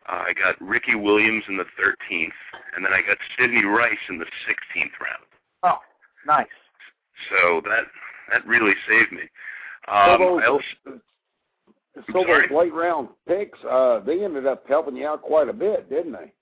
Uh, 0.09 0.25
I 0.29 0.33
got 0.33 0.61
Ricky 0.61 0.95
Williams 0.95 1.45
in 1.49 1.57
the 1.57 1.67
13th, 1.79 2.41
and 2.75 2.85
then 2.85 2.93
I 2.93 3.01
got 3.03 3.19
Sidney 3.39 3.65
Rice 3.65 4.05
in 4.09 4.19
the 4.19 4.25
16th 4.25 4.97
round. 5.01 5.25
Oh, 5.63 5.79
nice. 6.27 6.47
So 7.29 7.61
that 7.65 7.85
that 8.31 8.47
really 8.47 8.73
saved 8.89 9.13
me. 9.13 9.29
Um, 9.89 10.17
so 10.19 10.41
those, 10.47 11.01
so 12.13 12.25
those 12.25 12.51
late 12.51 12.73
round 12.73 13.09
picks, 13.27 13.59
uh, 13.69 14.01
they 14.01 14.25
ended 14.25 14.47
up 14.47 14.65
helping 14.69 14.97
you 14.97 15.07
out 15.07 15.21
quite 15.21 15.49
a 15.49 15.53
bit, 15.53 15.91
didn't 15.91 16.13
they? 16.13 16.33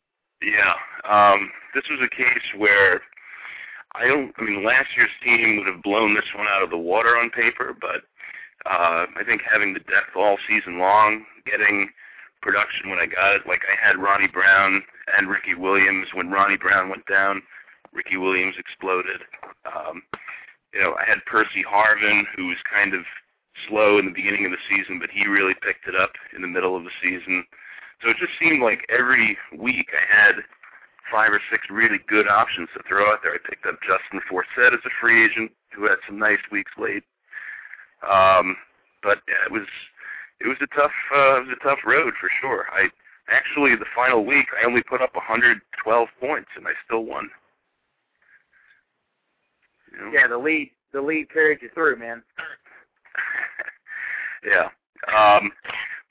Yeah. 0.43 0.75
Um, 1.09 1.51
this 1.75 1.85
was 1.91 2.01
a 2.05 2.15
case 2.15 2.43
where 2.57 3.01
I 3.95 4.07
don't. 4.07 4.33
I 4.39 4.43
mean, 4.43 4.65
last 4.65 4.89
year's 4.97 5.11
team 5.25 5.57
would 5.57 5.67
have 5.67 5.83
blown 5.83 6.15
this 6.15 6.29
one 6.37 6.47
out 6.47 6.63
of 6.63 6.71
the 6.71 6.79
water 6.79 7.17
on 7.17 7.31
paper, 7.31 7.75
but 7.79 8.03
uh, 8.67 9.07
I 9.17 9.25
think 9.25 9.43
having 9.43 9.73
the 9.73 9.81
depth 9.81 10.17
all 10.17 10.37
season 10.49 10.79
long, 10.79 11.25
getting 11.47 11.89
production 12.43 12.91
when 12.91 12.99
I 12.99 13.07
got 13.07 13.35
it, 13.35 13.43
like 13.47 13.63
I 13.67 13.87
had 13.87 13.99
Ronnie 13.99 14.29
Brown 14.29 14.83
and 15.17 15.29
Ricky 15.29 15.55
Williams. 15.55 16.09
When 16.15 16.31
Ronnie 16.31 16.57
Brown 16.57 16.89
went 16.89 17.07
down, 17.07 17.43
Ricky 17.93 18.17
Williams 18.17 18.57
exploded. 18.59 19.23
Um, 19.67 20.03
you 20.73 20.81
know, 20.81 20.95
I 20.95 21.09
had 21.09 21.25
Percy 21.27 21.65
Harvin, 21.65 22.25
who 22.37 22.47
was 22.47 22.59
kind 22.71 22.95
of 22.95 23.03
slow 23.69 23.99
in 23.99 24.07
the 24.07 24.13
beginning 24.13 24.45
of 24.45 24.53
the 24.53 24.63
season, 24.69 24.99
but 25.01 25.11
he 25.11 25.27
really 25.27 25.55
picked 25.63 25.89
it 25.89 25.97
up 25.97 26.13
in 26.35 26.43
the 26.43 26.49
middle 26.49 26.77
of 26.77 26.85
the 26.85 26.95
season. 27.03 27.45
So 28.03 28.11
it 28.11 28.17
just 28.21 28.39
seemed 28.39 28.63
like 28.63 28.87
every 28.89 29.37
week 29.57 29.89
I 29.91 30.05
had 30.07 30.35
five 31.11 31.33
or 31.33 31.41
six 31.51 31.67
really 31.71 31.99
good 32.09 32.29
options 32.29 32.69
to 32.75 32.83
throw 32.89 33.11
out 33.11 33.21
there. 33.23 33.35
I 33.35 33.39
picked 33.49 33.67
up 33.67 33.79
Justin 33.83 34.21
Forsett 34.31 34.73
as 34.73 34.85
a 34.85 34.91
free 35.01 35.25
agent, 35.25 35.53
who 35.75 35.85
had 35.85 35.99
some 36.07 36.19
nice 36.19 36.43
weeks 36.51 36.73
late. 36.79 37.05
Um, 38.03 38.57
but 39.03 39.19
yeah, 39.29 39.45
it 39.47 39.53
was 39.53 39.67
it 40.41 40.49
was 40.49 40.59
a 40.61 40.67
tough 40.75 40.95
uh, 41.15 41.41
it 41.41 41.49
was 41.49 41.57
a 41.61 41.65
tough 41.65 41.81
road 41.85 42.15
for 42.21 42.31
sure. 42.41 42.67
I 42.73 42.89
actually 43.29 43.77
the 43.77 43.91
final 43.95 44.25
week 44.25 44.47
I 44.61 44.67
only 44.67 44.83
put 44.83 45.03
up 45.03 45.15
112 45.15 46.09
points 46.21 46.49
and 46.57 46.67
I 46.67 46.73
still 46.85 47.05
won. 47.05 47.29
You 49.93 49.99
know? 49.99 50.11
Yeah, 50.13 50.27
the 50.29 50.39
lead 50.39 50.71
the 50.93 51.01
lead 51.01 51.31
carried 51.33 51.63
you 51.63 51.71
through, 51.75 51.97
man. 51.97 52.23
yeah. 54.47 54.69
Um, 55.09 55.51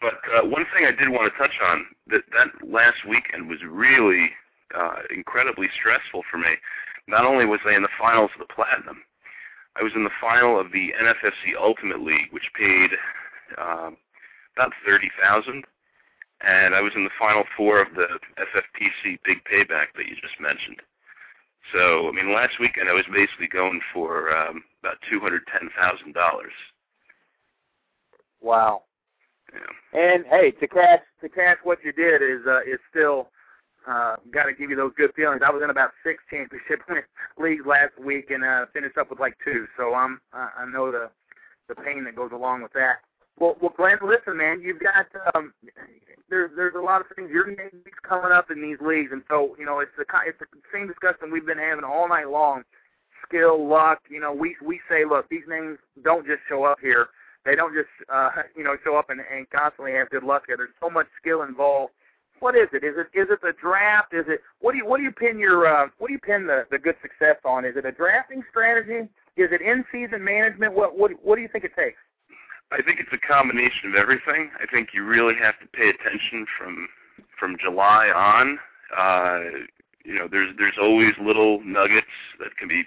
but 0.01 0.15
uh, 0.35 0.45
one 0.47 0.65
thing 0.73 0.85
I 0.85 0.91
did 0.91 1.09
want 1.09 1.31
to 1.31 1.37
touch 1.37 1.55
on 1.63 1.85
that 2.07 2.21
that 2.33 2.67
last 2.67 2.97
weekend 3.07 3.49
was 3.49 3.59
really 3.67 4.29
uh, 4.75 5.03
incredibly 5.13 5.67
stressful 5.79 6.23
for 6.29 6.37
me. 6.37 6.55
Not 7.07 7.25
only 7.25 7.45
was 7.45 7.59
I 7.65 7.75
in 7.75 7.83
the 7.83 7.97
finals 7.99 8.31
of 8.33 8.47
the 8.47 8.53
Platinum, 8.53 9.03
I 9.75 9.83
was 9.83 9.93
in 9.95 10.03
the 10.03 10.19
final 10.19 10.59
of 10.59 10.71
the 10.71 10.93
NFFC 10.99 11.55
Ultimate 11.59 12.01
League, 12.01 12.31
which 12.31 12.51
paid 12.55 12.91
uh, 13.57 13.91
about 14.55 14.73
thirty 14.85 15.09
thousand, 15.21 15.65
and 16.41 16.75
I 16.75 16.81
was 16.81 16.93
in 16.95 17.03
the 17.03 17.17
final 17.17 17.43
four 17.55 17.81
of 17.81 17.93
the 17.95 18.07
FFPC 18.37 19.19
Big 19.23 19.37
Payback 19.45 19.93
that 19.95 20.07
you 20.07 20.15
just 20.15 20.39
mentioned. 20.41 20.81
So, 21.73 22.07
I 22.07 22.11
mean, 22.11 22.33
last 22.33 22.59
weekend 22.59 22.89
I 22.89 22.93
was 22.93 23.05
basically 23.13 23.47
going 23.47 23.81
for 23.93 24.35
um, 24.35 24.63
about 24.81 24.97
two 25.09 25.19
hundred 25.19 25.43
ten 25.47 25.69
thousand 25.77 26.13
dollars. 26.13 26.53
Wow. 28.41 28.83
Yeah. 29.53 29.99
And 29.99 30.25
hey, 30.25 30.51
to 30.51 30.67
catch 30.67 31.01
to 31.21 31.29
catch 31.29 31.57
what 31.63 31.79
you 31.83 31.91
did 31.91 32.21
is 32.21 32.45
uh, 32.47 32.61
is 32.61 32.79
still 32.89 33.29
uh, 33.87 34.17
got 34.31 34.45
to 34.45 34.53
give 34.53 34.69
you 34.69 34.75
those 34.75 34.91
good 34.97 35.13
feelings. 35.15 35.41
I 35.45 35.49
was 35.49 35.63
in 35.63 35.69
about 35.69 35.91
six 36.03 36.21
championship 36.29 36.81
leagues 37.37 37.65
last 37.65 37.97
week 37.97 38.31
and 38.31 38.43
uh, 38.43 38.65
finished 38.73 38.97
up 38.97 39.09
with 39.09 39.19
like 39.19 39.37
two, 39.43 39.65
so 39.77 39.93
I'm 39.93 40.19
I, 40.33 40.65
know 40.71 40.91
the 40.91 41.09
the 41.69 41.75
pain 41.75 42.03
that 42.03 42.15
goes 42.15 42.31
along 42.33 42.63
with 42.63 42.73
that. 42.73 42.97
Well, 43.39 43.55
well, 43.61 43.73
Glenn, 43.77 43.97
listen, 44.03 44.37
man, 44.37 44.61
you've 44.61 44.79
got 44.79 45.07
um, 45.35 45.53
there's 46.29 46.51
there's 46.55 46.75
a 46.75 46.81
lot 46.81 47.01
of 47.01 47.07
things. 47.15 47.29
Your 47.31 47.47
name's 47.47 47.83
coming 48.03 48.31
up 48.31 48.51
in 48.51 48.61
these 48.61 48.77
leagues, 48.81 49.11
and 49.11 49.23
so 49.29 49.55
you 49.57 49.65
know 49.65 49.79
it's 49.79 49.91
the 49.97 50.05
it's 50.25 50.39
the 50.39 50.47
same 50.73 50.87
discussion 50.87 51.31
we've 51.31 51.45
been 51.45 51.57
having 51.57 51.85
all 51.85 52.09
night 52.09 52.29
long. 52.29 52.63
Skill, 53.27 53.67
luck. 53.67 53.99
You 54.09 54.19
know, 54.19 54.33
we 54.33 54.55
we 54.63 54.79
say, 54.89 55.05
look, 55.05 55.29
these 55.29 55.47
names 55.47 55.77
don't 56.03 56.25
just 56.25 56.39
show 56.49 56.63
up 56.63 56.79
here. 56.81 57.07
They 57.45 57.55
don't 57.55 57.73
just 57.73 57.89
uh, 58.09 58.31
you 58.55 58.63
know 58.63 58.75
show 58.83 58.97
up 58.97 59.09
and, 59.09 59.21
and 59.33 59.49
constantly 59.49 59.93
have 59.93 60.09
good 60.09 60.23
luck 60.23 60.43
here. 60.47 60.57
There's 60.57 60.69
so 60.81 60.89
much 60.89 61.07
skill 61.21 61.43
involved. 61.43 61.93
What 62.39 62.55
is 62.55 62.67
it? 62.73 62.83
Is 62.83 62.95
it 62.97 63.07
is 63.17 63.27
it 63.29 63.41
the 63.41 63.53
draft? 63.59 64.13
Is 64.13 64.25
it 64.27 64.41
what 64.59 64.71
do 64.73 64.77
you 64.77 64.85
what 64.85 64.97
do 64.97 65.03
you 65.03 65.11
pin 65.11 65.39
your 65.39 65.65
uh, 65.67 65.87
what 65.97 66.07
do 66.07 66.13
you 66.13 66.19
pin 66.19 66.47
the 66.47 66.65
the 66.71 66.77
good 66.77 66.95
success 67.01 67.37
on? 67.45 67.65
Is 67.65 67.75
it 67.75 67.85
a 67.85 67.91
drafting 67.91 68.43
strategy? 68.49 69.09
Is 69.35 69.49
it 69.51 69.61
in 69.61 69.85
season 69.91 70.23
management? 70.23 70.73
What 70.73 70.97
what 70.97 71.11
what 71.23 71.35
do 71.35 71.41
you 71.41 71.47
think 71.47 71.63
it 71.63 71.75
takes? 71.75 71.97
I 72.71 72.81
think 72.81 72.99
it's 72.99 73.13
a 73.13 73.17
combination 73.17 73.89
of 73.89 73.95
everything. 73.95 74.51
I 74.61 74.65
think 74.65 74.89
you 74.93 75.05
really 75.05 75.35
have 75.41 75.57
to 75.59 75.67
pay 75.67 75.89
attention 75.89 76.45
from 76.57 76.87
from 77.39 77.57
July 77.57 78.09
on. 78.09 78.59
Uh, 78.95 79.65
you 80.03 80.15
know, 80.15 80.27
there's 80.29 80.55
there's 80.57 80.77
always 80.81 81.13
little 81.21 81.61
nuggets 81.63 82.07
that 82.39 82.55
can 82.57 82.67
be 82.67 82.83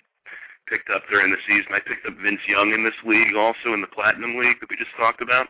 picked 0.69 0.91
up 0.91 1.03
during 1.11 1.31
the 1.31 1.39
season. 1.47 1.73
I 1.75 1.81
picked 1.81 2.07
up 2.07 2.15
Vince 2.23 2.41
Young 2.47 2.73
in 2.73 2.85
this 2.85 2.95
league, 3.05 3.35
also 3.37 3.75
in 3.75 3.81
the 3.81 3.91
Platinum 3.91 4.39
League 4.39 4.61
that 4.61 4.71
we 4.71 4.77
just 4.77 4.95
talked 4.97 5.21
about. 5.21 5.49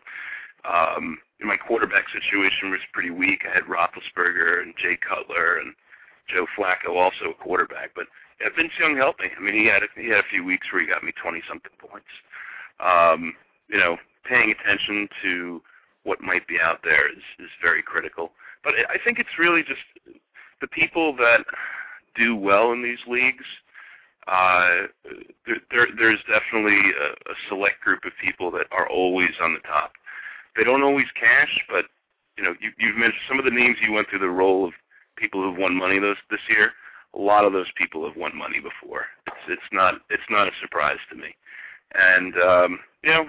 Um, 0.65 1.19
my 1.41 1.57
quarterback 1.57 2.05
situation 2.09 2.69
was 2.69 2.79
pretty 2.93 3.09
weak. 3.09 3.41
I 3.49 3.53
had 3.53 3.63
Roethlisberger 3.63 4.61
and 4.61 4.73
Jay 4.81 4.97
Cutler 4.97 5.57
and 5.57 5.73
Joe 6.29 6.45
Flacco, 6.57 6.95
also 6.95 7.31
a 7.31 7.43
quarterback. 7.43 7.91
But 7.95 8.05
yeah, 8.39 8.49
Vince 8.55 8.73
Young 8.79 8.95
helped 8.95 9.21
me. 9.21 9.27
I 9.35 9.41
mean, 9.41 9.55
he 9.55 9.65
had 9.65 9.83
a, 9.83 9.87
he 9.95 10.09
had 10.09 10.19
a 10.19 10.29
few 10.29 10.43
weeks 10.43 10.67
where 10.71 10.81
he 10.81 10.87
got 10.87 11.03
me 11.03 11.11
twenty 11.21 11.41
something 11.47 11.71
points. 11.79 12.07
Um, 12.79 13.33
you 13.69 13.79
know, 13.79 13.97
paying 14.25 14.51
attention 14.51 15.07
to 15.23 15.61
what 16.03 16.21
might 16.21 16.47
be 16.47 16.59
out 16.61 16.79
there 16.83 17.09
is 17.09 17.23
is 17.39 17.49
very 17.61 17.81
critical. 17.81 18.31
But 18.63 18.73
I 18.89 18.97
think 19.03 19.19
it's 19.19 19.39
really 19.39 19.63
just 19.63 19.81
the 20.61 20.67
people 20.67 21.15
that 21.17 21.43
do 22.15 22.35
well 22.35 22.71
in 22.71 22.83
these 22.83 22.99
leagues. 23.07 23.45
Uh, 24.27 24.85
there, 25.47 25.57
there, 25.71 25.87
there's 25.97 26.19
definitely 26.29 26.77
a, 26.77 27.31
a 27.31 27.35
select 27.49 27.81
group 27.81 28.05
of 28.05 28.11
people 28.23 28.51
that 28.51 28.67
are 28.71 28.87
always 28.87 29.31
on 29.41 29.53
the 29.53 29.59
top. 29.67 29.93
They 30.55 30.63
don't 30.63 30.83
always 30.83 31.07
cash, 31.19 31.59
but 31.69 31.85
you 32.37 32.43
know, 32.43 32.53
you, 32.59 32.71
you've 32.79 32.97
mentioned 32.97 33.21
some 33.27 33.39
of 33.39 33.45
the 33.45 33.51
names 33.51 33.77
you 33.81 33.93
went 33.93 34.09
through 34.09 34.19
the 34.19 34.29
role 34.29 34.65
of 34.65 34.73
people 35.15 35.41
who've 35.41 35.57
won 35.57 35.75
money 35.75 35.99
those 35.99 36.17
this 36.29 36.41
year. 36.49 36.71
A 37.13 37.19
lot 37.19 37.45
of 37.45 37.53
those 37.53 37.71
people 37.77 38.07
have 38.07 38.15
won 38.15 38.35
money 38.35 38.59
before. 38.59 39.05
It's, 39.27 39.59
it's 39.59 39.71
not 39.71 39.95
it's 40.09 40.29
not 40.29 40.47
a 40.47 40.51
surprise 40.61 40.99
to 41.11 41.15
me. 41.15 41.35
And 41.93 42.33
um, 42.35 42.79
you 43.03 43.11
know, 43.11 43.25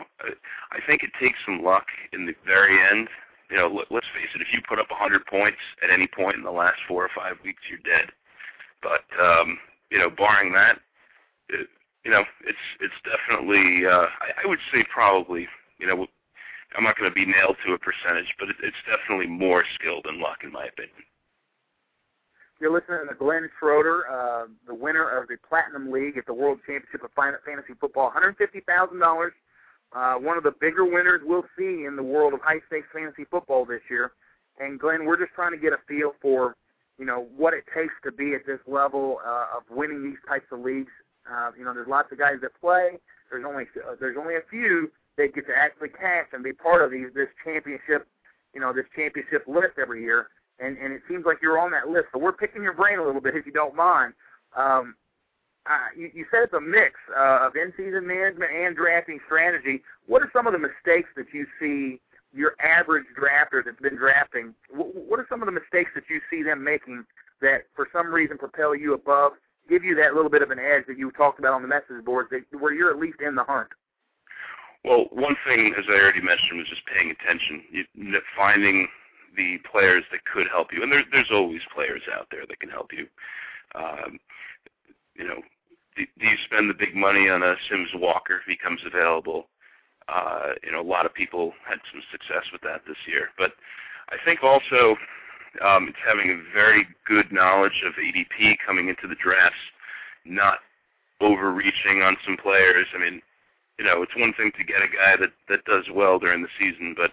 I 0.70 0.78
think 0.86 1.02
it 1.02 1.10
takes 1.20 1.38
some 1.44 1.62
luck 1.62 1.86
in 2.12 2.26
the 2.26 2.34
very 2.46 2.78
end. 2.90 3.08
You 3.50 3.58
know, 3.58 3.68
let, 3.68 3.90
let's 3.90 4.06
face 4.14 4.30
it. 4.34 4.40
If 4.40 4.52
you 4.52 4.60
put 4.66 4.78
up 4.78 4.90
100 4.90 5.26
points 5.26 5.58
at 5.82 5.90
any 5.90 6.06
point 6.06 6.36
in 6.36 6.42
the 6.42 6.50
last 6.50 6.78
four 6.88 7.04
or 7.04 7.10
five 7.14 7.36
weeks, 7.44 7.62
you're 7.68 7.84
dead. 7.84 8.10
But 8.82 9.04
um, 9.20 9.58
you 9.90 9.98
know, 9.98 10.10
barring 10.10 10.52
that, 10.54 10.78
it, 11.48 11.68
you 12.04 12.10
know, 12.10 12.24
it's 12.46 12.66
it's 12.80 12.94
definitely. 13.04 13.86
Uh, 13.86 14.06
I, 14.22 14.44
I 14.44 14.46
would 14.46 14.60
say 14.72 14.84
probably. 14.92 15.48
You 15.78 15.88
know, 15.88 16.06
I'm 16.76 16.84
not 16.84 16.98
going 16.98 17.10
to 17.10 17.14
be 17.14 17.26
nailed 17.26 17.56
to 17.66 17.72
a 17.72 17.78
percentage, 17.78 18.34
but 18.38 18.48
it, 18.48 18.56
it's 18.62 18.76
definitely 18.88 19.26
more 19.26 19.64
skill 19.74 20.00
than 20.04 20.20
luck, 20.20 20.38
in 20.42 20.52
my 20.52 20.66
opinion. 20.66 21.04
You're 22.60 22.72
listening 22.72 23.08
to 23.08 23.14
Glenn 23.14 23.50
Schroter, 23.60 24.02
uh, 24.08 24.46
the 24.66 24.74
winner 24.74 25.08
of 25.08 25.28
the 25.28 25.36
Platinum 25.48 25.90
League 25.90 26.16
at 26.16 26.26
the 26.26 26.34
World 26.34 26.60
Championship 26.64 27.02
of 27.02 27.10
Fantasy 27.16 27.74
Football. 27.80 28.12
$150,000. 28.12 29.30
Uh, 29.92 30.14
one 30.14 30.38
of 30.38 30.44
the 30.44 30.54
bigger 30.60 30.84
winners 30.84 31.20
we'll 31.24 31.44
see 31.58 31.84
in 31.84 31.96
the 31.96 32.02
world 32.02 32.32
of 32.32 32.40
high 32.40 32.60
stakes 32.68 32.86
fantasy 32.94 33.24
football 33.30 33.64
this 33.64 33.82
year. 33.90 34.12
And 34.58 34.78
Glenn, 34.78 35.04
we're 35.04 35.18
just 35.18 35.32
trying 35.34 35.50
to 35.52 35.58
get 35.58 35.72
a 35.72 35.78
feel 35.88 36.12
for, 36.22 36.56
you 36.98 37.04
know, 37.04 37.26
what 37.36 37.52
it 37.52 37.64
takes 37.74 37.92
to 38.04 38.12
be 38.12 38.34
at 38.34 38.46
this 38.46 38.60
level 38.66 39.18
uh, 39.26 39.56
of 39.56 39.64
winning 39.68 40.02
these 40.02 40.18
types 40.26 40.46
of 40.52 40.60
leagues. 40.60 40.92
Uh, 41.30 41.50
you 41.58 41.64
know, 41.64 41.74
there's 41.74 41.88
lots 41.88 42.10
of 42.12 42.18
guys 42.18 42.36
that 42.42 42.58
play. 42.60 42.98
There's 43.30 43.44
only 43.46 43.64
uh, 43.76 43.96
there's 43.98 44.16
only 44.18 44.36
a 44.36 44.42
few 44.50 44.90
that 45.18 45.34
get 45.34 45.46
to 45.46 45.56
actually 45.56 45.88
cash 45.90 46.26
and 46.32 46.42
be 46.42 46.52
part 46.52 46.82
of 46.82 46.90
these 46.90 47.08
this 47.14 47.28
championship, 47.44 48.06
you 48.54 48.60
know, 48.60 48.72
this 48.72 48.86
championship 48.94 49.44
list 49.46 49.78
every 49.78 50.02
year 50.02 50.28
and 50.62 50.78
and 50.78 50.92
it 50.92 51.02
seems 51.08 51.24
like 51.26 51.38
you're 51.42 51.58
on 51.58 51.70
that 51.72 51.88
list. 51.88 52.06
So 52.12 52.18
we're 52.18 52.32
picking 52.32 52.62
your 52.62 52.72
brain 52.72 52.98
a 52.98 53.04
little 53.04 53.20
bit, 53.20 53.36
if 53.36 53.44
you 53.46 53.52
don't 53.52 53.74
mind. 53.74 54.14
Um, 54.56 54.94
uh, 55.66 55.88
you, 55.96 56.10
you 56.12 56.26
said 56.30 56.42
it's 56.42 56.52
a 56.54 56.60
mix 56.60 56.94
uh, 57.16 57.46
of 57.46 57.54
in-season 57.54 58.06
management 58.06 58.50
and 58.50 58.74
drafting 58.74 59.20
strategy. 59.26 59.82
What 60.06 60.22
are 60.22 60.30
some 60.32 60.46
of 60.46 60.52
the 60.52 60.58
mistakes 60.58 61.08
that 61.16 61.26
you 61.32 61.46
see 61.60 62.00
your 62.34 62.54
average 62.60 63.04
drafter 63.16 63.64
that's 63.64 63.80
been 63.80 63.96
drafting? 63.96 64.54
What 64.72 65.20
are 65.20 65.26
some 65.28 65.40
of 65.40 65.46
the 65.46 65.52
mistakes 65.52 65.90
that 65.94 66.04
you 66.10 66.20
see 66.30 66.42
them 66.42 66.64
making 66.64 67.04
that, 67.42 67.66
for 67.76 67.86
some 67.92 68.12
reason, 68.12 68.38
propel 68.38 68.74
you 68.74 68.94
above, 68.94 69.32
give 69.68 69.84
you 69.84 69.94
that 69.96 70.14
little 70.14 70.30
bit 70.30 70.42
of 70.42 70.50
an 70.50 70.58
edge 70.58 70.84
that 70.88 70.98
you 70.98 71.12
talked 71.12 71.38
about 71.38 71.52
on 71.52 71.62
the 71.62 71.68
message 71.68 72.04
boards, 72.04 72.30
where 72.58 72.74
you're 72.74 72.90
at 72.90 72.98
least 72.98 73.20
in 73.20 73.36
the 73.36 73.44
hunt? 73.44 73.68
Well, 74.84 75.06
one 75.10 75.36
thing, 75.46 75.74
as 75.78 75.84
I 75.88 75.92
already 75.92 76.20
mentioned, 76.20 76.58
was 76.58 76.68
just 76.68 76.82
paying 76.86 77.10
attention, 77.10 77.62
you, 77.70 77.84
finding 78.36 78.88
the 79.36 79.58
players 79.70 80.04
that 80.10 80.24
could 80.24 80.48
help 80.50 80.72
you, 80.72 80.82
and 80.82 80.90
there's 80.92 81.06
there's 81.12 81.30
always 81.32 81.62
players 81.74 82.02
out 82.12 82.26
there 82.30 82.44
that 82.46 82.60
can 82.60 82.68
help 82.68 82.90
you. 82.92 83.06
Um, 83.74 84.18
you 85.14 85.26
know, 85.26 85.40
do, 85.96 86.04
do 86.18 86.26
you 86.26 86.36
spend 86.44 86.68
the 86.68 86.74
big 86.74 86.94
money 86.94 87.28
on 87.28 87.42
a 87.42 87.54
Sims 87.70 87.90
Walker 87.94 88.36
if 88.36 88.44
he 88.46 88.56
comes 88.56 88.80
available? 88.84 89.46
Uh, 90.08 90.52
you 90.64 90.72
know, 90.72 90.80
a 90.80 90.82
lot 90.82 91.06
of 91.06 91.14
people 91.14 91.52
had 91.64 91.78
some 91.92 92.02
success 92.10 92.44
with 92.52 92.60
that 92.62 92.82
this 92.86 92.96
year, 93.06 93.28
but 93.38 93.52
I 94.10 94.16
think 94.24 94.42
also 94.42 94.96
um, 95.64 95.88
it's 95.88 96.04
having 96.04 96.30
a 96.30 96.52
very 96.52 96.86
good 97.06 97.30
knowledge 97.30 97.82
of 97.86 97.94
ADP 97.94 98.56
coming 98.66 98.88
into 98.88 99.06
the 99.06 99.14
drafts, 99.22 99.56
not 100.24 100.58
overreaching 101.20 102.02
on 102.02 102.16
some 102.24 102.36
players. 102.36 102.86
I 102.94 102.98
mean, 102.98 103.22
you 103.82 103.88
know, 103.88 104.00
it's 104.00 104.14
one 104.16 104.32
thing 104.34 104.52
to 104.56 104.62
get 104.62 104.80
a 104.80 104.86
guy 104.86 105.16
that 105.18 105.32
that 105.48 105.64
does 105.64 105.84
well 105.92 106.20
during 106.20 106.40
the 106.40 106.48
season, 106.56 106.94
but 106.96 107.10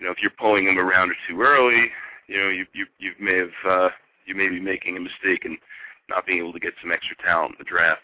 you 0.00 0.06
know, 0.06 0.10
if 0.10 0.18
you're 0.20 0.32
pulling 0.32 0.66
him 0.66 0.76
around 0.76 1.10
or 1.10 1.14
too 1.28 1.40
early, 1.40 1.90
you 2.26 2.36
know, 2.36 2.48
you 2.48 2.66
you 2.72 2.86
you 2.98 3.12
may 3.20 3.36
have 3.36 3.54
uh, 3.64 3.88
you 4.26 4.34
may 4.34 4.48
be 4.48 4.58
making 4.58 4.96
a 4.96 5.00
mistake 5.00 5.44
and 5.44 5.58
not 6.08 6.26
being 6.26 6.40
able 6.40 6.52
to 6.52 6.58
get 6.58 6.74
some 6.82 6.90
extra 6.90 7.14
talent 7.24 7.52
in 7.52 7.58
the 7.60 7.70
draft. 7.70 8.02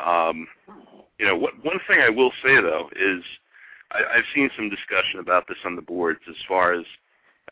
Um, 0.00 0.48
you 1.18 1.26
know, 1.26 1.36
what 1.36 1.62
one 1.62 1.78
thing 1.86 2.00
I 2.00 2.08
will 2.08 2.32
say 2.42 2.56
though 2.56 2.88
is 2.96 3.22
I, 3.92 3.98
I've 4.16 4.32
seen 4.34 4.48
some 4.56 4.70
discussion 4.70 5.20
about 5.20 5.46
this 5.46 5.58
on 5.66 5.76
the 5.76 5.82
boards 5.82 6.20
as 6.30 6.36
far 6.48 6.72
as 6.72 6.86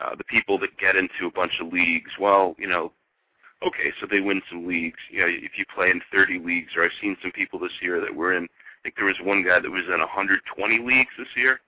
uh, 0.00 0.14
the 0.16 0.24
people 0.24 0.58
that 0.60 0.78
get 0.78 0.96
into 0.96 1.26
a 1.26 1.30
bunch 1.30 1.60
of 1.60 1.70
leagues. 1.74 2.10
Well, 2.18 2.56
you 2.58 2.68
know, 2.68 2.90
okay, 3.66 3.92
so 4.00 4.06
they 4.10 4.20
win 4.20 4.40
some 4.48 4.66
leagues. 4.66 4.98
You 5.10 5.20
know, 5.20 5.28
if 5.28 5.58
you 5.58 5.66
play 5.74 5.90
in 5.90 6.00
30 6.10 6.38
leagues, 6.38 6.72
or 6.74 6.84
I've 6.84 7.00
seen 7.02 7.18
some 7.20 7.32
people 7.32 7.58
this 7.58 7.82
year 7.82 8.00
that 8.00 8.14
were 8.14 8.34
in. 8.34 8.48
I 8.84 8.92
think 8.92 8.96
there 8.96 9.06
was 9.06 9.16
one 9.24 9.42
guy 9.42 9.60
that 9.60 9.70
was 9.70 9.84
in 9.88 9.98
120 9.98 10.44
leagues 10.84 11.16
this 11.16 11.32
year. 11.34 11.60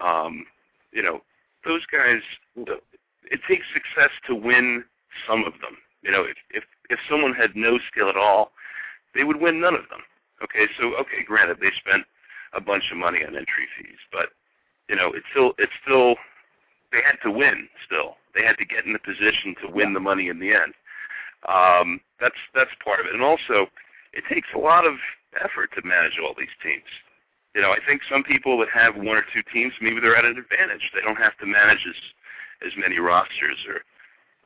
Um, 0.00 0.46
you 0.92 1.02
know, 1.02 1.22
those 1.66 1.82
guys, 1.90 2.22
it 2.54 3.40
takes 3.48 3.66
success 3.74 4.10
to 4.28 4.36
win 4.36 4.84
some 5.26 5.42
of 5.42 5.54
them. 5.54 5.74
You 6.02 6.12
know, 6.12 6.22
if 6.22 6.36
if 6.50 6.62
if 6.88 7.00
someone 7.10 7.34
had 7.34 7.56
no 7.56 7.80
skill 7.90 8.08
at 8.08 8.16
all, 8.16 8.52
they 9.12 9.24
would 9.24 9.40
win 9.40 9.60
none 9.60 9.74
of 9.74 9.88
them. 9.90 10.06
Okay, 10.42 10.70
so 10.78 10.94
okay, 10.94 11.26
granted 11.26 11.58
they 11.60 11.70
spent 11.78 12.04
a 12.52 12.60
bunch 12.60 12.84
of 12.92 12.98
money 12.98 13.24
on 13.26 13.34
entry 13.34 13.66
fees, 13.76 13.98
but 14.12 14.30
you 14.88 14.94
know, 14.94 15.10
it's 15.14 15.26
still 15.32 15.54
it's 15.58 15.74
still 15.82 16.14
they 16.92 17.02
had 17.04 17.18
to 17.24 17.30
win 17.30 17.68
still. 17.84 18.14
They 18.36 18.44
had 18.44 18.56
to 18.58 18.64
get 18.64 18.86
in 18.86 18.92
the 18.92 19.00
position 19.00 19.56
to 19.62 19.72
win 19.72 19.94
the 19.94 20.00
money 20.00 20.28
in 20.28 20.38
the 20.38 20.54
end. 20.54 20.74
Um, 21.48 22.00
that's 22.20 22.38
that's 22.54 22.70
part 22.84 23.00
of 23.00 23.06
it, 23.06 23.14
and 23.14 23.22
also 23.22 23.66
it 24.12 24.22
takes 24.32 24.48
a 24.54 24.58
lot 24.58 24.86
of 24.86 24.94
effort 25.40 25.70
to 25.74 25.82
manage 25.86 26.18
all 26.22 26.34
these 26.36 26.52
teams 26.62 26.88
you 27.54 27.60
know, 27.60 27.72
I 27.72 27.78
think 27.86 28.00
some 28.10 28.22
people 28.22 28.58
that 28.58 28.68
have 28.72 28.96
one 28.96 29.16
or 29.16 29.24
two 29.32 29.42
teams, 29.52 29.72
maybe 29.80 30.00
they're 30.00 30.16
at 30.16 30.24
an 30.24 30.38
advantage. 30.38 30.90
They 30.94 31.02
don't 31.02 31.16
have 31.16 31.36
to 31.38 31.46
manage 31.46 31.84
as 31.88 31.96
as 32.66 32.72
many 32.76 32.98
rosters 32.98 33.58
or 33.68 33.82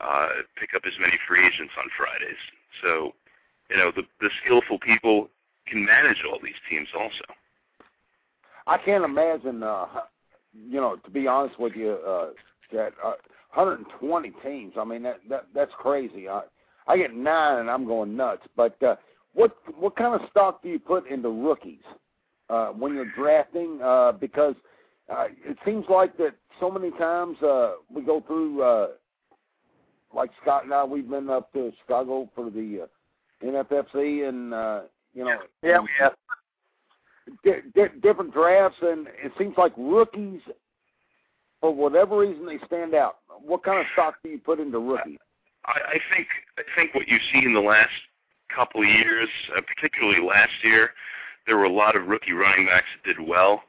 uh, 0.01 0.29
pick 0.59 0.71
up 0.75 0.83
as 0.87 0.93
many 0.99 1.15
free 1.29 1.47
agents 1.47 1.73
on 1.79 1.85
Fridays. 1.97 2.41
So, 2.83 3.13
you 3.71 3.77
know, 3.77 3.93
the 3.95 4.03
the 4.21 4.31
skillful 4.43 4.79
people 4.81 5.29
can 5.69 5.85
manage 5.85 6.19
all 6.29 6.39
these 6.43 6.59
teams 6.69 6.89
also. 6.99 7.25
I 8.67 8.79
can't 8.79 9.05
imagine, 9.05 9.63
uh, 9.63 9.87
you 10.53 10.81
know, 10.81 10.97
to 10.97 11.11
be 11.11 11.29
honest 11.29 11.61
with 11.61 11.75
you, 11.77 11.99
uh, 12.07 12.31
that 12.73 12.93
uh, 13.05 13.15
120 13.55 14.33
teams. 14.43 14.75
I 14.77 14.85
mean, 14.85 15.05
that, 15.05 15.21
that 15.29 15.47
that's 15.55 15.73
crazy. 15.79 16.29
I 16.29 16.43
I 16.89 16.97
get 16.97 17.15
nine 17.15 17.61
and 17.61 17.71
I'm 17.71 17.87
going 17.87 18.17
nuts. 18.17 18.43
But 18.57 18.83
uh, 18.83 18.97
what 19.37 19.57
what 19.79 19.95
kind 19.95 20.21
of 20.21 20.29
stock 20.31 20.63
do 20.63 20.69
you 20.69 20.81
put 20.81 21.07
into 21.07 21.29
rookies? 21.29 21.85
uh, 22.49 22.69
when 22.69 22.95
you're 22.95 23.11
drafting 23.17 23.81
uh, 23.83 24.13
because 24.13 24.55
uh, 25.11 25.27
it 25.45 25.57
seems 25.65 25.85
like 25.89 26.17
that 26.19 26.35
so 26.61 26.71
many 26.71 26.91
times 26.93 27.41
uh, 27.43 27.73
we 27.93 28.03
go 28.03 28.23
through, 28.27 28.63
uh, 28.63 28.89
like 30.15 30.31
Scott 30.43 30.65
and 30.65 30.73
I, 30.73 30.85
we've 30.85 31.09
been 31.09 31.29
up 31.29 31.53
to 31.53 31.73
Chicago 31.81 32.29
for 32.35 32.51
the 32.51 32.83
uh, 32.83 33.47
NFFC, 33.47 34.29
and 34.29 34.55
uh, 34.55 34.83
you 35.15 35.25
know, 35.25 35.39
yeah, 35.63 35.81
we 35.81 35.89
have 35.99 36.13
di- 37.45 37.71
di- 37.75 37.99
different 38.01 38.33
drafts, 38.33 38.79
and 38.83 39.09
it 39.23 39.33
seems 39.39 39.55
like 39.59 39.73
rookies, 39.77 40.41
for 41.61 41.75
whatever 41.75 42.19
reason, 42.19 42.47
they 42.47 42.59
stand 42.67 42.95
out. 42.95 43.19
What 43.45 43.63
kind 43.65 43.81
of 43.81 43.87
stock 43.93 44.17
do 44.23 44.31
you 44.31 44.39
put 44.39 44.61
into 44.61 44.79
rookies? 44.79 45.19
I, 45.67 45.79
I 45.89 45.99
think 46.15 46.29
I 46.59 46.63
think 46.77 46.95
what 46.95 47.09
you 47.09 47.19
see 47.33 47.45
in 47.45 47.53
the 47.53 47.61
last 47.61 47.91
couple 48.55 48.83
of 48.83 48.89
years, 48.89 49.29
uh, 49.57 49.61
particularly 49.61 50.21
last 50.27 50.53
year, 50.63 50.91
there 51.47 51.57
were 51.57 51.65
a 51.65 51.73
lot 51.73 51.97
of 51.97 52.07
rookie 52.07 52.33
running 52.33 52.67
backs 52.67 52.87
that 52.97 53.15
did 53.15 53.27
well. 53.27 53.63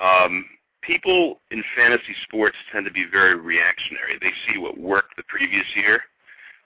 Um, 0.00 0.44
people 0.82 1.40
in 1.50 1.62
fantasy 1.76 2.14
sports 2.24 2.56
tend 2.72 2.86
to 2.86 2.92
be 2.92 3.04
very 3.10 3.34
reactionary. 3.34 4.18
They 4.20 4.32
see 4.46 4.58
what 4.58 4.78
worked 4.78 5.16
the 5.16 5.24
previous 5.24 5.66
year, 5.74 6.02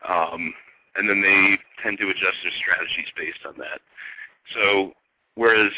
um, 0.08 0.52
and 0.96 1.08
then 1.08 1.22
they 1.22 1.58
tend 1.82 1.98
to 1.98 2.10
adjust 2.10 2.38
their 2.42 2.52
strategies 2.60 3.10
based 3.16 3.44
on 3.46 3.54
that. 3.58 3.80
So, 4.52 4.92
whereas 5.36 5.72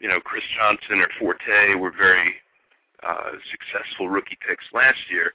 you 0.00 0.08
know 0.08 0.20
Chris 0.20 0.42
Johnson 0.58 1.00
or 1.00 1.08
Forte 1.18 1.74
were 1.74 1.92
very 1.96 2.34
uh, 3.06 3.38
successful 3.50 4.08
rookie 4.08 4.38
picks 4.46 4.64
last 4.74 4.98
year, 5.10 5.32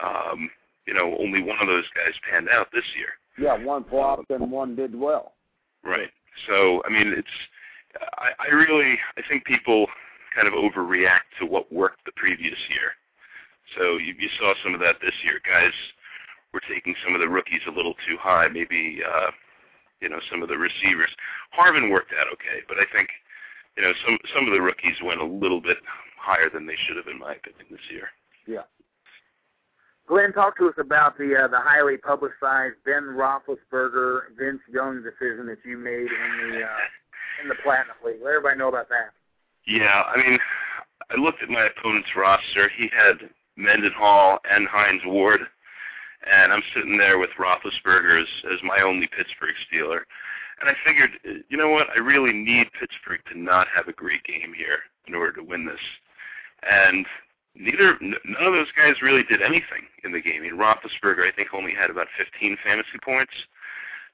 um, 0.00 0.50
you 0.86 0.94
know, 0.94 1.16
only 1.20 1.42
one 1.42 1.58
of 1.60 1.68
those 1.68 1.86
guys 1.94 2.14
panned 2.28 2.48
out 2.48 2.68
this 2.72 2.84
year. 2.96 3.19
Yeah, 3.38 3.62
one 3.64 3.84
flopped 3.84 4.30
and 4.30 4.50
one 4.50 4.76
did 4.76 4.94
well. 4.94 5.32
Right. 5.84 6.10
So, 6.48 6.82
I 6.84 6.90
mean, 6.90 7.14
it's 7.16 7.28
I, 8.18 8.30
I 8.48 8.54
really 8.54 8.98
I 9.16 9.22
think 9.28 9.44
people 9.44 9.86
kind 10.34 10.46
of 10.46 10.54
overreact 10.54 11.30
to 11.40 11.46
what 11.46 11.72
worked 11.72 12.04
the 12.04 12.12
previous 12.16 12.58
year. 12.70 12.92
So 13.76 13.98
you, 13.98 14.14
you 14.18 14.28
saw 14.38 14.54
some 14.62 14.74
of 14.74 14.80
that 14.80 14.96
this 15.00 15.14
year. 15.24 15.40
Guys 15.46 15.72
were 16.52 16.62
taking 16.68 16.94
some 17.04 17.14
of 17.14 17.20
the 17.20 17.28
rookies 17.28 17.62
a 17.66 17.70
little 17.70 17.94
too 18.06 18.16
high. 18.18 18.48
Maybe 18.48 19.00
uh, 19.02 19.30
you 20.00 20.08
know 20.08 20.20
some 20.30 20.42
of 20.42 20.48
the 20.48 20.58
receivers. 20.58 21.10
Harvin 21.54 21.90
worked 21.90 22.12
out 22.18 22.26
okay, 22.32 22.62
but 22.68 22.78
I 22.78 22.86
think 22.92 23.08
you 23.76 23.82
know 23.82 23.92
some 24.04 24.18
some 24.34 24.46
of 24.46 24.52
the 24.52 24.60
rookies 24.62 24.98
went 25.02 25.20
a 25.20 25.24
little 25.24 25.60
bit 25.60 25.78
higher 26.18 26.50
than 26.52 26.66
they 26.66 26.76
should 26.86 26.96
have, 26.96 27.08
in 27.08 27.18
my 27.18 27.34
opinion, 27.34 27.66
this 27.70 27.88
year. 27.90 28.08
Yeah. 28.46 28.68
Glenn, 30.10 30.32
talk 30.32 30.58
to 30.58 30.66
us 30.66 30.74
about 30.76 31.16
the 31.16 31.36
uh, 31.36 31.46
the 31.46 31.60
highly 31.60 31.96
publicized 31.96 32.74
Ben 32.84 33.14
Roethlisberger 33.14 34.34
Vince 34.36 34.60
Young 34.68 35.04
decision 35.04 35.46
that 35.46 35.58
you 35.64 35.78
made 35.78 36.10
in 36.10 36.50
the 36.50 36.64
uh, 36.64 37.40
in 37.40 37.48
the 37.48 37.54
Platinum 37.62 37.94
League. 38.04 38.18
Let 38.20 38.30
everybody 38.30 38.58
know 38.58 38.68
about 38.68 38.88
that. 38.88 39.14
Yeah, 39.68 40.02
I 40.12 40.16
mean, 40.16 40.36
I 41.10 41.14
looked 41.14 41.44
at 41.44 41.48
my 41.48 41.68
opponent's 41.78 42.08
roster. 42.16 42.68
He 42.76 42.90
had 42.90 43.30
Mendenhall 43.54 44.40
and 44.50 44.66
Hines 44.66 45.02
Ward, 45.06 45.42
and 46.28 46.52
I'm 46.52 46.62
sitting 46.74 46.98
there 46.98 47.20
with 47.20 47.30
Roethlisberger 47.38 48.20
as, 48.20 48.28
as 48.52 48.58
my 48.64 48.82
only 48.82 49.06
Pittsburgh 49.16 49.54
Steeler. 49.70 50.00
And 50.60 50.68
I 50.68 50.74
figured, 50.84 51.44
you 51.48 51.56
know 51.56 51.70
what? 51.70 51.86
I 51.94 52.00
really 52.00 52.32
need 52.32 52.66
Pittsburgh 52.80 53.20
to 53.32 53.38
not 53.38 53.68
have 53.72 53.86
a 53.86 53.92
great 53.92 54.24
game 54.24 54.52
here 54.56 54.80
in 55.06 55.14
order 55.14 55.34
to 55.34 55.44
win 55.44 55.66
this. 55.66 55.78
And 56.68 57.06
neither 57.60 57.98
none 58.00 58.46
of 58.46 58.52
those 58.52 58.72
guys 58.76 59.02
really 59.02 59.22
did 59.22 59.42
anything 59.42 59.84
in 60.04 60.12
the 60.12 60.20
game. 60.20 60.40
I 60.40 60.50
mean, 60.50 60.56
Roethlisberger, 60.56 61.28
I 61.28 61.34
think, 61.34 61.52
only 61.52 61.74
had 61.74 61.90
about 61.90 62.08
15 62.16 62.56
fantasy 62.64 62.98
points. 63.04 63.32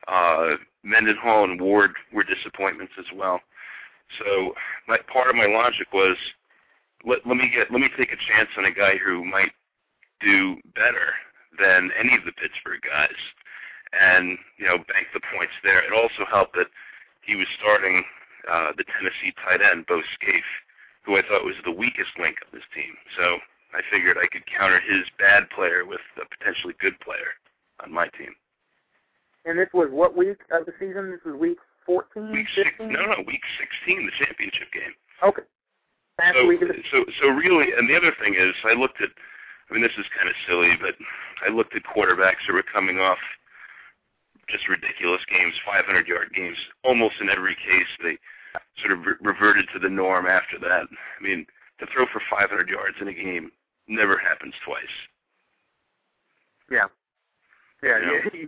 Uh, 0.09 0.57
Mendenhall 0.83 1.45
and 1.45 1.61
Ward 1.61 1.93
were 2.13 2.25
disappointments 2.25 2.93
as 2.99 3.07
well. 3.15 3.41
So 4.19 4.55
my 4.87 4.99
part 5.13 5.31
of 5.31 5.37
my 5.37 5.47
logic 5.47 5.93
was 5.93 6.17
let 7.05 7.27
let 7.27 7.37
me 7.37 7.51
get 7.53 7.71
let 7.71 7.81
me 7.81 7.91
take 7.97 8.13
a 8.13 8.25
chance 8.31 8.51
on 8.59 8.65
a 8.65 8.75
guy 8.75 8.99
who 8.99 9.25
might 9.25 9.53
do 10.21 10.57
better 10.75 11.15
than 11.59 11.91
any 11.99 12.15
of 12.15 12.25
the 12.25 12.33
Pittsburgh 12.33 12.81
guys, 12.83 13.19
and 13.99 14.39
you 14.59 14.67
know 14.67 14.79
bank 14.79 15.11
the 15.15 15.21
points 15.35 15.55
there. 15.63 15.83
It 15.83 15.93
also 15.93 16.29
helped 16.29 16.55
that 16.55 16.71
he 17.23 17.35
was 17.35 17.47
starting 17.59 18.05
uh, 18.51 18.71
the 18.77 18.85
Tennessee 18.85 19.35
tight 19.43 19.61
end 19.61 19.87
Bo 19.87 20.01
Scaife, 20.15 20.53
who 21.07 21.17
I 21.17 21.23
thought 21.23 21.47
was 21.47 21.55
the 21.65 21.71
weakest 21.71 22.11
link 22.19 22.37
of 22.45 22.51
this 22.51 22.67
team. 22.75 22.93
So 23.17 23.39
I 23.73 23.81
figured 23.91 24.19
I 24.19 24.27
could 24.27 24.43
counter 24.51 24.83
his 24.83 25.07
bad 25.19 25.49
player 25.55 25.87
with 25.87 26.03
a 26.19 26.27
potentially 26.27 26.75
good 26.83 26.99
player 27.01 27.39
on 27.81 27.95
my 27.95 28.11
team. 28.19 28.35
And 29.47 29.57
this 29.57 29.71
was 29.73 29.89
what 29.95 30.19
week 30.19 30.43
of 30.51 30.67
the 30.67 30.75
season? 30.83 31.15
This 31.15 31.23
was 31.25 31.39
week 31.39 31.63
14, 31.87 32.35
week 32.35 32.51
15? 32.59 32.65
Six, 32.67 32.75
no, 32.83 33.07
no, 33.07 33.23
week 33.23 33.47
16, 33.87 34.11
the 34.11 34.27
championship 34.27 34.67
game. 34.75 34.91
Okay. 35.23 35.47
Last 36.19 36.35
so, 36.35 36.47
week 36.51 36.63
of 36.63 36.69
the 36.75 36.83
so, 36.91 37.07
so 37.23 37.31
really, 37.31 37.71
and 37.71 37.87
the 37.87 37.95
other 37.95 38.11
thing 38.19 38.35
is, 38.35 38.53
I 38.67 38.75
looked 38.75 39.01
at. 39.01 39.15
I 39.71 39.75
mean, 39.75 39.83
this 39.83 39.95
is 39.99 40.07
kind 40.15 40.31
of 40.31 40.35
silly, 40.47 40.79
but 40.79 40.95
I 41.43 41.51
looked 41.51 41.75
at 41.75 41.83
quarterbacks 41.83 42.43
who 42.47 42.55
were 42.55 42.63
coming 42.63 42.99
off 43.03 43.19
just 44.49 44.69
ridiculous 44.71 45.21
games, 45.27 45.55
500-yard 45.67 46.31
games. 46.35 46.57
Almost 46.85 47.19
in 47.21 47.29
every 47.29 47.59
case, 47.59 47.91
they 47.99 48.15
sort 48.81 48.93
of 48.93 49.05
re- 49.07 49.15
reverted 49.21 49.67
to 49.73 49.79
the 49.79 49.89
norm 49.89 50.27
after 50.27 50.59
that. 50.61 50.87
I 50.91 51.23
mean, 51.23 51.47
to 51.81 51.87
throw 51.93 52.07
for 52.13 52.21
500 52.31 52.69
yards 52.69 52.97
in 53.01 53.09
a 53.09 53.13
game 53.15 53.51
never 53.89 54.19
happens 54.19 54.55
twice. 54.65 54.85
Yeah. 56.71 56.87
Yeah, 57.83 57.99
You 58.01 58.07
know? 58.07 58.31
you 58.33 58.47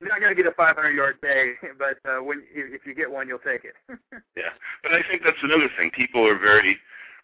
you're 0.00 0.08
not 0.08 0.20
going 0.20 0.34
to 0.34 0.40
get 0.40 0.46
a 0.50 0.54
500 0.54 0.90
yard 0.90 1.16
day, 1.22 1.54
but 1.78 1.98
uh, 2.08 2.22
when 2.22 2.42
if 2.54 2.86
you 2.86 2.94
get 2.94 3.10
one, 3.10 3.26
you'll 3.28 3.38
take 3.40 3.64
it. 3.64 3.74
Yeah, 4.36 4.54
but 4.84 4.92
I 4.92 5.02
think 5.10 5.22
that's 5.24 5.42
another 5.42 5.68
thing. 5.76 5.90
People 5.90 6.24
are 6.26 6.38
very 6.38 6.76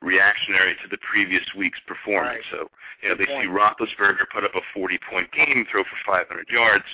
reactionary 0.03 0.75
to 0.83 0.89
the 0.91 0.99
previous 0.99 1.45
week's 1.57 1.79
performance. 1.87 2.43
Right. 2.51 2.67
So, 2.67 2.69
you 3.03 3.09
know, 3.09 3.15
they 3.15 3.27
Good 3.27 3.43
see. 3.43 3.49
Roethlisberger 3.49 4.27
put 4.35 4.43
up 4.43 4.51
a 4.55 4.79
40-point 4.79 5.31
game, 5.31 5.65
throw 5.71 5.85
for 5.85 5.97
500 6.05 6.49
yards. 6.51 6.85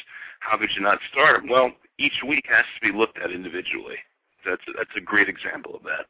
How 0.41 0.59
could 0.59 0.69
you 0.77 0.83
not 0.83 0.99
start 1.11 1.43
him? 1.43 1.49
Well, 1.49 1.73
each 1.99 2.21
week 2.27 2.45
has 2.51 2.65
to 2.77 2.93
be 2.93 2.97
looked 2.97 3.19
at 3.19 3.31
individually. 3.31 3.97
That's 4.45 4.63
that's 4.77 4.91
a 4.97 5.01
great 5.01 5.29
example 5.29 5.75
of 5.75 5.83
that. 5.85 6.07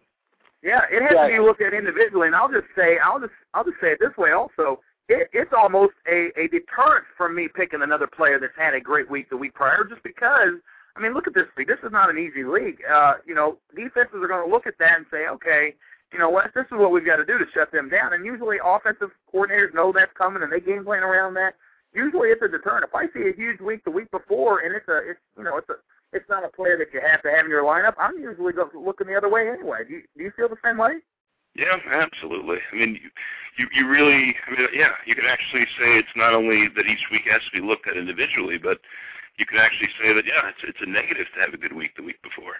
yeah, 0.62 0.82
it 0.90 1.02
has 1.02 1.12
Yeah. 1.14 1.26
to 1.28 1.32
be 1.32 1.38
looked 1.40 1.62
at 1.62 1.72
individually, 1.74 2.26
and 2.26 2.36
I'll 2.36 2.50
just 2.50 2.66
say, 2.76 2.98
I'll 2.98 3.20
just 3.20 3.32
I'll 3.54 3.64
just 3.64 3.80
say 3.80 3.92
it 3.92 3.98
this 4.00 4.16
way 4.16 4.32
also. 4.32 4.80
It, 5.08 5.28
it's 5.32 5.52
almost 5.56 5.94
a, 6.08 6.30
a 6.38 6.46
deterrent 6.48 7.04
from 7.16 7.34
me 7.34 7.48
picking 7.48 7.82
another 7.82 8.06
player 8.06 8.38
that's 8.38 8.56
had 8.56 8.74
a 8.74 8.80
great 8.80 9.10
week 9.10 9.28
the 9.30 9.36
week 9.36 9.54
prior, 9.54 9.84
just 9.88 10.02
because. 10.02 10.54
I 10.96 11.00
mean, 11.00 11.14
look 11.14 11.28
at 11.28 11.34
this 11.34 11.46
league. 11.56 11.68
This 11.68 11.78
is 11.84 11.92
not 11.92 12.10
an 12.10 12.18
easy 12.18 12.42
league. 12.42 12.78
Uh, 12.84 13.14
you 13.24 13.32
know, 13.34 13.58
defenses 13.76 14.16
are 14.20 14.26
going 14.26 14.44
to 14.44 14.52
look 14.52 14.66
at 14.66 14.74
that 14.80 14.96
and 14.98 15.06
say, 15.08 15.28
okay, 15.28 15.74
you 16.12 16.18
know 16.18 16.28
what, 16.28 16.50
this 16.52 16.64
is 16.66 16.72
what 16.72 16.90
we've 16.90 17.06
got 17.06 17.16
to 17.16 17.24
do 17.24 17.38
to 17.38 17.44
shut 17.54 17.70
them 17.70 17.88
down. 17.88 18.12
And 18.12 18.26
usually, 18.26 18.58
offensive 18.62 19.10
coordinators 19.32 19.72
know 19.72 19.92
that's 19.92 20.12
coming, 20.18 20.42
and 20.42 20.52
they 20.52 20.58
game 20.58 20.84
plan 20.84 21.04
around 21.04 21.34
that. 21.34 21.54
Usually, 21.94 22.28
it's 22.30 22.42
a 22.42 22.48
deterrent. 22.48 22.84
If 22.84 22.94
I 22.94 23.06
see 23.14 23.28
a 23.28 23.32
huge 23.32 23.60
week 23.60 23.84
the 23.84 23.90
week 23.92 24.10
before, 24.10 24.60
and 24.60 24.74
it's 24.74 24.88
a, 24.88 24.98
it's 25.10 25.20
you 25.38 25.44
know, 25.44 25.56
it's 25.58 25.68
a, 25.70 25.74
it's 26.12 26.28
not 26.28 26.44
a 26.44 26.48
player 26.48 26.76
that 26.78 26.92
you 26.92 27.00
have 27.00 27.22
to 27.22 27.30
have 27.30 27.44
in 27.44 27.50
your 27.50 27.62
lineup. 27.62 27.94
I'm 27.98 28.18
usually 28.18 28.52
looking 28.74 29.06
the 29.06 29.16
other 29.16 29.28
way 29.28 29.48
anyway. 29.48 29.84
Do 29.86 29.94
you, 29.94 30.02
do 30.16 30.24
you 30.24 30.32
feel 30.36 30.48
the 30.48 30.56
same 30.64 30.78
way? 30.78 30.94
Yeah, 31.54 31.76
absolutely. 31.90 32.58
I 32.72 32.76
mean, 32.76 32.98
you, 33.02 33.10
you 33.58 33.66
you 33.74 33.88
really, 33.88 34.34
I 34.46 34.50
mean, 34.50 34.68
yeah, 34.72 34.92
you 35.04 35.14
can 35.14 35.24
actually 35.26 35.64
say 35.78 35.98
it's 35.98 36.14
not 36.16 36.32
only 36.32 36.68
that 36.76 36.86
each 36.86 37.04
week 37.10 37.22
has 37.30 37.42
to 37.42 37.60
be 37.60 37.66
looked 37.66 37.88
at 37.88 37.96
individually, 37.96 38.56
but 38.56 38.78
you 39.36 39.46
can 39.46 39.58
actually 39.58 39.88
say 40.00 40.14
that 40.14 40.24
yeah, 40.26 40.48
it's 40.48 40.62
it's 40.62 40.78
a 40.80 40.88
negative 40.88 41.26
to 41.34 41.40
have 41.40 41.52
a 41.52 41.56
good 41.56 41.74
week 41.74 41.96
the 41.96 42.02
week 42.02 42.22
before. 42.22 42.54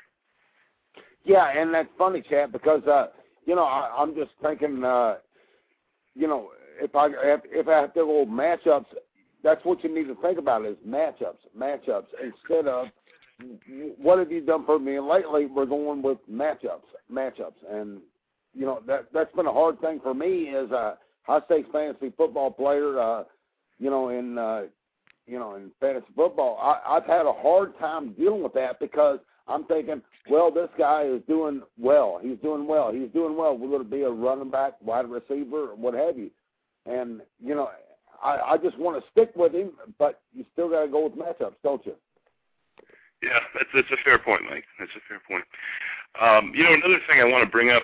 Yeah, 1.25 1.51
and 1.57 1.73
that's 1.73 1.89
funny, 1.97 2.23
Chad, 2.29 2.51
because 2.51 2.83
uh, 2.87 3.09
you 3.47 3.55
know 3.55 3.65
I, 3.65 3.95
I'm 3.97 4.15
just 4.17 4.33
thinking, 4.43 4.83
uh, 4.83 5.17
you 6.17 6.27
know, 6.27 6.49
if 6.81 6.95
I 6.97 7.07
if, 7.07 7.41
if 7.45 7.69
I 7.69 7.83
have 7.83 7.95
to 7.95 8.01
go 8.01 8.27
matchups, 8.27 8.87
that's 9.45 9.65
what 9.65 9.85
you 9.85 9.95
need 9.95 10.09
to 10.09 10.17
think 10.21 10.39
about 10.39 10.67
is 10.67 10.77
matchups, 10.87 11.47
matchups 11.57 12.09
instead 12.21 12.67
of 12.67 12.89
what 13.99 14.19
have 14.19 14.31
you 14.31 14.41
done 14.41 14.65
for 14.65 14.79
me. 14.79 14.97
And 14.97 15.07
lately, 15.07 15.47
we're 15.47 15.67
going 15.67 16.03
with 16.03 16.19
matchups, 16.31 16.89
matchups, 17.13 17.61
and 17.71 18.01
you 18.55 18.67
know 18.67 18.81
that 18.87 19.07
that's 19.13 19.35
been 19.35 19.47
a 19.47 19.53
hard 19.53 19.81
thing 19.81 20.01
for 20.03 20.15
me 20.15 20.55
as 20.55 20.71
a 20.71 20.99
high 21.23 21.41
stakes 21.47 21.69
fantasy 21.73 22.13
football 22.17 22.51
player. 22.51 22.99
Uh, 22.99 23.25
you 23.79 23.91
know, 23.91 24.09
in 24.11 24.39
uh, 24.39 24.63
you 25.27 25.39
know 25.39 25.55
in 25.55 25.71
fantasy 25.81 26.07
football, 26.15 26.59
I, 26.61 26.97
I've 26.97 27.07
had 27.07 27.27
a 27.27 27.33
hard 27.33 27.79
time 27.79 28.13
dealing 28.13 28.43
with 28.43 28.55
that 28.55 28.81
because 28.81 29.21
I'm 29.49 29.65
thinking, 29.65 30.03
well, 30.29 30.51
this 30.51 30.69
guy 30.79 31.05
is 31.05 31.23
doing 31.27 31.63
well. 31.79 32.21
He's 32.23 32.39
doing 32.39 32.67
well. 32.67 32.93
He's 32.93 33.11
doing 33.11 33.37
well. 33.37 33.57
Will 33.57 33.81
it 33.81 33.91
be 33.91 34.03
a 34.03 34.11
running 34.11 34.51
back, 34.51 34.75
wide 34.81 35.09
receiver, 35.09 35.75
what 35.75 35.95
have 35.95 36.17
you? 36.17 36.31
And 36.87 37.21
you 37.43 37.55
know, 37.55 37.71
I, 38.23 38.39
I 38.53 38.57
just 38.57 38.79
want 38.79 39.03
to 39.03 39.11
stick 39.11 39.33
with 39.35 39.53
him, 39.53 39.73
but 39.99 40.21
you 40.33 40.45
still 40.53 40.69
got 40.69 40.83
to 40.83 40.89
go 40.89 41.05
with 41.05 41.15
matchups, 41.15 41.57
don't 41.63 41.85
you? 41.87 41.95
Yeah, 43.23 43.41
that's 43.55 43.69
that's 43.75 43.91
a 43.93 44.01
fair 44.05 44.19
point, 44.19 44.43
Mike. 44.49 44.65
That's 44.79 44.93
a 44.97 45.05
fair 45.09 45.21
point. 45.29 45.45
Um, 46.21 46.53
you 46.55 46.65
know, 46.65 46.73
another 46.73 47.01
thing 47.07 47.21
I 47.21 47.25
want 47.25 47.45
to 47.45 47.51
bring 47.51 47.71
up 47.71 47.83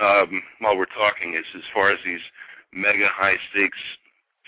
um, 0.00 0.42
while 0.60 0.76
we're 0.76 0.90
talking 0.96 1.34
is 1.34 1.44
as 1.54 1.62
far 1.72 1.90
as 1.90 1.98
these 2.04 2.20
mega 2.72 3.06
high 3.08 3.36
stakes 3.50 3.78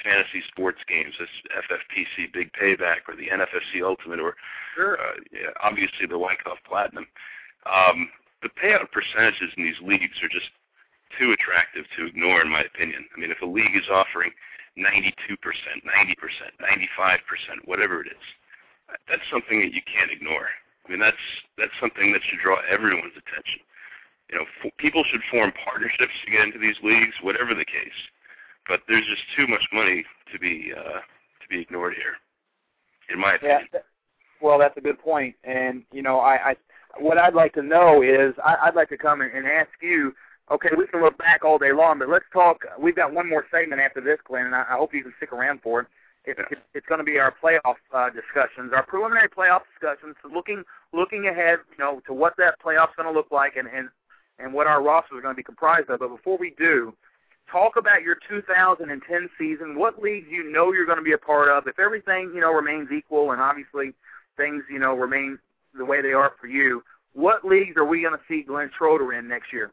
fantasy 0.03 0.43
sports 0.49 0.81
games, 0.89 1.15
this 1.21 1.29
FFPC 1.53 2.33
Big 2.33 2.51
Payback 2.57 3.05
or 3.09 3.17
the 3.17 3.29
NFFC 3.29 3.85
Ultimate 3.85 4.21
or 4.21 4.35
Sure. 4.75 4.99
uh, 4.99 5.21
yeah, 5.33 5.53
obviously 5.63 6.07
the 6.09 6.19
Wyckoff 6.19 6.59
Platinum. 6.67 7.07
Um, 7.67 8.09
the 8.43 8.49
payout 8.49 8.91
percentages 8.93 9.53
in 9.57 9.65
these 9.65 9.81
leagues 9.83 10.17
are 10.23 10.29
just 10.33 10.49
too 11.19 11.33
attractive 11.33 11.85
to 11.97 12.07
ignore, 12.07 12.41
in 12.41 12.49
my 12.49 12.63
opinion. 12.63 13.05
I 13.15 13.21
mean, 13.21 13.31
if 13.31 13.43
a 13.43 13.47
league 13.47 13.77
is 13.77 13.89
offering 13.91 14.31
92%, 14.79 15.13
90%, 15.13 15.85
95%, 15.85 17.19
whatever 17.67 18.01
it 18.01 18.09
is, 18.09 18.25
that's 19.09 19.23
something 19.31 19.61
that 19.61 19.73
you 19.75 19.83
can't 19.87 20.11
ignore. 20.11 20.49
I 20.87 20.91
mean, 20.91 21.01
that's 21.01 21.17
that's 21.59 21.73
something 21.81 22.13
that 22.13 22.23
should 22.29 22.41
draw 22.41 22.59
everyone's 22.71 23.15
attention. 23.17 23.61
You 24.31 24.39
know, 24.39 24.45
f- 24.65 24.73
people 24.79 25.05
should 25.11 25.21
form 25.31 25.53
partnerships 25.65 26.13
to 26.25 26.31
get 26.31 26.41
into 26.43 26.59
these 26.59 26.77
leagues, 26.83 27.15
whatever 27.23 27.55
the 27.55 27.65
case. 27.65 27.99
But 28.69 28.81
there's 28.89 29.07
just 29.07 29.23
too 29.37 29.47
much 29.47 29.63
money 29.73 30.05
to 30.33 30.39
be 30.39 30.73
uh, 30.77 31.01
to 31.01 31.47
be 31.49 31.61
ignored 31.61 31.95
here, 31.95 32.15
in 33.13 33.21
my 33.21 33.33
Yeah. 33.33 33.37
opinion. 33.37 33.69
that- 33.73 33.87
Well, 34.41 34.59
that's 34.59 34.77
a 34.77 34.81
good 34.81 34.99
point. 34.99 35.35
And 35.45 35.85
you 35.93 36.03
know, 36.03 36.19
I, 36.21 36.51
I 36.51 36.57
what 36.99 37.19
I'd 37.19 37.35
like 37.35 37.53
to 37.55 37.63
know 37.63 38.03
is 38.03 38.35
I, 38.45 38.57
I'd 38.63 38.75
like 38.75 38.89
to 38.91 38.99
come 38.99 39.21
and, 39.21 39.31
and 39.33 39.47
ask 39.47 39.71
you. 39.83 40.15
Okay, 40.51 40.71
we 40.77 40.85
can 40.89 41.01
look 41.01 41.17
back 41.17 41.45
all 41.45 41.59
day 41.59 41.71
long, 41.71 42.01
but 42.01 42.09
let's 42.09 42.25
talk. 42.33 42.65
We've 42.77 42.97
got 42.97 43.13
one 43.15 43.29
more 43.29 43.47
segment 43.53 43.81
after 43.81 44.01
this, 44.01 44.19
Glenn, 44.25 44.47
and 44.47 44.55
I, 44.57 44.63
I 44.69 44.73
hope 44.79 44.93
you 44.93 45.01
can 45.05 45.15
stick 45.17 45.33
around 45.33 45.61
for 45.63 45.83
it. 45.83 45.87
It, 46.25 46.37
Yeah. 46.39 46.45
it 46.51 46.59
it's 46.75 46.87
going 46.87 46.99
to 46.99 47.05
be 47.05 47.19
our 47.19 47.33
playoff 47.43 47.77
uh, 47.93 48.11
discussions, 48.11 48.73
our 48.75 48.83
preliminary 48.83 49.29
playoff 49.29 49.63
discussions, 49.73 50.17
looking 50.31 50.65
looking 50.93 51.29
ahead, 51.29 51.61
you 51.71 51.79
know, 51.83 52.01
to 52.07 52.13
what 52.13 52.37
that 52.37 52.61
playoff's 52.61 52.95
going 52.97 53.09
to 53.09 53.13
look 53.13 53.31
like 53.31 53.57
and 53.57 53.69
and 53.69 53.89
and 54.39 54.53
what 54.53 54.67
our 54.67 54.83
rosters 54.83 55.19
are 55.19 55.23
going 55.23 55.35
to 55.35 55.37
be 55.37 55.43
comprised 55.43 55.91
of. 55.91 56.01
But 56.01 56.09
before 56.09 56.39
we 56.39 56.55
do, 56.59 56.95
talk 57.51 57.77
about 57.77 58.03
your 58.03 58.17
2010 58.29 59.31
season. 59.39 59.79
What 59.79 60.03
leagues 60.03 60.29
you 60.31 60.51
know 60.51 60.73
you're 60.73 60.87
going 60.87 60.99
to 60.99 61.05
be 61.05 61.13
a 61.13 61.19
part 61.19 61.49
of? 61.49 61.67
If 61.67 61.79
everything 61.79 62.33
you 62.35 62.41
know 62.41 62.53
remains 62.53 62.91
equal, 62.91 63.33
and 63.33 63.41
obviously 63.41 63.93
things 64.37 64.63
you 64.71 64.79
know 64.79 64.95
remain 64.95 65.39
the 65.77 65.85
way 65.85 66.03
they 66.03 66.13
are 66.13 66.33
for 66.41 66.47
you, 66.47 66.83
what 67.15 67.45
leagues 67.45 67.77
are 67.77 67.85
we 67.85 68.03
going 68.03 68.15
to 68.15 68.21
see 68.29 68.43
Glenn 68.43 68.71
Schroter 68.79 69.19
in 69.19 69.29
next 69.29 69.53
year? 69.53 69.73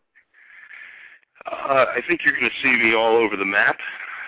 Uh, 1.45 1.85
I 1.95 2.01
think 2.07 2.21
you're 2.25 2.35
going 2.35 2.49
to 2.49 2.61
see 2.61 2.75
me 2.83 2.95
all 2.95 3.15
over 3.15 3.37
the 3.37 3.45
map. 3.45 3.77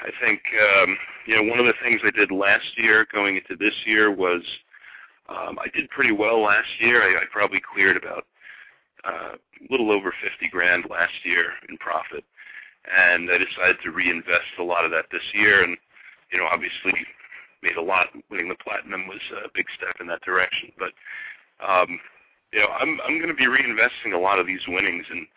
I 0.02 0.12
think 0.24 0.42
um, 0.82 0.98
you 1.26 1.36
know 1.36 1.44
one 1.44 1.60
of 1.60 1.66
the 1.66 1.80
things 1.84 2.02
I 2.04 2.12
did 2.12 2.32
last 2.32 2.66
year 2.78 3.06
going 3.12 3.38
into 3.38 3.56
this 3.56 3.76
year 3.86 4.12
was 4.12 4.42
um, 5.30 5.60
I 5.60 5.68
did 5.76 5.90
pretty 5.90 6.12
well 6.12 6.42
last 6.42 6.70
year. 6.80 7.04
I, 7.04 7.22
I 7.22 7.26
probably 7.32 7.62
cleared 7.62 7.98
about 7.98 8.26
uh, 9.06 9.36
a 9.36 9.68
little 9.70 9.92
over 9.92 10.14
50 10.24 10.50
grand 10.52 10.86
last 10.90 11.14
year 11.24 11.52
in 11.70 11.78
profit, 11.78 12.24
and 12.88 13.30
I 13.30 13.38
decided 13.38 13.78
to 13.84 13.92
reinvest 13.92 14.60
a 14.60 14.64
lot 14.64 14.86
of 14.86 14.92
that 14.92 15.06
this 15.12 15.26
year. 15.34 15.64
And 15.64 15.78
you 16.32 16.40
know, 16.40 16.46
obviously, 16.46 16.94
made 17.62 17.78
a 17.78 17.82
lot. 17.82 18.08
Winning 18.30 18.50
the 18.50 18.64
platinum 18.64 19.08
was 19.08 19.22
a 19.46 19.50
big 19.54 19.66
step 19.78 19.96
in 20.00 20.08
that 20.08 20.22
direction. 20.22 20.72
But 20.78 20.94
um, 21.66 22.00
you 22.54 22.60
know, 22.60 22.70
I'm 22.70 23.00
I'm 23.06 23.18
going 23.18 23.30
to 23.30 23.38
be 23.38 23.48
reinvesting 23.48 24.16
a 24.16 24.20
lot 24.20 24.40
of 24.40 24.48
these 24.48 24.64
winnings 24.68 25.06
in 25.12 25.28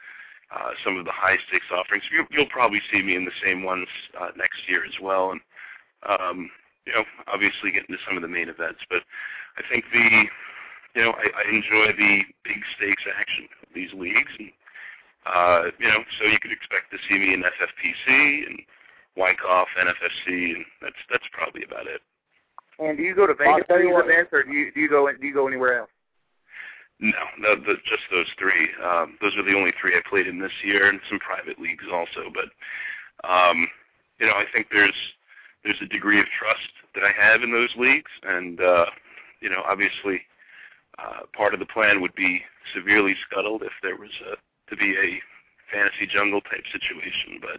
uh, 0.52 0.70
some 0.84 0.98
of 0.98 1.04
the 1.04 1.12
high 1.14 1.36
stakes 1.48 1.72
offerings. 1.72 2.04
You'll, 2.12 2.28
you'll 2.30 2.52
probably 2.52 2.80
see 2.92 3.00
me 3.02 3.16
in 3.16 3.24
the 3.24 3.38
same 3.44 3.62
ones 3.62 3.88
uh, 4.20 4.36
next 4.36 4.68
year 4.68 4.84
as 4.84 4.94
well, 5.00 5.32
and 5.32 5.40
um, 6.04 6.50
you 6.86 6.92
know, 6.92 7.04
obviously 7.32 7.70
get 7.72 7.88
into 7.88 8.00
some 8.06 8.16
of 8.16 8.22
the 8.22 8.28
main 8.28 8.48
events. 8.48 8.80
But 8.90 9.02
I 9.56 9.62
think 9.70 9.84
the, 9.92 10.26
you 10.94 11.02
know, 11.02 11.12
I, 11.16 11.24
I 11.24 11.44
enjoy 11.48 11.96
the 11.96 12.20
big 12.44 12.60
stakes 12.76 13.04
action 13.08 13.48
of 13.62 13.70
these 13.74 13.92
leagues, 13.94 14.32
and 14.38 14.50
uh, 15.24 15.62
you 15.78 15.88
know, 15.88 16.02
so 16.18 16.26
you 16.26 16.38
could 16.42 16.52
expect 16.52 16.90
to 16.90 16.98
see 17.08 17.16
me 17.16 17.32
in 17.32 17.40
FFPC 17.42 18.46
and 18.50 18.60
Wyckoff, 19.16 19.68
NFFC, 19.78 20.56
and 20.56 20.64
that's 20.80 21.00
that's 21.10 21.28
probably 21.32 21.64
about 21.64 21.86
it. 21.86 22.02
And 22.78 22.96
do 22.96 23.02
you 23.04 23.14
go 23.14 23.26
to 23.26 23.34
Vegas 23.34 23.64
for 23.68 23.78
these 23.78 23.94
events, 23.94 24.30
or 24.32 24.42
do 24.42 24.52
you 24.52 24.72
do 24.72 24.80
you 24.80 24.88
go 24.88 25.08
do 25.08 25.26
you 25.26 25.34
go 25.34 25.46
anywhere 25.46 25.80
else? 25.80 25.90
No, 27.02 27.26
no, 27.36 27.56
the, 27.56 27.74
just 27.82 28.06
those 28.12 28.30
three. 28.38 28.70
Um, 28.78 29.18
those 29.20 29.34
are 29.36 29.42
the 29.42 29.58
only 29.58 29.72
three 29.80 29.96
I 29.96 30.00
played 30.08 30.28
in 30.28 30.38
this 30.38 30.54
year, 30.62 30.88
and 30.88 31.00
some 31.10 31.18
private 31.18 31.58
leagues 31.58 31.84
also. 31.92 32.30
But 32.30 32.46
um, 33.26 33.66
you 34.20 34.26
know, 34.26 34.38
I 34.38 34.44
think 34.54 34.68
there's 34.70 34.94
there's 35.64 35.82
a 35.82 35.90
degree 35.90 36.20
of 36.20 36.26
trust 36.38 36.70
that 36.94 37.02
I 37.02 37.10
have 37.10 37.42
in 37.42 37.50
those 37.50 37.74
leagues, 37.76 38.10
and 38.22 38.60
uh, 38.60 38.86
you 39.40 39.50
know, 39.50 39.66
obviously, 39.66 40.22
uh, 41.02 41.26
part 41.34 41.54
of 41.54 41.60
the 41.60 41.66
plan 41.66 42.00
would 42.00 42.14
be 42.14 42.40
severely 42.72 43.16
scuttled 43.26 43.62
if 43.62 43.74
there 43.82 43.96
was 43.96 44.14
a, 44.30 44.38
to 44.70 44.76
be 44.76 44.94
a 44.94 45.18
fantasy 45.74 46.06
jungle 46.06 46.40
type 46.42 46.62
situation. 46.70 47.42
But 47.42 47.58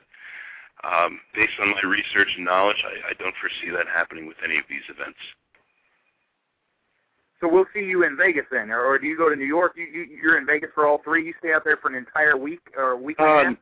um, 0.87 1.19
based 1.35 1.59
on 1.59 1.71
my 1.71 1.83
research 1.83 2.31
and 2.37 2.45
knowledge, 2.45 2.79
I, 2.87 3.11
I 3.11 3.13
don't 3.19 3.35
foresee 3.43 3.75
that 3.75 3.91
happening 3.91 4.25
with 4.25 4.37
any 4.39 4.55
of 4.55 4.63
these 4.69 4.87
events. 4.87 5.19
So 7.43 7.49
we'll 7.49 7.65
see 7.73 7.81
you 7.81 8.05
in 8.05 8.15
Vegas 8.15 8.45
then, 8.49 8.71
or, 8.71 8.85
or 8.85 8.97
do 8.97 9.05
you 9.05 9.17
go 9.17 9.29
to 9.29 9.35
New 9.35 9.43
York? 9.43 9.73
You, 9.75 9.83
you, 9.83 10.07
you're 10.23 10.37
in 10.37 10.45
Vegas 10.45 10.69
for 10.73 10.87
all 10.87 11.01
three. 11.03 11.25
You 11.25 11.33
stay 11.39 11.51
out 11.51 11.65
there 11.65 11.75
for 11.75 11.89
an 11.89 11.95
entire 11.95 12.37
week 12.37 12.61
or 12.77 12.91
a 12.91 12.97
week 12.97 13.17
and 13.19 13.27
a 13.27 13.31
half. 13.31 13.47
Um, 13.47 13.57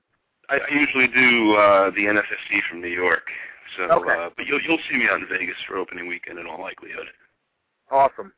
I, 0.50 0.58
I 0.58 0.72
usually 0.72 1.08
do 1.08 1.56
uh, 1.56 1.90
the 1.90 2.02
NFFC 2.02 2.60
from 2.70 2.80
New 2.80 2.90
York. 2.90 3.24
So, 3.78 3.84
Okay. 3.86 4.12
uh, 4.12 4.30
but 4.38 4.46
you'll 4.46 4.62
you'll 4.62 4.78
see 4.88 4.98
me 4.98 5.08
out 5.10 5.20
in 5.20 5.28
Vegas 5.28 5.56
for 5.68 5.78
opening 5.78 6.08
weekend 6.08 6.38
in 6.38 6.46
all 6.46 6.62
likelihood. 6.62 7.08
Awesome. 7.90 8.32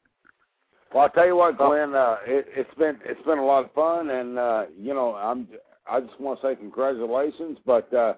Well, 0.93 1.03
I'll 1.03 1.09
tell 1.09 1.25
you 1.25 1.35
what, 1.35 1.57
Glenn. 1.57 1.93
Uh, 1.93 2.17
it, 2.25 2.45
it's 2.55 2.73
been 2.75 2.97
it's 3.03 3.21
been 3.25 3.39
a 3.39 3.45
lot 3.45 3.65
of 3.65 3.73
fun, 3.73 4.11
and 4.11 4.39
uh, 4.39 4.65
you 4.79 4.93
know, 4.93 5.15
I'm 5.15 5.49
I 5.89 5.99
just 5.99 6.17
want 6.21 6.39
to 6.39 6.47
say 6.47 6.55
congratulations. 6.55 7.57
But 7.65 7.93
uh, 7.93 8.13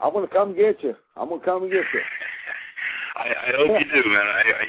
I'm 0.00 0.14
going 0.14 0.26
to 0.26 0.32
come 0.32 0.56
get 0.56 0.82
you. 0.82 0.94
I'm 1.14 1.28
going 1.28 1.40
to 1.40 1.44
come 1.44 1.64
and 1.64 1.72
get 1.72 1.84
you. 1.92 2.00
I, 3.16 3.28
I 3.28 3.52
hope 3.56 3.68
you 3.68 4.02
do, 4.02 4.08
man. 4.08 4.26
I 4.26 4.40
I, 4.40 4.64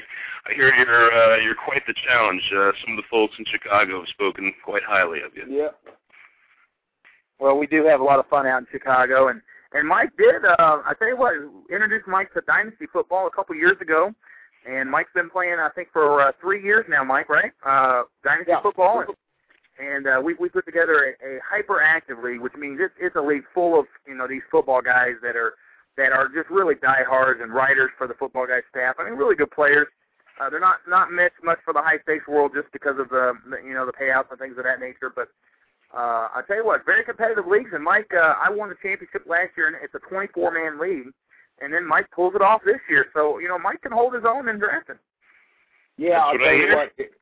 I 0.48 0.54
hear 0.54 0.72
you're 0.74 1.12
uh, 1.12 1.36
you're 1.38 1.54
quite 1.56 1.82
the 1.86 1.94
challenge. 2.06 2.42
Uh, 2.54 2.70
some 2.84 2.96
of 2.96 3.02
the 3.02 3.08
folks 3.10 3.34
in 3.38 3.44
Chicago 3.46 4.00
have 4.00 4.08
spoken 4.08 4.52
quite 4.64 4.82
highly 4.86 5.20
of 5.22 5.32
you. 5.36 5.44
Yeah. 5.48 5.68
Well, 7.38 7.58
we 7.58 7.66
do 7.66 7.84
have 7.84 8.00
a 8.00 8.04
lot 8.04 8.18
of 8.18 8.26
fun 8.28 8.46
out 8.46 8.58
in 8.60 8.66
Chicago, 8.70 9.28
and 9.28 9.40
and 9.72 9.86
Mike 9.88 10.10
did. 10.16 10.44
Uh, 10.44 10.54
I 10.84 10.92
tell 10.98 11.08
you 11.08 11.16
what, 11.16 11.34
introduced 11.70 12.06
Mike 12.06 12.32
to 12.34 12.40
dynasty 12.46 12.86
football 12.92 13.26
a 13.26 13.30
couple 13.30 13.54
years 13.56 13.76
ago, 13.80 14.12
and 14.68 14.90
Mike's 14.90 15.12
been 15.14 15.28
playing, 15.30 15.56
I 15.58 15.68
think, 15.74 15.88
for 15.92 16.22
uh, 16.22 16.32
three 16.40 16.62
years 16.62 16.84
now. 16.88 17.02
Mike, 17.04 17.28
right? 17.28 17.52
Uh, 17.64 18.04
dynasty 18.24 18.52
Yeah. 18.52 18.62
football, 18.62 19.00
and, 19.00 19.88
and 19.88 20.06
uh, 20.06 20.20
we 20.22 20.34
we 20.34 20.48
put 20.48 20.64
together 20.64 21.16
a, 21.22 21.36
a 21.36 21.40
hyperactive 21.42 22.22
league, 22.22 22.40
which 22.40 22.54
means 22.54 22.78
it's 22.80 22.94
it's 23.00 23.16
a 23.16 23.20
league 23.20 23.44
full 23.52 23.78
of 23.78 23.86
you 24.06 24.14
know 24.14 24.28
these 24.28 24.42
football 24.50 24.80
guys 24.80 25.14
that 25.22 25.34
are 25.36 25.54
that 25.96 26.12
are 26.12 26.28
just 26.28 26.48
really 26.50 26.76
diehards 26.76 27.40
and 27.42 27.52
writers 27.52 27.90
for 27.98 28.06
the 28.06 28.14
football 28.14 28.46
guys 28.46 28.62
staff. 28.70 28.94
I 28.98 29.04
mean, 29.04 29.14
really 29.18 29.34
good 29.34 29.50
players. 29.50 29.88
Uh, 30.40 30.50
they're 30.50 30.60
not 30.60 30.78
not 30.88 31.10
meant 31.10 31.32
much 31.42 31.58
for 31.64 31.72
the 31.72 31.80
high 31.80 31.98
stakes 32.02 32.26
world 32.28 32.52
just 32.54 32.70
because 32.72 32.98
of 32.98 33.08
the 33.08 33.32
the, 33.48 33.56
you 33.66 33.74
know 33.74 33.86
the 33.86 33.92
payouts 33.92 34.30
and 34.30 34.38
things 34.38 34.56
of 34.58 34.64
that 34.64 34.80
nature, 34.80 35.10
but 35.14 35.28
uh, 35.94 36.28
I 36.34 36.42
tell 36.46 36.56
you 36.56 36.66
what, 36.66 36.84
very 36.84 37.04
competitive 37.04 37.46
leagues. 37.46 37.70
And 37.72 37.82
Mike, 37.82 38.10
uh, 38.14 38.34
I 38.38 38.50
won 38.50 38.68
the 38.68 38.74
championship 38.82 39.22
last 39.26 39.50
year, 39.56 39.68
and 39.68 39.76
it's 39.82 39.94
a 39.94 39.98
24 40.00 40.50
man 40.52 40.80
league. 40.80 41.12
And 41.62 41.72
then 41.72 41.86
Mike 41.86 42.10
pulls 42.10 42.34
it 42.34 42.42
off 42.42 42.60
this 42.66 42.80
year. 42.90 43.06
So 43.14 43.38
you 43.38 43.48
know, 43.48 43.58
Mike 43.58 43.80
can 43.82 43.92
hold 43.92 44.14
his 44.14 44.24
own 44.26 44.48
in 44.48 44.58
drafting. 44.58 44.96
Yeah, 45.96 46.10
That's 46.10 46.24
I'll 46.24 46.38
tell 46.38 46.54
you 46.54 46.76
what. 46.76 46.92
It, 46.98 47.12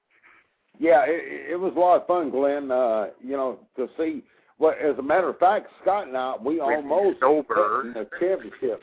yeah, 0.80 1.04
it, 1.06 1.52
it 1.52 1.56
was 1.60 1.72
a 1.76 1.78
lot 1.78 2.00
of 2.00 2.06
fun, 2.08 2.30
Glenn. 2.30 2.70
Uh, 2.70 3.06
you 3.22 3.36
know, 3.36 3.60
to 3.76 3.88
see. 3.96 4.24
Well, 4.58 4.74
as 4.80 4.98
a 4.98 5.02
matter 5.02 5.28
of 5.28 5.38
fact, 5.38 5.66
Scott 5.82 6.08
and 6.08 6.16
I, 6.16 6.34
we 6.40 6.54
With 6.54 6.62
almost 6.62 7.18
Stolberg. 7.18 7.86
in 7.86 7.92
the 7.92 8.08
championship 8.20 8.82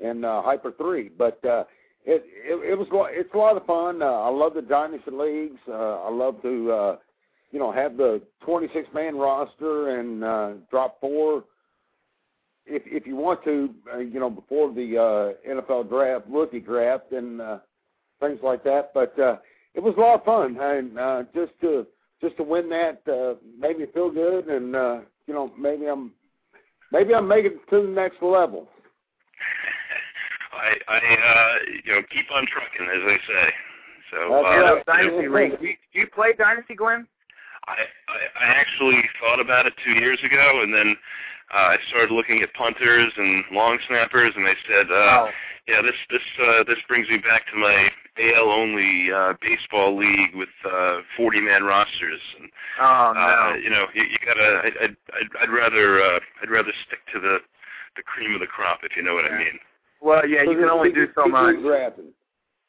in 0.00 0.24
uh, 0.24 0.42
Hyper 0.42 0.72
Three, 0.72 1.10
but 1.16 1.44
uh, 1.44 1.64
it, 2.04 2.24
it 2.26 2.72
it 2.72 2.78
was 2.78 2.88
it's 3.12 3.34
a 3.34 3.38
lot 3.38 3.56
of 3.56 3.66
fun. 3.66 4.02
Uh, 4.02 4.06
I 4.06 4.28
love 4.28 4.54
the 4.54 4.62
dynasty 4.62 5.10
leagues. 5.10 5.60
Uh, 5.68 6.02
I 6.02 6.10
love 6.10 6.40
to 6.42 6.72
uh, 6.72 6.96
you 7.50 7.58
know 7.58 7.72
have 7.72 7.96
the 7.96 8.22
26 8.44 8.88
man 8.94 9.16
roster 9.16 9.98
and 9.98 10.24
uh, 10.24 10.52
drop 10.70 11.00
four 11.00 11.44
if 12.66 12.82
if 12.86 13.06
you 13.06 13.16
want 13.16 13.42
to, 13.44 13.70
uh, 13.92 13.98
you 13.98 14.20
know, 14.20 14.30
before 14.30 14.72
the 14.72 14.96
uh, 14.96 15.50
NFL 15.50 15.88
draft, 15.88 16.26
rookie 16.28 16.60
draft, 16.60 17.12
and 17.12 17.40
uh, 17.40 17.58
things 18.20 18.38
like 18.42 18.62
that. 18.64 18.92
But 18.94 19.18
uh, 19.18 19.36
it 19.74 19.82
was 19.82 19.94
a 19.96 20.00
lot 20.00 20.20
of 20.20 20.24
fun, 20.24 20.56
and 20.60 20.98
uh, 20.98 21.22
just 21.34 21.52
to 21.62 21.86
just 22.20 22.36
to 22.36 22.42
win 22.42 22.68
that 22.70 23.02
uh, 23.08 23.34
made 23.58 23.78
me 23.78 23.86
feel 23.92 24.10
good, 24.10 24.46
and 24.46 24.76
uh, 24.76 25.00
you 25.26 25.34
know, 25.34 25.52
maybe 25.58 25.86
I'm 25.86 26.12
maybe 26.92 27.14
I'm 27.14 27.28
making 27.28 27.52
it 27.52 27.70
to 27.70 27.82
the 27.82 27.92
next 27.92 28.22
level. 28.22 28.68
I 30.62 30.70
I 30.88 30.98
uh, 30.98 31.54
you 31.84 31.92
know 31.92 32.02
keep 32.14 32.30
on 32.32 32.46
trucking, 32.46 32.86
as 32.86 33.02
they 33.04 33.18
say. 33.26 33.46
So 34.10 34.34
uh, 34.34 34.40
Yeah, 34.42 34.82
dynasty 34.86 35.28
leagues. 35.28 35.56
Do 35.60 35.66
you, 35.66 35.76
do 35.92 35.98
you 36.00 36.06
play 36.06 36.32
dynasty, 36.38 36.74
Glenn? 36.74 37.06
I, 37.66 37.72
I 38.08 38.44
I 38.44 38.46
actually 38.54 39.02
thought 39.20 39.40
about 39.40 39.66
it 39.66 39.74
two 39.84 39.92
years 39.98 40.20
ago, 40.24 40.60
and 40.62 40.72
then 40.72 40.96
uh, 41.52 41.74
I 41.74 41.76
started 41.88 42.14
looking 42.14 42.42
at 42.42 42.52
punters 42.54 43.12
and 43.16 43.44
long 43.52 43.78
snappers, 43.88 44.32
and 44.36 44.46
I 44.46 44.54
said, 44.68 44.86
uh, 44.90 45.26
Oh. 45.26 45.30
yeah, 45.68 45.82
this 45.82 45.98
this 46.10 46.22
uh, 46.40 46.64
this 46.64 46.78
brings 46.88 47.08
me 47.08 47.18
back 47.18 47.46
to 47.52 47.56
my 47.56 47.88
AL 48.18 48.50
only 48.50 49.10
uh, 49.10 49.32
baseball 49.40 49.96
league 49.96 50.34
with 50.34 50.52
uh, 50.70 50.98
40 51.16 51.40
man 51.40 51.64
rosters, 51.64 52.20
and 52.38 52.50
Oh 52.80 53.12
no. 53.14 53.20
uh, 53.20 53.54
you 53.56 53.70
know 53.70 53.86
you, 53.94 54.02
you 54.04 54.18
gotta 54.24 54.60
I, 54.64 54.84
I'd, 54.84 54.96
I'd 55.14 55.30
I'd 55.42 55.50
rather 55.50 56.02
uh, 56.02 56.20
I'd 56.42 56.50
rather 56.50 56.72
stick 56.86 57.00
to 57.14 57.20
the 57.20 57.38
the 57.96 58.02
cream 58.02 58.34
of 58.34 58.40
the 58.40 58.46
crop, 58.46 58.80
if 58.82 58.96
you 58.96 59.02
know 59.02 59.14
what 59.14 59.24
I 59.24 59.36
mean. 59.38 59.58
Well, 60.02 60.26
yeah, 60.28 60.42
you 60.42 60.56
can 60.56 60.68
only 60.68 60.92
do 60.92 61.06
so 61.14 61.26
much. 61.26 61.54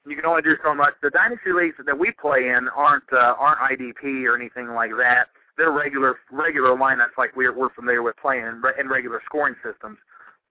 You 0.05 0.15
can 0.15 0.25
only 0.25 0.41
do 0.41 0.55
so 0.63 0.75
much. 0.75 0.93
The 1.01 1.09
dynasty 1.09 1.51
leagues 1.51 1.75
that 1.85 1.97
we 1.97 2.11
play 2.11 2.49
in 2.49 2.69
aren't 2.75 3.11
uh, 3.11 3.35
aren't 3.37 3.59
IDP 3.59 4.25
or 4.25 4.35
anything 4.35 4.67
like 4.69 4.91
that. 4.97 5.27
They're 5.57 5.71
regular 5.71 6.17
regular 6.31 6.75
lineups 6.75 7.17
like 7.17 7.35
we're 7.35 7.57
we're 7.57 7.73
familiar 7.73 8.03
with 8.03 8.17
playing 8.17 8.45
in, 8.45 8.61
re- 8.61 8.73
in 8.79 8.87
regular 8.87 9.21
scoring 9.25 9.55
systems. 9.63 9.97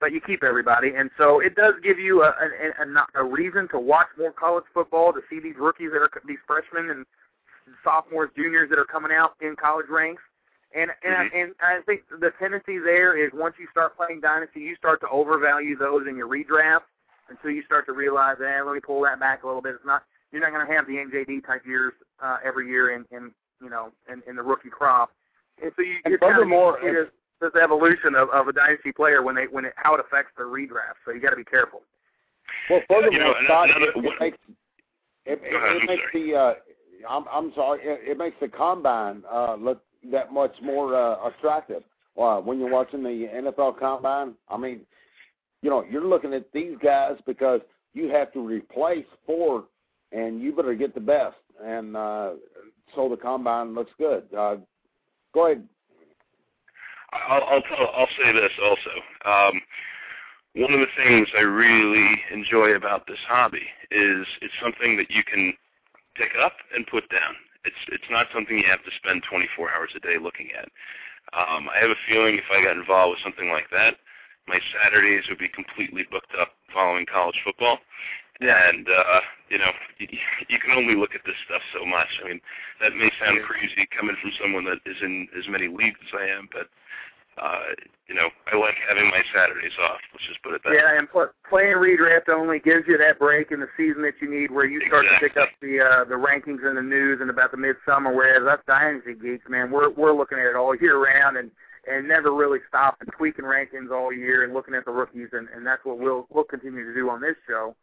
But 0.00 0.12
you 0.12 0.20
keep 0.20 0.42
everybody, 0.42 0.94
and 0.96 1.10
so 1.16 1.38
it 1.38 1.54
does 1.54 1.74
give 1.84 1.96
you 1.96 2.24
a, 2.24 2.30
a, 2.30 2.82
a, 2.82 3.22
a 3.22 3.24
reason 3.24 3.68
to 3.68 3.78
watch 3.78 4.08
more 4.18 4.32
college 4.32 4.64
football 4.74 5.12
to 5.12 5.20
see 5.30 5.38
these 5.38 5.54
rookies 5.56 5.90
that 5.92 6.02
are 6.02 6.10
these 6.26 6.38
freshmen 6.44 6.90
and 6.90 7.06
sophomores, 7.84 8.30
juniors 8.34 8.68
that 8.70 8.80
are 8.80 8.84
coming 8.84 9.12
out 9.12 9.34
in 9.40 9.54
college 9.54 9.86
ranks. 9.88 10.22
And 10.74 10.90
and 11.02 11.30
Mhm. 11.30 11.34
and 11.34 11.54
I 11.60 11.80
think 11.82 12.02
the 12.08 12.30
tendency 12.38 12.78
there 12.78 13.16
is 13.16 13.32
once 13.32 13.54
you 13.58 13.66
start 13.70 13.96
playing 13.96 14.20
dynasty, 14.20 14.60
you 14.60 14.74
start 14.76 15.00
to 15.00 15.08
overvalue 15.08 15.76
those 15.76 16.06
in 16.06 16.16
your 16.16 16.28
redraft 16.28 16.84
until 17.28 17.50
you 17.50 17.62
start 17.62 17.86
to 17.86 17.92
realize, 17.92 18.40
eh, 18.40 18.62
let 18.62 18.74
me 18.74 18.80
pull 18.80 19.00
that 19.02 19.20
back 19.20 19.42
a 19.42 19.46
little 19.46 19.60
bit. 19.62 19.74
It's 19.74 19.84
not 19.84 20.04
you're 20.30 20.40
not 20.40 20.52
going 20.52 20.66
to 20.66 20.72
have 20.72 20.86
the 20.86 20.94
NJD 20.96 21.44
type 21.46 21.66
years 21.66 21.92
uh, 22.20 22.38
every 22.42 22.68
year 22.68 22.90
in, 22.92 23.04
in 23.10 23.32
you 23.62 23.68
know 23.68 23.92
in, 24.10 24.22
in 24.26 24.34
the 24.36 24.42
rookie 24.42 24.70
crop, 24.70 25.12
and 25.62 25.70
so 25.76 25.82
you, 25.82 25.96
And 26.04 26.10
you're 26.12 26.18
kind 26.18 26.32
of 26.32 26.36
furthermore, 26.38 26.78
this, 26.82 27.08
this 27.40 27.54
evolution 27.62 28.14
of, 28.14 28.30
of 28.30 28.48
a 28.48 28.52
dynasty 28.52 28.92
player 28.92 29.22
when 29.22 29.34
they 29.34 29.46
when 29.46 29.66
it 29.66 29.74
how 29.76 29.94
it 29.94 30.00
affects 30.00 30.32
their 30.36 30.46
redraft. 30.46 30.96
So 31.04 31.12
you 31.12 31.20
got 31.20 31.30
to 31.30 31.36
be 31.36 31.44
careful. 31.44 31.82
Well, 32.70 32.80
furthermore, 32.88 33.12
You 33.12 33.18
know, 33.20 33.34
Scott, 33.44 33.70
another- 33.70 33.92
it, 33.94 34.04
it 34.04 34.20
makes 34.20 34.38
it, 35.26 35.42
Go 35.50 35.56
ahead, 35.56 35.76
it 35.76 35.80
I'm 35.82 35.86
makes 35.86 36.02
the 36.14 36.34
uh, 36.34 36.54
I'm 37.08 37.24
I'm 37.30 37.52
sorry, 37.54 37.80
it, 37.82 38.00
it 38.12 38.16
makes 38.18 38.36
the 38.40 38.48
combine 38.48 39.22
uh, 39.30 39.54
look 39.56 39.82
that 40.10 40.32
much 40.32 40.54
more 40.62 40.94
uh, 40.94 41.28
attractive. 41.28 41.82
Uh, 42.18 42.38
when 42.38 42.58
you're 42.58 42.70
watching 42.70 43.02
the 43.02 43.28
NFL 43.34 43.78
combine, 43.78 44.34
I 44.48 44.56
mean, 44.56 44.80
you 45.62 45.70
know, 45.70 45.84
you're 45.88 46.06
looking 46.06 46.34
at 46.34 46.52
these 46.52 46.76
guys 46.82 47.16
because 47.26 47.60
you 47.94 48.08
have 48.10 48.32
to 48.32 48.40
replace 48.40 49.06
four, 49.26 49.64
and 50.12 50.40
you 50.40 50.52
better 50.54 50.74
get 50.74 50.94
the 50.94 51.00
best. 51.00 51.36
And 51.62 51.96
uh, 51.96 52.32
so 52.94 53.08
the 53.08 53.16
combine 53.16 53.74
looks 53.74 53.92
good. 53.98 54.24
Uh, 54.36 54.56
go 55.32 55.46
ahead. 55.46 55.66
I'll 57.12 57.42
I'll, 57.42 57.62
I'll 57.96 58.08
say 58.18 58.32
this 58.32 58.52
also. 58.62 58.90
Um, 59.24 59.60
one 60.54 60.72
of 60.74 60.80
the 60.80 61.02
things 61.02 61.28
I 61.36 61.42
really 61.42 62.20
enjoy 62.32 62.74
about 62.74 63.06
this 63.06 63.18
hobby 63.26 63.66
is 63.90 64.26
it's 64.42 64.52
something 64.62 64.96
that 64.98 65.10
you 65.10 65.22
can 65.24 65.54
pick 66.14 66.30
up 66.44 66.52
and 66.74 66.86
put 66.86 67.08
down. 67.08 67.34
It's 67.64 67.82
it's 67.88 68.10
not 68.10 68.26
something 68.34 68.58
you 68.58 68.68
have 68.68 68.84
to 68.84 68.94
spend 68.98 69.22
24 69.28 69.70
hours 69.72 69.90
a 69.96 70.00
day 70.00 70.18
looking 70.20 70.50
at. 70.56 70.68
Um, 71.32 71.70
I 71.70 71.78
have 71.80 71.90
a 71.90 72.04
feeling 72.08 72.36
if 72.36 72.50
I 72.50 72.62
got 72.62 72.76
involved 72.76 73.16
with 73.16 73.24
something 73.24 73.48
like 73.50 73.70
that, 73.70 73.96
my 74.48 74.58
Saturdays 74.74 75.24
would 75.28 75.38
be 75.38 75.48
completely 75.48 76.04
booked 76.10 76.34
up 76.38 76.58
following 76.74 77.06
college 77.06 77.38
football. 77.44 77.78
Yeah. 78.40 78.58
And 78.68 78.88
uh, 78.88 79.20
you 79.48 79.58
know, 79.58 79.70
you, 79.98 80.08
you 80.48 80.58
can 80.58 80.76
only 80.76 80.94
look 80.94 81.14
at 81.14 81.22
this 81.24 81.38
stuff 81.46 81.62
so 81.72 81.86
much. 81.86 82.08
I 82.24 82.28
mean, 82.28 82.40
that 82.80 82.96
may 82.96 83.10
sound 83.22 83.38
crazy 83.46 83.86
coming 83.94 84.16
from 84.20 84.32
someone 84.40 84.64
that 84.66 84.82
is 84.84 84.98
in 85.02 85.28
as 85.38 85.46
many 85.48 85.68
leagues 85.68 86.00
as 86.02 86.12
I 86.18 86.26
am, 86.26 86.48
but 86.50 86.66
uh, 87.40 87.72
you 88.08 88.14
know, 88.14 88.28
I 88.52 88.56
like 88.56 88.74
having 88.88 89.08
my 89.08 89.22
Saturdays 89.34 89.72
off. 89.80 90.00
Let's 90.12 90.26
just 90.28 90.42
put 90.42 90.52
it 90.52 90.60
that 90.64 90.70
way. 90.70 90.76
yeah, 90.76 90.92
way. 90.92 90.98
and 90.98 91.08
pl- 91.10 91.32
playing 91.48 91.80
redraft 91.80 92.28
only 92.28 92.58
gives 92.58 92.84
you 92.86 92.98
that 92.98 93.18
break 93.18 93.50
in 93.50 93.60
the 93.60 93.68
season 93.76 94.02
that 94.02 94.14
you 94.20 94.28
need, 94.28 94.50
where 94.50 94.66
you 94.66 94.84
start 94.86 95.06
exactly. 95.06 95.28
to 95.28 95.34
pick 95.34 95.42
up 95.42 95.48
the 95.62 95.80
uh, 95.80 96.04
the 96.04 96.18
rankings 96.18 96.66
and 96.66 96.76
the 96.76 96.82
news 96.82 97.20
and 97.20 97.30
about 97.30 97.50
the 97.50 97.56
midsummer. 97.56 98.12
Whereas 98.12 98.44
us 98.46 98.60
dynasty 98.66 99.14
geeks, 99.14 99.48
man, 99.48 99.70
we're 99.70 99.90
we're 99.90 100.12
looking 100.12 100.38
at 100.38 100.46
it 100.46 100.56
all 100.56 100.74
year 100.76 101.02
round 101.02 101.36
and 101.36 101.50
and 101.88 102.06
never 102.06 102.34
really 102.34 102.60
stop 102.68 102.96
and 103.00 103.10
tweaking 103.16 103.44
rankings 103.44 103.90
all 103.90 104.12
year 104.12 104.44
and 104.44 104.52
looking 104.52 104.74
at 104.74 104.84
the 104.84 104.92
rookies, 104.92 105.28
and 105.32 105.48
and 105.54 105.66
that's 105.66 105.84
what 105.84 105.98
we'll 105.98 106.26
we'll 106.30 106.44
continue 106.44 106.84
to 106.84 106.94
do 106.94 107.08
on 107.08 107.20
this 107.20 107.36
show. 107.48 107.74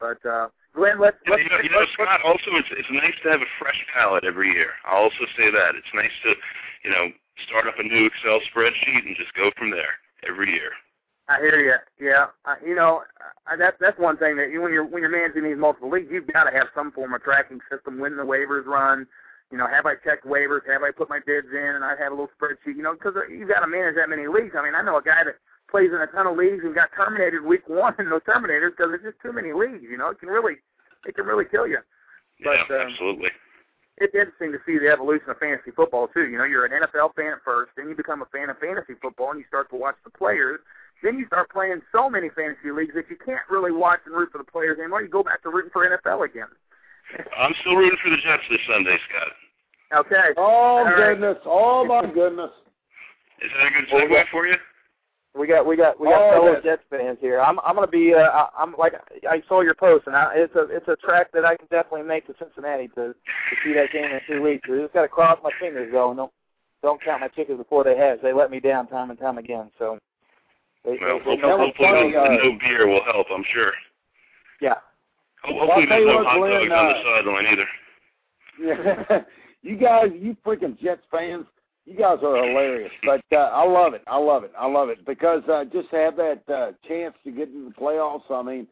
But 0.00 0.24
uh, 0.24 0.48
Glenn, 0.74 1.00
let's 1.00 1.16
let's, 1.28 1.42
you 1.42 1.50
know, 1.50 1.60
you 1.62 1.70
know 1.70 1.80
let's, 1.80 1.92
Scott. 1.92 2.20
Also, 2.24 2.56
it's 2.56 2.68
it's 2.72 2.88
nice 2.90 3.14
to 3.24 3.30
have 3.30 3.40
a 3.40 3.50
fresh 3.58 3.78
palette 3.92 4.24
every 4.24 4.52
year. 4.52 4.70
I'll 4.84 5.04
also 5.04 5.24
say 5.36 5.50
that 5.50 5.74
it's 5.74 5.92
nice 5.94 6.12
to, 6.24 6.34
you 6.84 6.90
know, 6.90 7.08
start 7.44 7.66
up 7.66 7.78
a 7.78 7.82
new 7.82 8.06
Excel 8.06 8.40
spreadsheet 8.48 9.06
and 9.06 9.16
just 9.16 9.34
go 9.34 9.50
from 9.56 9.70
there 9.70 10.00
every 10.28 10.52
year. 10.52 10.72
I 11.28 11.40
hear 11.40 11.58
you. 11.58 11.74
Yeah, 11.98 12.26
uh, 12.44 12.54
you 12.64 12.74
know 12.74 13.02
uh, 13.50 13.56
that's 13.56 13.76
that's 13.80 13.98
one 13.98 14.16
thing 14.16 14.36
that 14.36 14.50
you, 14.50 14.62
when 14.62 14.72
you're 14.72 14.86
when 14.86 15.02
you're 15.02 15.10
managing 15.10 15.42
these 15.42 15.58
multiple 15.58 15.90
leagues, 15.90 16.08
you've 16.10 16.32
got 16.32 16.44
to 16.44 16.52
have 16.56 16.68
some 16.74 16.92
form 16.92 17.14
of 17.14 17.22
tracking 17.22 17.58
system. 17.70 17.98
When 17.98 18.16
the 18.16 18.22
waivers 18.22 18.64
run, 18.64 19.06
you 19.50 19.58
know, 19.58 19.66
have 19.66 19.86
I 19.86 19.94
checked 19.96 20.24
waivers? 20.24 20.60
Have 20.70 20.82
I 20.82 20.92
put 20.92 21.10
my 21.10 21.18
bids 21.18 21.48
in? 21.50 21.74
And 21.74 21.84
I 21.84 21.96
have 21.98 22.12
a 22.12 22.14
little 22.14 22.30
spreadsheet. 22.38 22.76
You 22.76 22.82
know, 22.82 22.94
because 22.94 23.14
you've 23.28 23.48
got 23.48 23.60
to 23.60 23.66
manage 23.66 23.96
that 23.96 24.08
many 24.08 24.28
leagues. 24.28 24.54
I 24.56 24.62
mean, 24.62 24.74
I 24.76 24.82
know 24.82 24.98
a 24.98 25.02
guy 25.02 25.24
that 25.24 25.34
plays 25.68 25.90
in 25.90 26.00
a 26.00 26.06
ton 26.06 26.28
of 26.28 26.36
leagues 26.36 26.62
and 26.62 26.74
got 26.74 26.90
terminated 26.94 27.42
week 27.42 27.62
one 27.68 27.94
and 27.98 28.08
no 28.08 28.20
terminators 28.20 28.70
because 28.70 28.94
there's 28.94 29.02
just 29.02 29.20
too 29.20 29.32
many 29.32 29.52
leagues. 29.52 29.82
You 29.82 29.98
know, 29.98 30.10
it 30.10 30.20
can 30.20 30.28
really 30.28 30.62
it 31.06 31.16
can 31.16 31.26
really 31.26 31.44
kill 31.44 31.66
you. 31.66 31.78
But, 32.44 32.70
yeah, 32.70 32.76
um, 32.76 32.90
absolutely. 32.90 33.30
It's 33.98 34.14
interesting 34.14 34.52
to 34.52 34.58
see 34.66 34.78
the 34.78 34.88
evolution 34.92 35.30
of 35.30 35.38
fantasy 35.38 35.70
football 35.70 36.08
too. 36.08 36.26
You 36.28 36.38
know, 36.38 36.44
you're 36.44 36.64
an 36.66 36.72
NFL 36.72 37.14
fan 37.14 37.32
at 37.32 37.42
first, 37.44 37.72
then 37.76 37.88
you 37.88 37.94
become 37.96 38.22
a 38.22 38.26
fan 38.26 38.50
of 38.50 38.58
fantasy 38.58 38.94
football, 39.00 39.30
and 39.30 39.40
you 39.40 39.46
start 39.48 39.70
to 39.70 39.76
watch 39.76 39.96
the 40.04 40.10
players. 40.10 40.60
Then 41.02 41.18
you 41.18 41.26
start 41.26 41.50
playing 41.50 41.82
so 41.92 42.08
many 42.08 42.30
fantasy 42.30 42.70
leagues 42.72 42.94
that 42.94 43.04
you 43.10 43.16
can't 43.16 43.42
really 43.50 43.72
watch 43.72 44.00
and 44.06 44.14
root 44.14 44.30
for 44.32 44.38
the 44.38 44.44
players 44.44 44.78
anymore. 44.78 45.02
You 45.02 45.08
go 45.08 45.22
back 45.22 45.42
to 45.42 45.50
rooting 45.50 45.70
for 45.72 45.86
NFL 45.88 46.24
again. 46.24 46.48
I'm 47.36 47.54
still 47.60 47.76
rooting 47.76 47.98
for 48.02 48.10
the 48.10 48.16
Jets 48.16 48.42
this 48.50 48.60
Sunday, 48.68 48.96
Scott. 49.08 49.32
Okay. 50.06 50.34
Oh 50.36 50.42
All 50.42 50.84
right. 50.84 50.96
goodness! 51.14 51.36
Oh 51.44 51.84
my 51.84 52.02
goodness! 52.12 52.50
Is 53.40 53.50
that 53.56 53.66
a 53.66 53.70
good 53.70 53.86
Well, 53.92 54.02
segue 54.02 54.10
yeah. 54.10 54.24
for 54.32 54.46
you? 54.46 54.56
We 55.38 55.46
got 55.46 55.66
we 55.66 55.76
got 55.76 56.00
we 56.00 56.08
got 56.08 56.20
Oh, 56.22 56.30
fellow 56.32 56.52
yes. 56.52 56.62
Jets 56.64 56.82
fans 56.88 57.18
here. 57.20 57.40
I'm 57.40 57.58
I'm 57.60 57.74
gonna 57.74 57.86
be 57.86 58.14
uh 58.14 58.18
I- 58.20 58.48
I'm 58.58 58.74
like 58.78 58.94
I 59.28 59.42
saw 59.48 59.60
your 59.60 59.74
post 59.74 60.06
and 60.06 60.16
I, 60.16 60.32
it's 60.34 60.54
a 60.54 60.62
it's 60.74 60.88
a 60.88 60.96
track 60.96 61.30
that 61.32 61.44
I 61.44 61.56
can 61.56 61.66
definitely 61.70 62.04
make 62.04 62.26
to 62.28 62.34
Cincinnati 62.38 62.88
to 62.88 63.12
to 63.12 63.56
see 63.64 63.74
that 63.74 63.92
game 63.92 64.06
in 64.06 64.20
two 64.26 64.40
weeks. 64.42 64.66
I 64.70 64.78
just 64.80 64.94
got 64.94 65.02
to 65.02 65.08
cross 65.08 65.38
my 65.42 65.50
fingers 65.60 65.90
though 65.92 66.08
and 66.10 66.16
don't 66.16 66.32
don't 66.82 67.02
count 67.02 67.20
my 67.20 67.28
chickens 67.28 67.58
before 67.58 67.84
they 67.84 67.96
hatch. 67.96 68.20
They 68.22 68.32
let 68.32 68.50
me 68.50 68.60
down 68.60 68.86
time 68.88 69.10
and 69.10 69.18
time 69.18 69.36
again. 69.38 69.70
So 69.78 69.98
they, 70.84 70.96
Well, 71.00 71.18
they, 71.18 71.36
they 71.36 71.36
hopefully, 71.36 71.36
know 71.38 71.58
hopefully 71.58 71.88
funny, 71.88 72.16
uh, 72.16 72.28
no 72.44 72.58
beer 72.60 72.86
will 72.86 73.04
help. 73.04 73.26
I'm 73.34 73.44
sure. 73.52 73.72
yeah. 74.60 74.74
Ho- 75.42 75.54
Well, 75.54 75.66
Hopefully, 75.66 75.86
there's 75.88 76.06
no 76.06 76.16
what, 76.16 76.26
hot 76.26 76.38
Glenn, 76.38 76.68
dogs 76.68 76.72
on 76.72 76.86
the 76.86 76.94
uh, 76.94 77.02
sideline 77.04 77.46
either. 77.46 77.66
Yeah, 78.58 79.18
you 79.62 79.76
guys, 79.76 80.10
you 80.18 80.36
freaking 80.46 80.78
Jets 80.80 81.02
fans, 81.10 81.44
you 81.86 81.96
guys 81.96 82.18
are 82.22 82.36
hilarious. 82.36 82.90
But 83.04 83.22
uh, 83.32 83.36
I 83.36 83.64
love 83.64 83.94
it. 83.94 84.02
I 84.06 84.18
love 84.18 84.44
it. 84.44 84.52
I 84.58 84.66
love 84.66 84.88
it 84.88 85.06
because 85.06 85.42
uh, 85.48 85.64
just 85.64 85.88
to 85.90 85.96
have 85.96 86.16
that 86.16 86.42
uh, 86.52 86.72
chance 86.86 87.14
to 87.24 87.30
get 87.30 87.48
into 87.48 87.68
the 87.68 87.74
playoffs. 87.74 88.30
I 88.30 88.42
mean, 88.42 88.66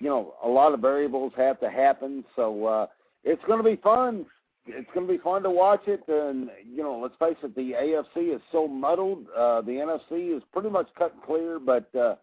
you 0.00 0.08
know, 0.08 0.34
a 0.42 0.48
lot 0.48 0.72
of 0.72 0.80
variables 0.80 1.32
have 1.36 1.60
to 1.60 1.70
happen, 1.70 2.24
so 2.36 2.64
uh, 2.64 2.86
it's 3.24 3.42
going 3.46 3.62
to 3.62 3.68
be 3.68 3.80
fun. 3.82 4.24
It's 4.66 4.88
going 4.94 5.06
to 5.06 5.12
be 5.12 5.18
fun 5.18 5.42
to 5.42 5.50
watch 5.50 5.82
it, 5.86 6.02
and 6.08 6.48
you 6.66 6.82
know, 6.82 6.98
let's 6.98 7.14
face 7.18 7.36
it, 7.42 7.54
the 7.54 7.72
AFC 7.72 8.34
is 8.34 8.40
so 8.50 8.66
muddled. 8.66 9.26
Uh, 9.36 9.60
the 9.60 9.72
NFC 9.72 10.34
is 10.34 10.42
pretty 10.52 10.70
much 10.70 10.88
cut 10.96 11.12
and 11.12 11.22
clear, 11.22 11.58
but 11.58 11.94
uh, 11.94 12.14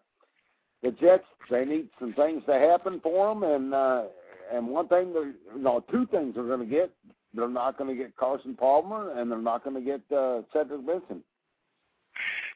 the 0.82 0.90
Jets 0.92 1.24
they 1.50 1.64
need 1.64 1.88
some 2.00 2.14
things 2.14 2.42
to 2.46 2.54
happen 2.54 3.00
for 3.02 3.32
them, 3.32 3.44
and 3.44 3.74
uh, 3.74 4.04
and 4.52 4.66
one 4.66 4.88
thing, 4.88 5.14
no, 5.56 5.84
two 5.90 6.06
things 6.06 6.34
they're 6.34 6.44
going 6.44 6.60
to 6.60 6.66
get. 6.66 6.90
They're 7.34 7.48
not 7.48 7.78
going 7.78 7.94
to 7.94 8.00
get 8.00 8.16
Carson 8.16 8.54
Palmer, 8.54 9.18
and 9.18 9.30
they're 9.30 9.38
not 9.40 9.64
going 9.64 9.76
to 9.76 9.82
get 9.82 10.00
uh, 10.16 10.42
Cedric 10.52 10.86
Benson. 10.86 11.22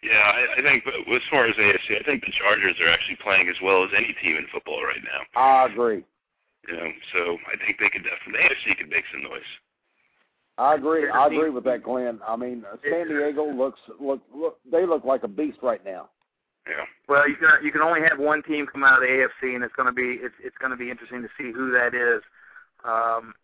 Yeah, 0.02 0.20
I, 0.20 0.60
I 0.60 0.62
think. 0.62 0.84
But 0.84 0.94
as 1.12 1.22
far 1.30 1.46
as 1.46 1.56
AFC, 1.56 1.98
I 1.98 2.04
think 2.04 2.22
the 2.22 2.32
Chargers 2.38 2.76
are 2.80 2.88
actually 2.88 3.16
playing 3.22 3.48
as 3.48 3.56
well 3.62 3.84
as 3.84 3.90
any 3.96 4.14
team 4.22 4.36
in 4.36 4.46
football 4.52 4.82
right 4.84 5.02
now. 5.02 5.40
I 5.40 5.66
agree. 5.66 6.04
You 6.68 6.76
know, 6.76 6.90
so 7.12 7.38
I 7.46 7.56
think 7.64 7.78
they 7.78 7.88
could 7.88 8.04
definitely 8.04 8.42
the 8.42 8.72
AFC 8.72 8.76
could 8.76 8.90
make 8.90 9.04
some 9.12 9.22
noise. 9.22 9.50
I 10.58 10.74
agree. 10.74 11.08
I 11.08 11.26
agree 11.26 11.50
with 11.50 11.64
that, 11.64 11.82
Glenn. 11.82 12.18
I 12.26 12.36
mean, 12.36 12.64
uh, 12.70 12.76
San 12.82 13.08
Diego 13.08 13.44
looks 13.44 13.80
look 14.00 14.20
look. 14.34 14.58
They 14.70 14.86
look 14.86 15.04
like 15.04 15.22
a 15.22 15.28
beast 15.28 15.58
right 15.62 15.84
now. 15.84 16.08
Yeah. 16.66 16.84
Well, 17.08 17.28
you 17.28 17.36
can 17.36 17.48
you 17.62 17.70
can 17.70 17.82
only 17.82 18.00
have 18.00 18.18
one 18.18 18.42
team 18.42 18.66
come 18.66 18.82
out 18.82 18.94
of 18.94 19.00
the 19.00 19.06
AFC, 19.06 19.54
and 19.54 19.62
it's 19.62 19.74
going 19.74 19.86
to 19.86 19.92
be 19.92 20.18
it's 20.20 20.34
it's 20.42 20.56
going 20.58 20.70
to 20.70 20.76
be 20.76 20.90
interesting 20.90 21.22
to 21.22 21.28
see 21.38 21.52
who 21.52 21.70
that 21.72 21.94
is. 21.94 22.22
Um, 22.84 23.34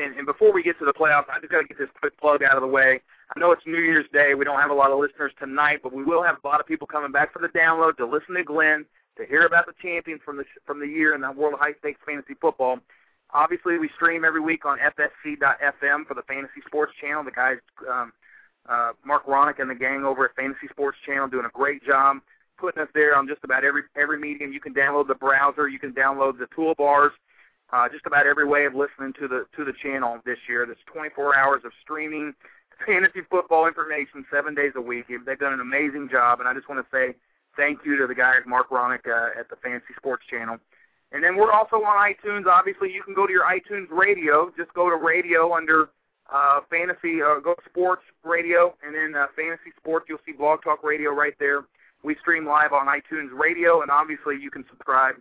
and, 0.00 0.16
and 0.16 0.26
before 0.26 0.52
we 0.52 0.62
get 0.62 0.78
to 0.78 0.84
the 0.84 0.92
playoffs, 0.92 1.28
I 1.28 1.40
just 1.40 1.50
got 1.50 1.60
to 1.60 1.66
get 1.66 1.78
this 1.78 1.88
quick 2.00 2.18
plug 2.20 2.42
out 2.42 2.56
of 2.56 2.62
the 2.62 2.68
way. 2.68 3.00
I 3.34 3.40
know 3.40 3.52
it's 3.52 3.66
New 3.66 3.78
Year's 3.78 4.06
Day. 4.12 4.34
We 4.34 4.44
don't 4.44 4.60
have 4.60 4.70
a 4.70 4.74
lot 4.74 4.90
of 4.90 4.98
listeners 4.98 5.32
tonight, 5.38 5.80
but 5.82 5.92
we 5.92 6.04
will 6.04 6.22
have 6.22 6.36
a 6.42 6.46
lot 6.46 6.60
of 6.60 6.66
people 6.66 6.86
coming 6.86 7.12
back 7.12 7.32
for 7.32 7.40
the 7.40 7.48
download 7.48 7.96
to 7.96 8.06
listen 8.06 8.34
to 8.34 8.44
Glenn, 8.44 8.84
to 9.16 9.24
hear 9.26 9.46
about 9.46 9.66
the 9.66 9.74
champions 9.80 10.20
from 10.24 10.36
the 10.36 10.44
from 10.66 10.80
the 10.80 10.86
year 10.86 11.14
in 11.14 11.20
the 11.20 11.32
world 11.32 11.54
of 11.54 11.60
high 11.60 11.74
stakes 11.78 12.00
fantasy 12.06 12.34
football. 12.40 12.78
Obviously, 13.32 13.78
we 13.78 13.88
stream 13.96 14.24
every 14.24 14.40
week 14.40 14.64
on 14.64 14.78
FSC.FM 14.78 16.06
for 16.06 16.14
the 16.14 16.22
Fantasy 16.22 16.60
Sports 16.66 16.92
Channel. 17.00 17.24
The 17.24 17.32
guys, 17.32 17.58
um, 17.90 18.12
uh, 18.68 18.92
Mark 19.04 19.26
Ronick 19.26 19.58
and 19.58 19.68
the 19.68 19.74
gang 19.74 20.04
over 20.04 20.26
at 20.26 20.36
Fantasy 20.36 20.68
Sports 20.70 20.98
Channel, 21.04 21.28
doing 21.28 21.46
a 21.46 21.50
great 21.50 21.84
job 21.84 22.18
putting 22.58 22.82
us 22.82 22.88
there 22.94 23.16
on 23.16 23.28
just 23.28 23.42
about 23.44 23.64
every 23.64 23.82
every 23.96 24.18
medium. 24.18 24.52
You 24.52 24.60
can 24.60 24.74
download 24.74 25.08
the 25.08 25.14
browser, 25.14 25.68
you 25.68 25.78
can 25.78 25.92
download 25.92 26.38
the 26.38 26.46
toolbars, 26.46 27.10
uh, 27.74 27.88
just 27.88 28.06
about 28.06 28.24
every 28.24 28.46
way 28.46 28.66
of 28.66 28.74
listening 28.74 29.12
to 29.18 29.26
the 29.26 29.46
to 29.56 29.64
the 29.64 29.72
channel 29.82 30.20
this 30.24 30.38
year. 30.48 30.64
There's 30.64 30.78
24 30.86 31.34
hours 31.34 31.62
of 31.64 31.72
streaming 31.82 32.32
fantasy 32.86 33.20
football 33.28 33.66
information 33.66 34.24
seven 34.32 34.54
days 34.54 34.72
a 34.76 34.80
week. 34.80 35.06
They've 35.08 35.38
done 35.38 35.52
an 35.52 35.60
amazing 35.60 36.08
job, 36.08 36.38
and 36.38 36.48
I 36.48 36.54
just 36.54 36.68
want 36.68 36.84
to 36.84 36.96
say 36.96 37.16
thank 37.56 37.80
you 37.84 37.96
to 37.98 38.06
the 38.06 38.14
guys, 38.14 38.40
Mark 38.46 38.70
Ronick 38.70 39.06
uh, 39.08 39.38
at 39.38 39.50
the 39.50 39.56
Fantasy 39.56 39.94
Sports 39.96 40.22
Channel. 40.30 40.58
And 41.10 41.22
then 41.22 41.36
we're 41.36 41.50
also 41.50 41.76
on 41.76 42.12
iTunes. 42.12 42.46
Obviously, 42.46 42.92
you 42.92 43.02
can 43.02 43.14
go 43.14 43.26
to 43.26 43.32
your 43.32 43.44
iTunes 43.44 43.86
radio. 43.90 44.52
Just 44.56 44.72
go 44.74 44.88
to 44.88 44.96
radio 44.96 45.54
under 45.54 45.88
uh, 46.32 46.60
fantasy, 46.70 47.22
uh, 47.22 47.40
go 47.40 47.54
sports 47.68 48.02
radio, 48.24 48.74
and 48.84 48.94
then 48.94 49.20
uh, 49.20 49.26
fantasy 49.34 49.70
sports. 49.76 50.06
You'll 50.08 50.22
see 50.24 50.32
Blog 50.32 50.62
Talk 50.62 50.84
Radio 50.84 51.10
right 51.10 51.34
there. 51.40 51.62
We 52.04 52.16
stream 52.20 52.46
live 52.46 52.72
on 52.72 52.86
iTunes 52.86 53.30
Radio, 53.32 53.82
and 53.82 53.90
obviously 53.90 54.36
you 54.40 54.50
can 54.50 54.64
subscribe 54.68 55.16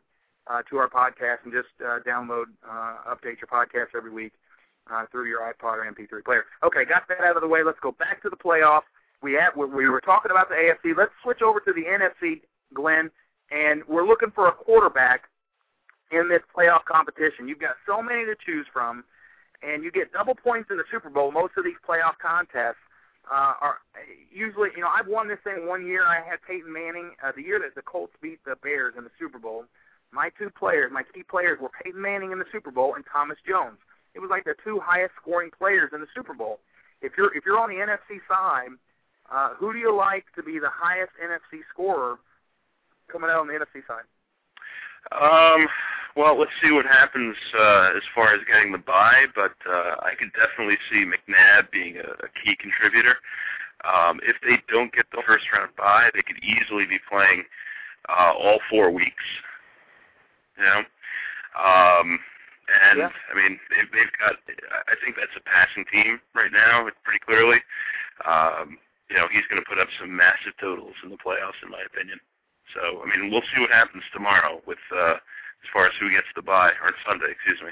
uh, 0.48 0.62
to 0.70 0.78
our 0.78 0.90
podcast 0.90 1.38
and 1.44 1.54
just 1.54 1.70
uh, 1.86 2.00
download, 2.08 2.46
uh, 2.68 3.14
update 3.14 3.40
your 3.40 3.48
podcast 3.52 3.96
every 3.96 4.12
week 4.12 4.34
uh, 4.92 5.06
through 5.12 5.28
your 5.28 5.42
iPod 5.42 5.78
or 5.78 5.92
MP3 5.92 6.24
player. 6.24 6.46
Okay, 6.64 6.86
got 6.86 7.08
that 7.08 7.22
out 7.22 7.36
of 7.36 7.42
the 7.42 7.48
way. 7.48 7.64
Let's 7.64 7.80
go 7.80 7.92
back 7.92 8.22
to 8.24 8.30
the 8.30 8.36
playoffs. 8.36 8.84
We 9.22 9.34
have 9.34 9.56
we 9.56 9.66
we 9.66 9.90
were 9.90 10.02
talking 10.02 10.32
about 10.32 10.50
the 10.50 10.56
AFC. 10.56 10.96
Let's 10.98 11.14
switch 11.24 11.42
over 11.42 11.62
to 11.62 11.72
the 11.72 11.84
NFC, 11.84 12.42
Glenn, 12.74 13.10
and 13.52 13.82
we're 13.88 14.06
looking 14.06 14.32
for 14.32 14.50
a 14.50 14.52
quarterback 14.52 15.30
in 16.12 16.28
this 16.28 16.42
playoff 16.56 16.84
competition. 16.86 17.48
You've 17.48 17.60
got 17.60 17.76
so 17.88 18.02
many 18.02 18.26
to 18.26 18.36
choose 18.46 18.68
from, 18.74 19.06
and 19.62 19.84
you 19.84 19.92
get 19.92 20.12
double 20.12 20.36
points 20.36 20.70
in 20.72 20.78
the 20.78 20.84
Super 20.92 21.10
Bowl. 21.10 21.32
Most 21.32 21.54
of 21.58 21.64
these 21.64 21.80
playoff 21.88 22.18
contests 22.22 22.84
uh, 23.32 23.54
are 23.62 23.78
usually, 24.32 24.70
you 24.76 24.82
know, 24.82 24.90
I've 24.90 25.08
won 25.08 25.28
this 25.28 25.40
thing 25.44 25.68
one 25.68 25.86
year. 25.86 26.06
I 26.06 26.16
had 26.16 26.42
Peyton 26.46 26.72
Manning. 26.72 27.12
Uh, 27.24 27.32
the 27.36 27.42
year 27.42 27.60
that 27.60 27.76
the 27.76 27.82
Colts 27.82 28.14
beat 28.22 28.44
the 28.46 28.56
Bears 28.62 28.96
in 28.98 29.04
the 29.04 29.12
Super 29.18 29.40
Bowl, 29.40 29.66
my 30.14 30.30
two 30.38 30.50
players, 30.50 30.92
my 30.94 31.04
key 31.04 31.24
players, 31.24 31.60
were 31.60 31.70
Peyton 31.84 32.02
Manning 32.02 32.32
in 32.32 32.40
the 32.40 32.46
Super 32.52 32.72
Bowl 32.72 32.96
and 32.96 33.04
Thomas 33.12 33.38
Jones. 33.48 33.78
It 34.14 34.20
was 34.20 34.30
like 34.30 34.46
the 34.46 34.56
two 34.64 34.80
highest 34.80 35.14
scoring 35.20 35.50
players 35.58 35.90
in 35.94 36.00
the 36.00 36.08
Super 36.16 36.34
Bowl. 36.34 36.60
If 37.02 37.14
you're 37.18 37.36
if 37.36 37.44
you're 37.46 37.60
on 37.60 37.70
the 37.70 37.76
NFC 37.76 38.22
side, 38.30 38.70
uh, 39.32 39.56
who 39.56 39.74
do 39.74 39.80
you 39.80 39.94
like 39.94 40.26
to 40.36 40.44
be 40.44 40.60
the 40.60 40.70
highest 40.72 41.12
NFC 41.22 41.62
scorer 41.74 42.18
coming 43.12 43.30
out 43.30 43.42
on 43.42 43.48
the 43.48 43.54
NFC 43.54 43.82
side? 43.88 44.06
Um, 45.12 45.68
well, 46.16 46.40
let's 46.40 46.52
see 46.62 46.72
what 46.72 46.86
happens 46.86 47.36
uh, 47.58 47.98
as 47.98 48.04
far 48.14 48.34
as 48.34 48.42
getting 48.48 48.72
the 48.72 48.78
bye, 48.78 49.26
but 49.36 49.56
uh, 49.68 49.96
I 50.00 50.14
could 50.18 50.32
definitely 50.34 50.78
see 50.90 51.04
McNabb 51.04 51.72
being 51.72 51.98
a, 51.98 52.08
a 52.24 52.30
key 52.44 52.56
contributor. 52.56 53.18
Um, 53.84 54.20
if 54.24 54.38
they 54.42 54.62
don't 54.72 54.94
get 54.94 55.06
the 55.12 55.24
first 55.28 55.46
round 55.52 55.76
bye, 55.76 56.10
they 56.14 56.22
could 56.22 56.40
easily 56.42 56.86
be 56.86 57.00
playing 57.10 57.44
uh, 58.08 58.32
all 58.38 58.60
four 58.70 58.92
weeks. 58.92 59.24
You 60.58 60.64
know, 60.64 60.82
um, 61.58 62.20
and 62.90 63.00
Yeah. 63.00 63.10
I 63.32 63.34
mean 63.36 63.60
they've, 63.70 63.90
they've 63.92 64.16
got. 64.20 64.38
I 64.88 64.96
think 65.04 65.16
that's 65.16 65.36
a 65.36 65.44
passing 65.44 65.86
team 65.92 66.20
right 66.36 66.52
now, 66.52 66.88
pretty 67.04 67.20
clearly. 67.26 67.60
Um, 68.26 68.78
you 69.10 69.18
know, 69.18 69.28
he's 69.30 69.46
going 69.50 69.62
to 69.62 69.68
put 69.68 69.78
up 69.80 69.90
some 70.00 70.16
massive 70.16 70.58
totals 70.60 70.96
in 71.04 71.10
the 71.10 71.18
playoffs, 71.22 71.60
in 71.62 71.70
my 71.70 71.84
opinion. 71.86 72.20
So, 72.74 73.04
I 73.04 73.06
mean, 73.06 73.30
we'll 73.30 73.46
see 73.54 73.62
what 73.62 73.70
happens 73.70 74.04
tomorrow 74.14 74.62
with 74.66 74.82
uh, 74.90 75.20
as 75.22 75.70
far 75.72 75.86
as 75.86 75.94
who 76.00 76.10
gets 76.10 76.28
the 76.36 76.42
bye, 76.42 76.74
or 76.82 76.94
Sunday, 77.06 77.30
excuse 77.30 77.62
me. 77.62 77.72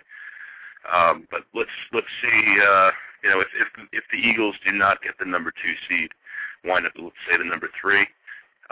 Um, 0.86 1.28
but 1.32 1.46
let's 1.54 1.74
let's 1.94 2.10
see. 2.22 2.40
Uh, 2.62 2.92
you 3.24 3.30
know, 3.30 3.40
if 3.40 3.48
if 3.58 3.70
if 3.94 4.04
the 4.12 4.18
Eagles 4.18 4.56
do 4.66 4.72
not 4.72 5.02
get 5.02 5.18
the 5.20 5.26
number 5.26 5.52
two 5.52 5.74
seed, 5.88 6.10
wind 6.66 6.86
up 6.86 6.94
let's 6.98 7.16
say 7.30 7.38
the 7.38 7.46
number 7.46 7.70
three. 7.80 8.06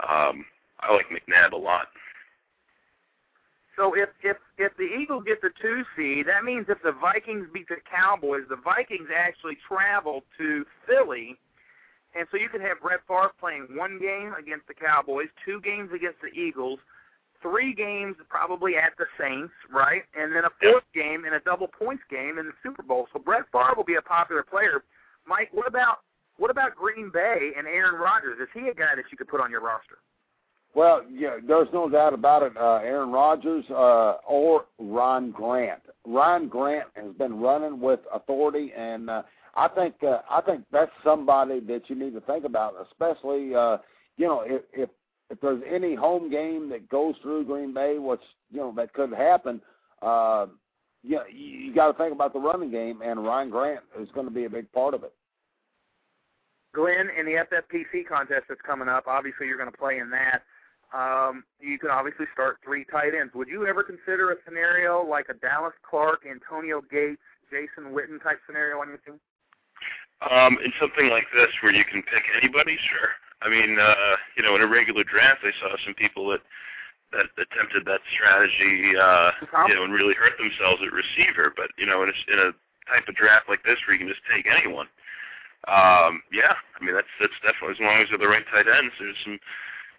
Um, 0.06 0.44
I 0.80 0.94
like 0.94 1.06
McNabb 1.10 1.52
a 1.52 1.56
lot. 1.56 1.88
So 3.80 3.94
if 3.94 4.10
if 4.22 4.36
if 4.58 4.76
the 4.76 4.84
Eagles 4.84 5.24
get 5.26 5.40
the 5.40 5.48
two 5.56 5.84
seed, 5.96 6.26
that 6.26 6.44
means 6.44 6.66
if 6.68 6.82
the 6.84 6.92
Vikings 6.92 7.46
beat 7.50 7.66
the 7.66 7.80
Cowboys, 7.90 8.42
the 8.50 8.60
Vikings 8.60 9.08
actually 9.08 9.56
travel 9.66 10.22
to 10.36 10.66
Philly, 10.86 11.38
and 12.14 12.28
so 12.30 12.36
you 12.36 12.50
could 12.50 12.60
have 12.60 12.76
Brett 12.82 13.00
Favre 13.08 13.32
playing 13.40 13.68
one 13.74 13.98
game 13.98 14.34
against 14.38 14.68
the 14.68 14.74
Cowboys, 14.74 15.28
two 15.46 15.62
games 15.62 15.88
against 15.96 16.20
the 16.20 16.28
Eagles, 16.28 16.78
three 17.40 17.72
games 17.72 18.16
probably 18.28 18.76
at 18.76 18.92
the 18.98 19.06
Saints, 19.18 19.54
right, 19.72 20.02
and 20.12 20.36
then 20.36 20.44
a 20.44 20.52
fourth 20.60 20.84
game 20.94 21.24
and 21.24 21.34
a 21.34 21.40
double 21.40 21.68
points 21.68 22.02
game 22.10 22.36
in 22.36 22.44
the 22.44 22.56
Super 22.62 22.82
Bowl. 22.82 23.08
So 23.14 23.18
Brett 23.18 23.48
Favre 23.50 23.72
will 23.78 23.88
be 23.88 23.96
a 23.96 24.02
popular 24.02 24.42
player. 24.42 24.84
Mike, 25.26 25.48
what 25.52 25.66
about 25.66 26.00
what 26.36 26.50
about 26.50 26.76
Green 26.76 27.08
Bay 27.08 27.52
and 27.56 27.66
Aaron 27.66 27.98
Rodgers? 27.98 28.40
Is 28.42 28.48
he 28.52 28.68
a 28.68 28.74
guy 28.74 28.92
that 28.94 29.08
you 29.10 29.16
could 29.16 29.28
put 29.28 29.40
on 29.40 29.50
your 29.50 29.62
roster? 29.62 30.04
Well, 30.74 31.02
yeah, 31.10 31.36
there's 31.46 31.68
no 31.72 31.88
doubt 31.88 32.14
about 32.14 32.42
it. 32.42 32.56
Uh, 32.56 32.80
Aaron 32.82 33.10
Rodgers 33.10 33.64
uh, 33.70 34.18
or 34.26 34.66
Ryan 34.78 35.32
Grant. 35.32 35.82
Ryan 36.06 36.48
Grant 36.48 36.88
has 36.94 37.12
been 37.14 37.40
running 37.40 37.80
with 37.80 38.00
authority, 38.14 38.72
and 38.76 39.10
uh, 39.10 39.22
I 39.56 39.68
think 39.68 39.94
uh, 40.02 40.20
I 40.30 40.40
think 40.40 40.64
that's 40.70 40.92
somebody 41.02 41.60
that 41.60 41.82
you 41.88 41.96
need 41.96 42.14
to 42.14 42.20
think 42.20 42.44
about, 42.44 42.74
especially 42.88 43.54
uh, 43.54 43.78
you 44.16 44.26
know 44.26 44.42
if, 44.46 44.62
if 44.72 44.90
if 45.28 45.40
there's 45.40 45.62
any 45.68 45.94
home 45.94 46.30
game 46.30 46.68
that 46.70 46.88
goes 46.88 47.16
through 47.20 47.44
Green 47.44 47.74
Bay, 47.74 47.98
which 47.98 48.22
you 48.52 48.58
know 48.58 48.72
that 48.76 48.92
could 48.92 49.12
happen. 49.12 49.60
Uh, 50.02 50.46
you 51.02 51.16
know, 51.16 51.22
you, 51.32 51.74
got 51.74 51.92
to 51.92 51.98
think 51.98 52.12
about 52.12 52.32
the 52.32 52.38
running 52.38 52.70
game, 52.70 53.00
and 53.02 53.24
Ryan 53.24 53.50
Grant 53.50 53.80
is 53.98 54.08
going 54.14 54.26
to 54.26 54.32
be 54.32 54.44
a 54.44 54.50
big 54.50 54.70
part 54.72 54.92
of 54.92 55.02
it. 55.02 55.14
Glenn, 56.74 57.08
in 57.18 57.26
the 57.26 57.44
FFPC 57.50 58.06
contest 58.06 58.44
that's 58.48 58.60
coming 58.60 58.88
up, 58.88 59.04
obviously 59.06 59.46
you're 59.46 59.56
going 59.56 59.70
to 59.70 59.76
play 59.76 59.98
in 59.98 60.10
that. 60.10 60.42
Um, 60.92 61.44
you 61.60 61.78
can 61.78 61.90
obviously 61.90 62.26
start 62.32 62.58
three 62.64 62.84
tight 62.90 63.14
ends. 63.14 63.32
Would 63.34 63.48
you 63.48 63.66
ever 63.66 63.82
consider 63.82 64.32
a 64.32 64.36
scenario 64.44 65.02
like 65.04 65.26
a 65.28 65.34
Dallas 65.34 65.74
Clark, 65.88 66.26
Antonio 66.28 66.82
Gates, 66.90 67.22
Jason 67.50 67.94
Witten 67.94 68.22
type 68.22 68.38
scenario 68.46 68.80
on 68.80 68.88
your 68.88 68.98
team? 68.98 69.20
Um, 70.20 70.58
in 70.64 70.72
something 70.80 71.08
like 71.08 71.24
this 71.32 71.48
where 71.62 71.72
you 71.72 71.84
can 71.84 72.02
pick 72.02 72.24
anybody, 72.36 72.76
sure. 72.76 73.10
I 73.40 73.48
mean, 73.48 73.78
uh, 73.78 74.16
you 74.36 74.42
know, 74.42 74.54
in 74.56 74.60
a 74.60 74.66
regular 74.66 75.04
draft, 75.04 75.40
I 75.44 75.52
saw 75.62 75.74
some 75.84 75.94
people 75.94 76.28
that 76.30 76.40
that 77.12 77.26
attempted 77.38 77.82
that 77.86 78.00
strategy, 78.14 78.94
uh, 78.94 79.34
you 79.66 79.74
know, 79.74 79.82
and 79.82 79.92
really 79.92 80.14
hurt 80.14 80.38
themselves 80.38 80.78
at 80.82 80.92
receiver. 80.92 81.50
But 81.56 81.70
you 81.78 81.86
know, 81.86 82.02
in 82.02 82.10
a, 82.10 82.16
in 82.30 82.38
a 82.38 82.50
type 82.86 83.08
of 83.08 83.14
draft 83.16 83.48
like 83.48 83.62
this 83.64 83.78
where 83.86 83.94
you 83.94 84.02
can 84.02 84.12
just 84.12 84.22
take 84.30 84.46
anyone, 84.46 84.86
um, 85.68 86.22
yeah, 86.30 86.52
I 86.52 86.78
mean 86.84 86.94
that's 86.94 87.10
that's 87.18 87.36
definitely 87.40 87.80
as 87.80 87.84
long 87.84 88.00
as 88.02 88.08
they're 88.10 88.20
the 88.20 88.28
right 88.28 88.44
tight 88.52 88.68
ends. 88.68 88.92
There's 89.00 89.16
some 89.24 89.40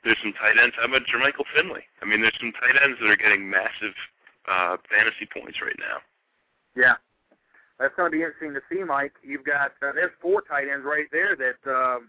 there's 0.04 0.18
some 0.22 0.34
tight 0.34 0.58
ends. 0.62 0.76
How 0.80 0.86
about 0.86 1.04
Jermichael 1.06 1.46
Finley? 1.56 1.84
I 2.02 2.06
mean, 2.06 2.22
there's 2.22 2.38
some 2.40 2.54
tight 2.54 2.82
ends 2.82 2.98
that 3.02 3.10
are 3.10 3.18
getting 3.18 3.50
massive 3.50 3.94
uh, 4.50 4.78
fantasy 4.90 5.28
points 5.32 5.62
right 5.62 5.78
now. 5.80 6.00
Yeah, 6.76 6.96
that's 7.80 7.94
going 7.96 8.12
to 8.12 8.18
be 8.18 8.24
interesting 8.24 8.54
to 8.54 8.62
see, 8.72 8.84
Mike. 8.84 9.14
You've 9.24 9.46
got 9.46 9.74
uh, 9.82 9.92
there's 9.94 10.12
four 10.22 10.42
tight 10.42 10.68
ends 10.72 10.86
right 10.86 11.08
there 11.12 11.36
that, 11.36 11.62
uh, 11.70 12.00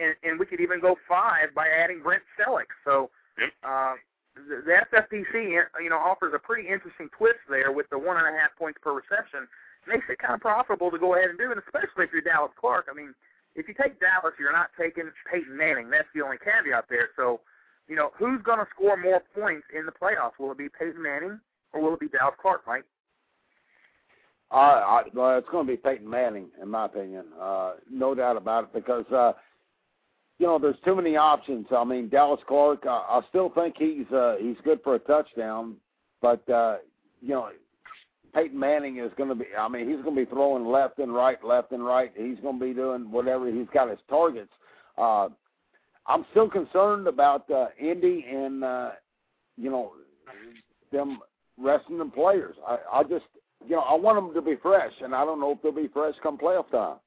and, 0.00 0.14
and 0.22 0.38
we 0.38 0.46
could 0.46 0.60
even 0.60 0.80
go 0.80 0.96
five 1.08 1.54
by 1.54 1.68
adding 1.68 2.00
Brent 2.02 2.22
Celek. 2.38 2.70
So 2.84 3.10
Yep. 3.38 3.50
uh, 3.64 3.94
the, 4.36 4.84
FFPC, 4.92 5.58
you 5.82 5.90
know, 5.90 5.98
offers 5.98 6.32
a 6.34 6.38
pretty 6.38 6.68
interesting 6.68 7.08
twist 7.16 7.42
there 7.48 7.72
with 7.72 7.88
the 7.90 7.98
one 7.98 8.16
and 8.16 8.26
a 8.26 8.38
half 8.38 8.54
points 8.56 8.78
per 8.82 8.92
reception. 8.92 9.46
Makes 9.86 10.06
it 10.08 10.18
kind 10.18 10.34
of 10.34 10.40
profitable 10.40 10.90
to 10.90 10.98
go 10.98 11.14
ahead 11.14 11.30
and 11.30 11.38
do 11.38 11.50
it, 11.52 11.58
especially 11.58 12.04
if 12.04 12.12
you're 12.12 12.22
Dallas 12.22 12.52
Clark. 12.58 12.88
I 12.90 12.94
mean, 12.94 13.14
if 13.54 13.68
you 13.68 13.74
take 13.74 14.00
Dallas, 14.00 14.34
you're 14.38 14.52
not 14.52 14.70
taking 14.78 15.10
Peyton 15.30 15.56
Manning. 15.56 15.90
That's 15.90 16.08
the 16.14 16.22
only 16.22 16.38
caveat 16.38 16.86
there. 16.88 17.10
So, 17.16 17.40
you 17.88 17.96
know, 17.96 18.10
who's 18.18 18.42
going 18.42 18.58
to 18.58 18.66
score 18.74 18.96
more 18.96 19.22
points 19.34 19.66
in 19.76 19.86
the 19.86 19.92
playoffs? 19.92 20.38
Will 20.38 20.52
it 20.52 20.58
be 20.58 20.68
Peyton 20.68 21.02
Manning 21.02 21.40
or 21.72 21.80
will 21.80 21.94
it 21.94 22.00
be 22.00 22.08
Dallas 22.08 22.34
Clark, 22.40 22.62
Mike? 22.66 22.84
Uh, 24.50 24.54
I, 24.56 25.02
well, 25.14 25.38
it's 25.38 25.48
going 25.50 25.66
to 25.66 25.72
be 25.72 25.76
Peyton 25.76 26.08
Manning, 26.08 26.46
in 26.62 26.68
my 26.68 26.86
opinion. 26.86 27.24
Uh, 27.40 27.74
no 27.90 28.14
doubt 28.14 28.36
about 28.36 28.64
it, 28.64 28.72
because 28.72 29.04
uh, 29.10 29.32
you 30.38 30.46
know 30.46 30.58
there's 30.58 30.76
too 30.84 30.94
many 30.94 31.16
options. 31.16 31.66
I 31.74 31.82
mean, 31.82 32.08
Dallas 32.08 32.40
Clark. 32.46 32.86
Uh, 32.86 32.90
I 32.90 33.20
still 33.30 33.50
think 33.50 33.74
he's 33.78 34.06
uh, 34.12 34.36
he's 34.38 34.56
good 34.62 34.80
for 34.84 34.94
a 34.94 34.98
touchdown, 35.00 35.76
but 36.22 36.48
uh, 36.48 36.76
you 37.20 37.30
know, 37.30 37.48
Peyton 38.34 38.58
Manning 38.58 38.98
is 38.98 39.12
going 39.16 39.28
to 39.28 39.34
be. 39.34 39.46
I 39.58 39.68
mean, 39.68 39.88
he's 39.88 40.02
going 40.02 40.16
to 40.16 40.24
be 40.24 40.30
throwing 40.30 40.66
left 40.66 40.98
and 40.98 41.14
right, 41.14 41.42
left 41.44 41.72
and 41.72 41.84
right. 41.84 42.12
He's 42.16 42.38
going 42.42 42.58
to 42.58 42.64
be 42.64 42.74
doing 42.74 43.10
whatever 43.10 43.50
he's 43.50 43.68
got 43.72 43.88
his 43.88 43.98
targets. 44.08 44.50
Uh, 44.98 45.28
I'm 46.06 46.26
still 46.32 46.50
concerned 46.50 47.06
about 47.06 47.48
uh, 47.50 47.68
Indy 47.80 48.26
and 48.28 48.64
uh, 48.64 48.90
you 49.56 49.70
know 49.70 49.92
them 50.92 51.20
resting 51.58 51.98
them 51.98 52.10
players. 52.10 52.56
I, 52.66 52.78
I 52.92 53.02
just 53.04 53.24
you 53.66 53.76
know, 53.76 53.82
I 53.82 53.94
want 53.94 54.18
them 54.18 54.34
to 54.34 54.42
be 54.42 54.56
fresh, 54.60 54.92
and 55.00 55.14
I 55.14 55.24
don't 55.24 55.40
know 55.40 55.52
if 55.52 55.62
they'll 55.62 55.72
be 55.72 55.88
fresh 55.88 56.14
come 56.22 56.36
playoff 56.36 56.70
time. 56.70 56.98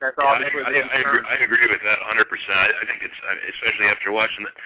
That's 0.00 0.16
Yeah, 0.18 0.24
I, 0.24 0.34
obviously 0.34 0.62
I, 0.66 0.72
the 0.72 0.80
I, 0.92 0.98
agree, 1.00 1.22
I 1.24 1.36
agree 1.40 1.66
with 1.70 1.80
that 1.84 1.98
100%. 2.04 2.20
I, 2.52 2.68
I 2.68 2.84
think 2.84 3.00
it's 3.00 3.20
uh, 3.24 3.36
especially 3.48 3.86
after 3.86 4.12
watching 4.12 4.44
that 4.44 4.56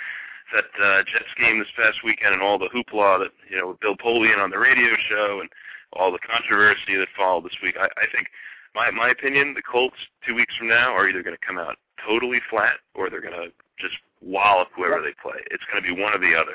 that 0.53 0.71
uh, 0.83 1.03
Jets 1.05 1.33
game 1.39 1.59
this 1.59 1.69
past 1.77 1.99
weekend 2.05 2.35
and 2.35 2.43
all 2.43 2.59
the 2.59 2.69
hoopla 2.69 3.21
that 3.21 3.33
you 3.49 3.59
know 3.59 3.69
with 3.69 3.81
Bill 3.81 3.97
Polian 3.97 4.39
on 4.43 4.51
the 4.51 4.59
radio 4.59 4.95
show 5.09 5.41
and 5.41 5.49
all 5.93 6.13
the 6.13 6.19
controversy 6.19 6.97
that 6.97 7.09
followed 7.17 7.45
this 7.45 7.57
week. 7.63 7.77
I, 7.79 7.87
I 7.87 8.07
think 8.15 8.29
my 8.75 8.91
my 8.91 9.11
opinion, 9.11 9.55
the 9.55 9.63
Colts 9.63 9.97
two 10.27 10.35
weeks 10.35 10.55
from 10.57 10.69
now 10.69 10.93
are 10.95 11.09
either 11.09 11.23
going 11.23 11.37
to 11.37 11.47
come 11.47 11.59
out 11.59 11.77
totally 12.07 12.41
flat 12.49 12.77
or 12.95 13.11
they're 13.11 13.21
going 13.21 13.35
to 13.35 13.53
just 13.79 13.95
wallop 14.23 14.69
whoever 14.77 14.97
Yep. 14.97 15.05
they 15.05 15.15
play. 15.31 15.41
It's 15.51 15.65
going 15.71 15.83
to 15.83 15.95
be 15.95 16.01
one 16.01 16.13
or 16.15 16.19
the 16.19 16.35
other. 16.37 16.55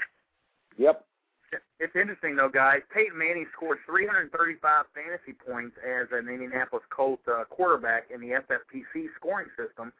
Yep. 0.78 1.06
It's 1.80 1.96
interesting 1.96 2.36
though, 2.36 2.50
guys. 2.50 2.82
Peyton 2.94 3.18
Manning 3.18 3.46
scored 3.56 3.78
335 3.86 4.86
fantasy 4.94 5.34
points 5.34 5.76
as 5.86 6.08
an 6.12 6.28
Indianapolis 6.28 6.84
Colt 6.90 7.20
uh, 7.32 7.44
quarterback 7.46 8.10
in 8.14 8.20
the 8.20 8.40
FFPC 8.44 9.08
scoring 9.16 9.48
system. 9.56 9.94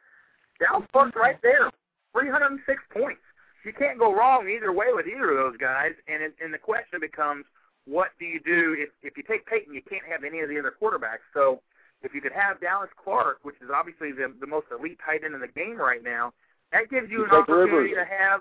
Dallas 0.60 0.86
Clark's 0.92 1.16
right 1.16 1.40
there, 1.42 1.70
306 2.12 2.82
points. 2.92 3.20
You 3.66 3.72
can't 3.72 3.98
go 3.98 4.14
wrong 4.14 4.48
either 4.48 4.72
way 4.72 4.86
with 4.94 5.06
either 5.06 5.30
of 5.30 5.36
those 5.36 5.56
guys. 5.58 5.92
And 6.06 6.22
it, 6.22 6.34
and 6.42 6.54
the 6.54 6.58
question 6.58 7.00
becomes, 7.00 7.44
what 7.84 8.10
do 8.18 8.24
you 8.24 8.40
do 8.40 8.76
if 8.78 8.90
if 9.02 9.16
you 9.16 9.22
take 9.22 9.44
Peyton? 9.46 9.74
You 9.74 9.82
can't 9.82 10.04
have 10.08 10.24
any 10.24 10.40
of 10.40 10.48
the 10.48 10.58
other 10.58 10.72
quarterbacks. 10.80 11.26
So 11.34 11.60
if 12.02 12.14
you 12.14 12.20
could 12.20 12.32
have 12.32 12.60
Dallas 12.60 12.90
Clark, 13.02 13.40
which 13.42 13.56
is 13.56 13.68
obviously 13.74 14.12
the 14.12 14.32
the 14.40 14.46
most 14.46 14.66
elite 14.70 14.98
tight 15.04 15.24
end 15.24 15.34
in 15.34 15.40
the 15.40 15.48
game 15.48 15.76
right 15.76 16.02
now, 16.02 16.32
that 16.72 16.90
gives 16.90 17.10
you 17.10 17.24
an 17.24 17.30
take 17.30 17.38
opportunity 17.40 17.94
Rivers. 17.94 18.06
to 18.08 18.14
have 18.14 18.40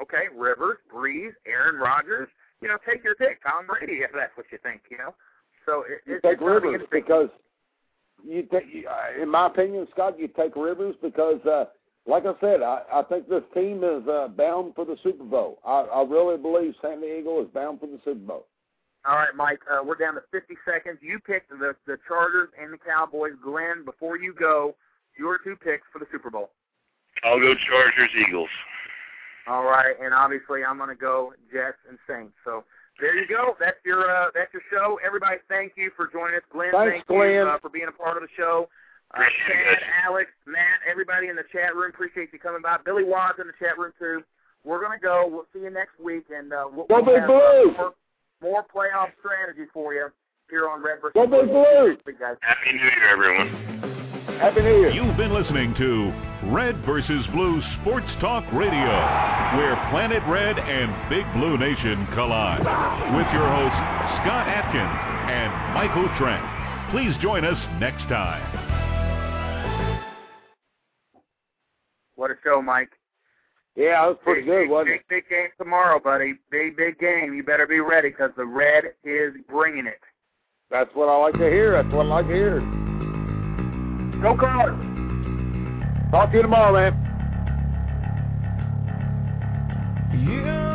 okay, 0.00 0.24
Rivers, 0.36 0.78
Brees, 0.92 1.32
Aaron 1.46 1.76
Rodgers. 1.76 2.28
You 2.62 2.68
know, 2.68 2.78
take 2.88 3.04
your 3.04 3.14
pick, 3.16 3.42
Tom 3.42 3.66
Brady, 3.66 4.00
if 4.02 4.10
that's 4.14 4.36
what 4.36 4.46
you 4.50 4.58
think. 4.62 4.82
You 4.90 4.98
know, 4.98 5.14
so 5.66 5.82
it, 5.82 6.00
it, 6.06 6.22
take 6.22 6.34
it's 6.34 6.42
Rivers 6.42 6.82
because 6.90 7.28
you 8.24 8.42
take, 8.50 8.64
uh, 8.88 9.22
in 9.22 9.28
my 9.28 9.46
opinion, 9.46 9.86
Scott, 9.92 10.18
you 10.18 10.28
take 10.28 10.56
Rivers 10.56 10.94
because, 11.02 11.40
uh, 11.46 11.66
like 12.06 12.24
I 12.24 12.34
said, 12.40 12.62
I, 12.62 12.82
I 12.92 13.02
think 13.02 13.28
this 13.28 13.42
team 13.54 13.82
is 13.82 14.06
uh, 14.08 14.28
bound 14.28 14.74
for 14.74 14.84
the 14.84 14.96
Super 15.02 15.24
Bowl. 15.24 15.58
I, 15.64 15.80
I 15.82 16.02
really 16.02 16.36
believe 16.36 16.74
San 16.80 17.00
Diego 17.00 17.42
is 17.42 17.48
bound 17.52 17.80
for 17.80 17.86
the 17.86 17.98
Super 18.04 18.20
Bowl. 18.20 18.46
All 19.04 19.14
right, 19.16 19.34
Mike, 19.36 19.60
uh, 19.70 19.84
we're 19.84 19.96
down 19.96 20.14
to 20.14 20.22
50 20.32 20.54
seconds. 20.66 20.98
You 21.00 21.18
picked 21.20 21.50
the 21.50 21.76
the 21.86 21.96
Chargers 22.08 22.48
and 22.60 22.72
the 22.72 22.78
Cowboys. 22.78 23.32
Glenn, 23.42 23.84
before 23.84 24.18
you 24.18 24.34
go, 24.34 24.74
your 25.18 25.38
two 25.38 25.54
picks 25.56 25.86
for 25.92 26.00
the 26.00 26.06
Super 26.10 26.30
Bowl. 26.30 26.50
I'll 27.22 27.38
go 27.38 27.54
Chargers, 27.68 28.10
Eagles. 28.26 28.48
All 29.46 29.64
right, 29.64 29.94
and 30.02 30.12
obviously 30.12 30.64
I'm 30.64 30.76
going 30.76 30.88
to 30.90 30.96
go 30.96 31.32
Jets 31.52 31.78
and 31.88 31.98
Saints. 32.08 32.34
So 32.44 32.64
there 33.00 33.16
you 33.16 33.28
go. 33.28 33.54
That's 33.60 33.76
your 33.84 34.10
uh, 34.10 34.30
that's 34.34 34.52
your 34.52 34.62
show. 34.72 34.98
Everybody, 35.06 35.36
thank 35.48 35.72
you 35.76 35.90
for 35.96 36.08
joining 36.12 36.36
us. 36.36 36.42
Glenn, 36.52 36.72
Thanks, 36.72 36.92
thank 36.94 37.06
Glenn. 37.06 37.30
you 37.30 37.42
uh, 37.42 37.58
for 37.60 37.68
being 37.68 37.86
a 37.88 37.92
part 37.92 38.16
of 38.16 38.22
the 38.24 38.28
show. 38.36 38.68
Uh, 39.16 39.22
Chad, 39.48 39.78
Alex, 40.04 40.30
Matt, 40.46 40.84
everybody 40.88 41.28
in 41.28 41.36
the 41.36 41.44
chat 41.52 41.74
room, 41.74 41.90
appreciate 41.90 42.28
you 42.32 42.38
coming 42.38 42.60
by. 42.60 42.76
Billy 42.84 43.04
Watts 43.04 43.38
in 43.40 43.46
the 43.46 43.56
chat 43.58 43.78
room 43.78 43.92
too. 43.98 44.22
We're 44.64 44.82
gonna 44.82 44.98
go. 45.00 45.26
We'll 45.30 45.46
see 45.52 45.60
you 45.60 45.70
next 45.70 45.98
week, 46.02 46.26
and 46.28 46.52
uh, 46.52 46.66
we'll, 46.70 46.86
we'll 46.90 47.04
have 47.04 47.26
Blue! 47.26 47.72
more, 47.72 47.94
more 48.42 48.64
playoff 48.68 49.14
strategy 49.20 49.70
for 49.72 49.94
you 49.94 50.08
here 50.50 50.68
on 50.68 50.82
Red 50.82 51.00
versus 51.00 51.14
Go 51.14 51.26
Big 51.26 51.48
Blue! 51.48 51.96
Week. 52.04 52.16
Happy 52.42 52.72
New 52.72 52.82
Year, 52.82 53.08
everyone. 53.08 53.48
Happy 54.42 54.60
New 54.60 54.76
Year. 54.84 54.90
You've 54.90 55.16
been 55.16 55.32
listening 55.32 55.72
to 55.78 56.12
Red 56.52 56.76
versus 56.84 57.24
Blue 57.32 57.62
Sports 57.80 58.10
Talk 58.20 58.44
Radio, 58.52 58.92
where 59.56 59.78
Planet 59.90 60.22
Red 60.28 60.58
and 60.58 60.92
Big 61.08 61.24
Blue 61.32 61.56
Nation 61.56 62.06
collide. 62.12 62.60
With 63.16 63.30
your 63.32 63.48
hosts, 63.48 63.80
Scott 64.20 64.44
Atkins 64.44 64.98
and 65.30 65.48
Michael 65.72 66.10
Trent. 66.18 66.44
Please 66.90 67.16
join 67.22 67.44
us 67.44 67.58
next 67.80 68.04
time. 68.12 68.85
What 72.16 72.30
a 72.30 72.34
show, 72.42 72.60
Mike. 72.60 72.90
Yeah, 73.76 74.00
that 74.00 74.08
was 74.08 74.16
pretty 74.24 74.40
big, 74.40 74.48
good, 74.48 74.62
big, 74.62 74.70
wasn't 74.70 74.88
it? 74.88 75.02
big, 75.08 75.24
big 75.24 75.30
game 75.30 75.48
tomorrow, 75.58 76.00
buddy. 76.00 76.34
Big, 76.50 76.76
big 76.76 76.98
game. 76.98 77.34
You 77.34 77.42
better 77.42 77.66
be 77.66 77.80
ready 77.80 78.08
because 78.08 78.30
the 78.36 78.46
red 78.46 78.84
is 79.04 79.34
bringing 79.48 79.86
it. 79.86 80.00
That's 80.70 80.90
what 80.94 81.10
I 81.10 81.16
like 81.18 81.34
to 81.34 81.50
hear. 81.50 81.72
That's 81.72 81.94
what 81.94 82.06
I 82.06 82.08
like 82.08 82.26
to 82.26 82.32
hear. 82.32 82.60
Go 84.22 84.34
Cards! 84.34 84.80
Talk 86.10 86.30
to 86.30 86.36
you 86.36 86.42
tomorrow, 86.42 86.72
man. 86.72 87.02
You 90.18 90.65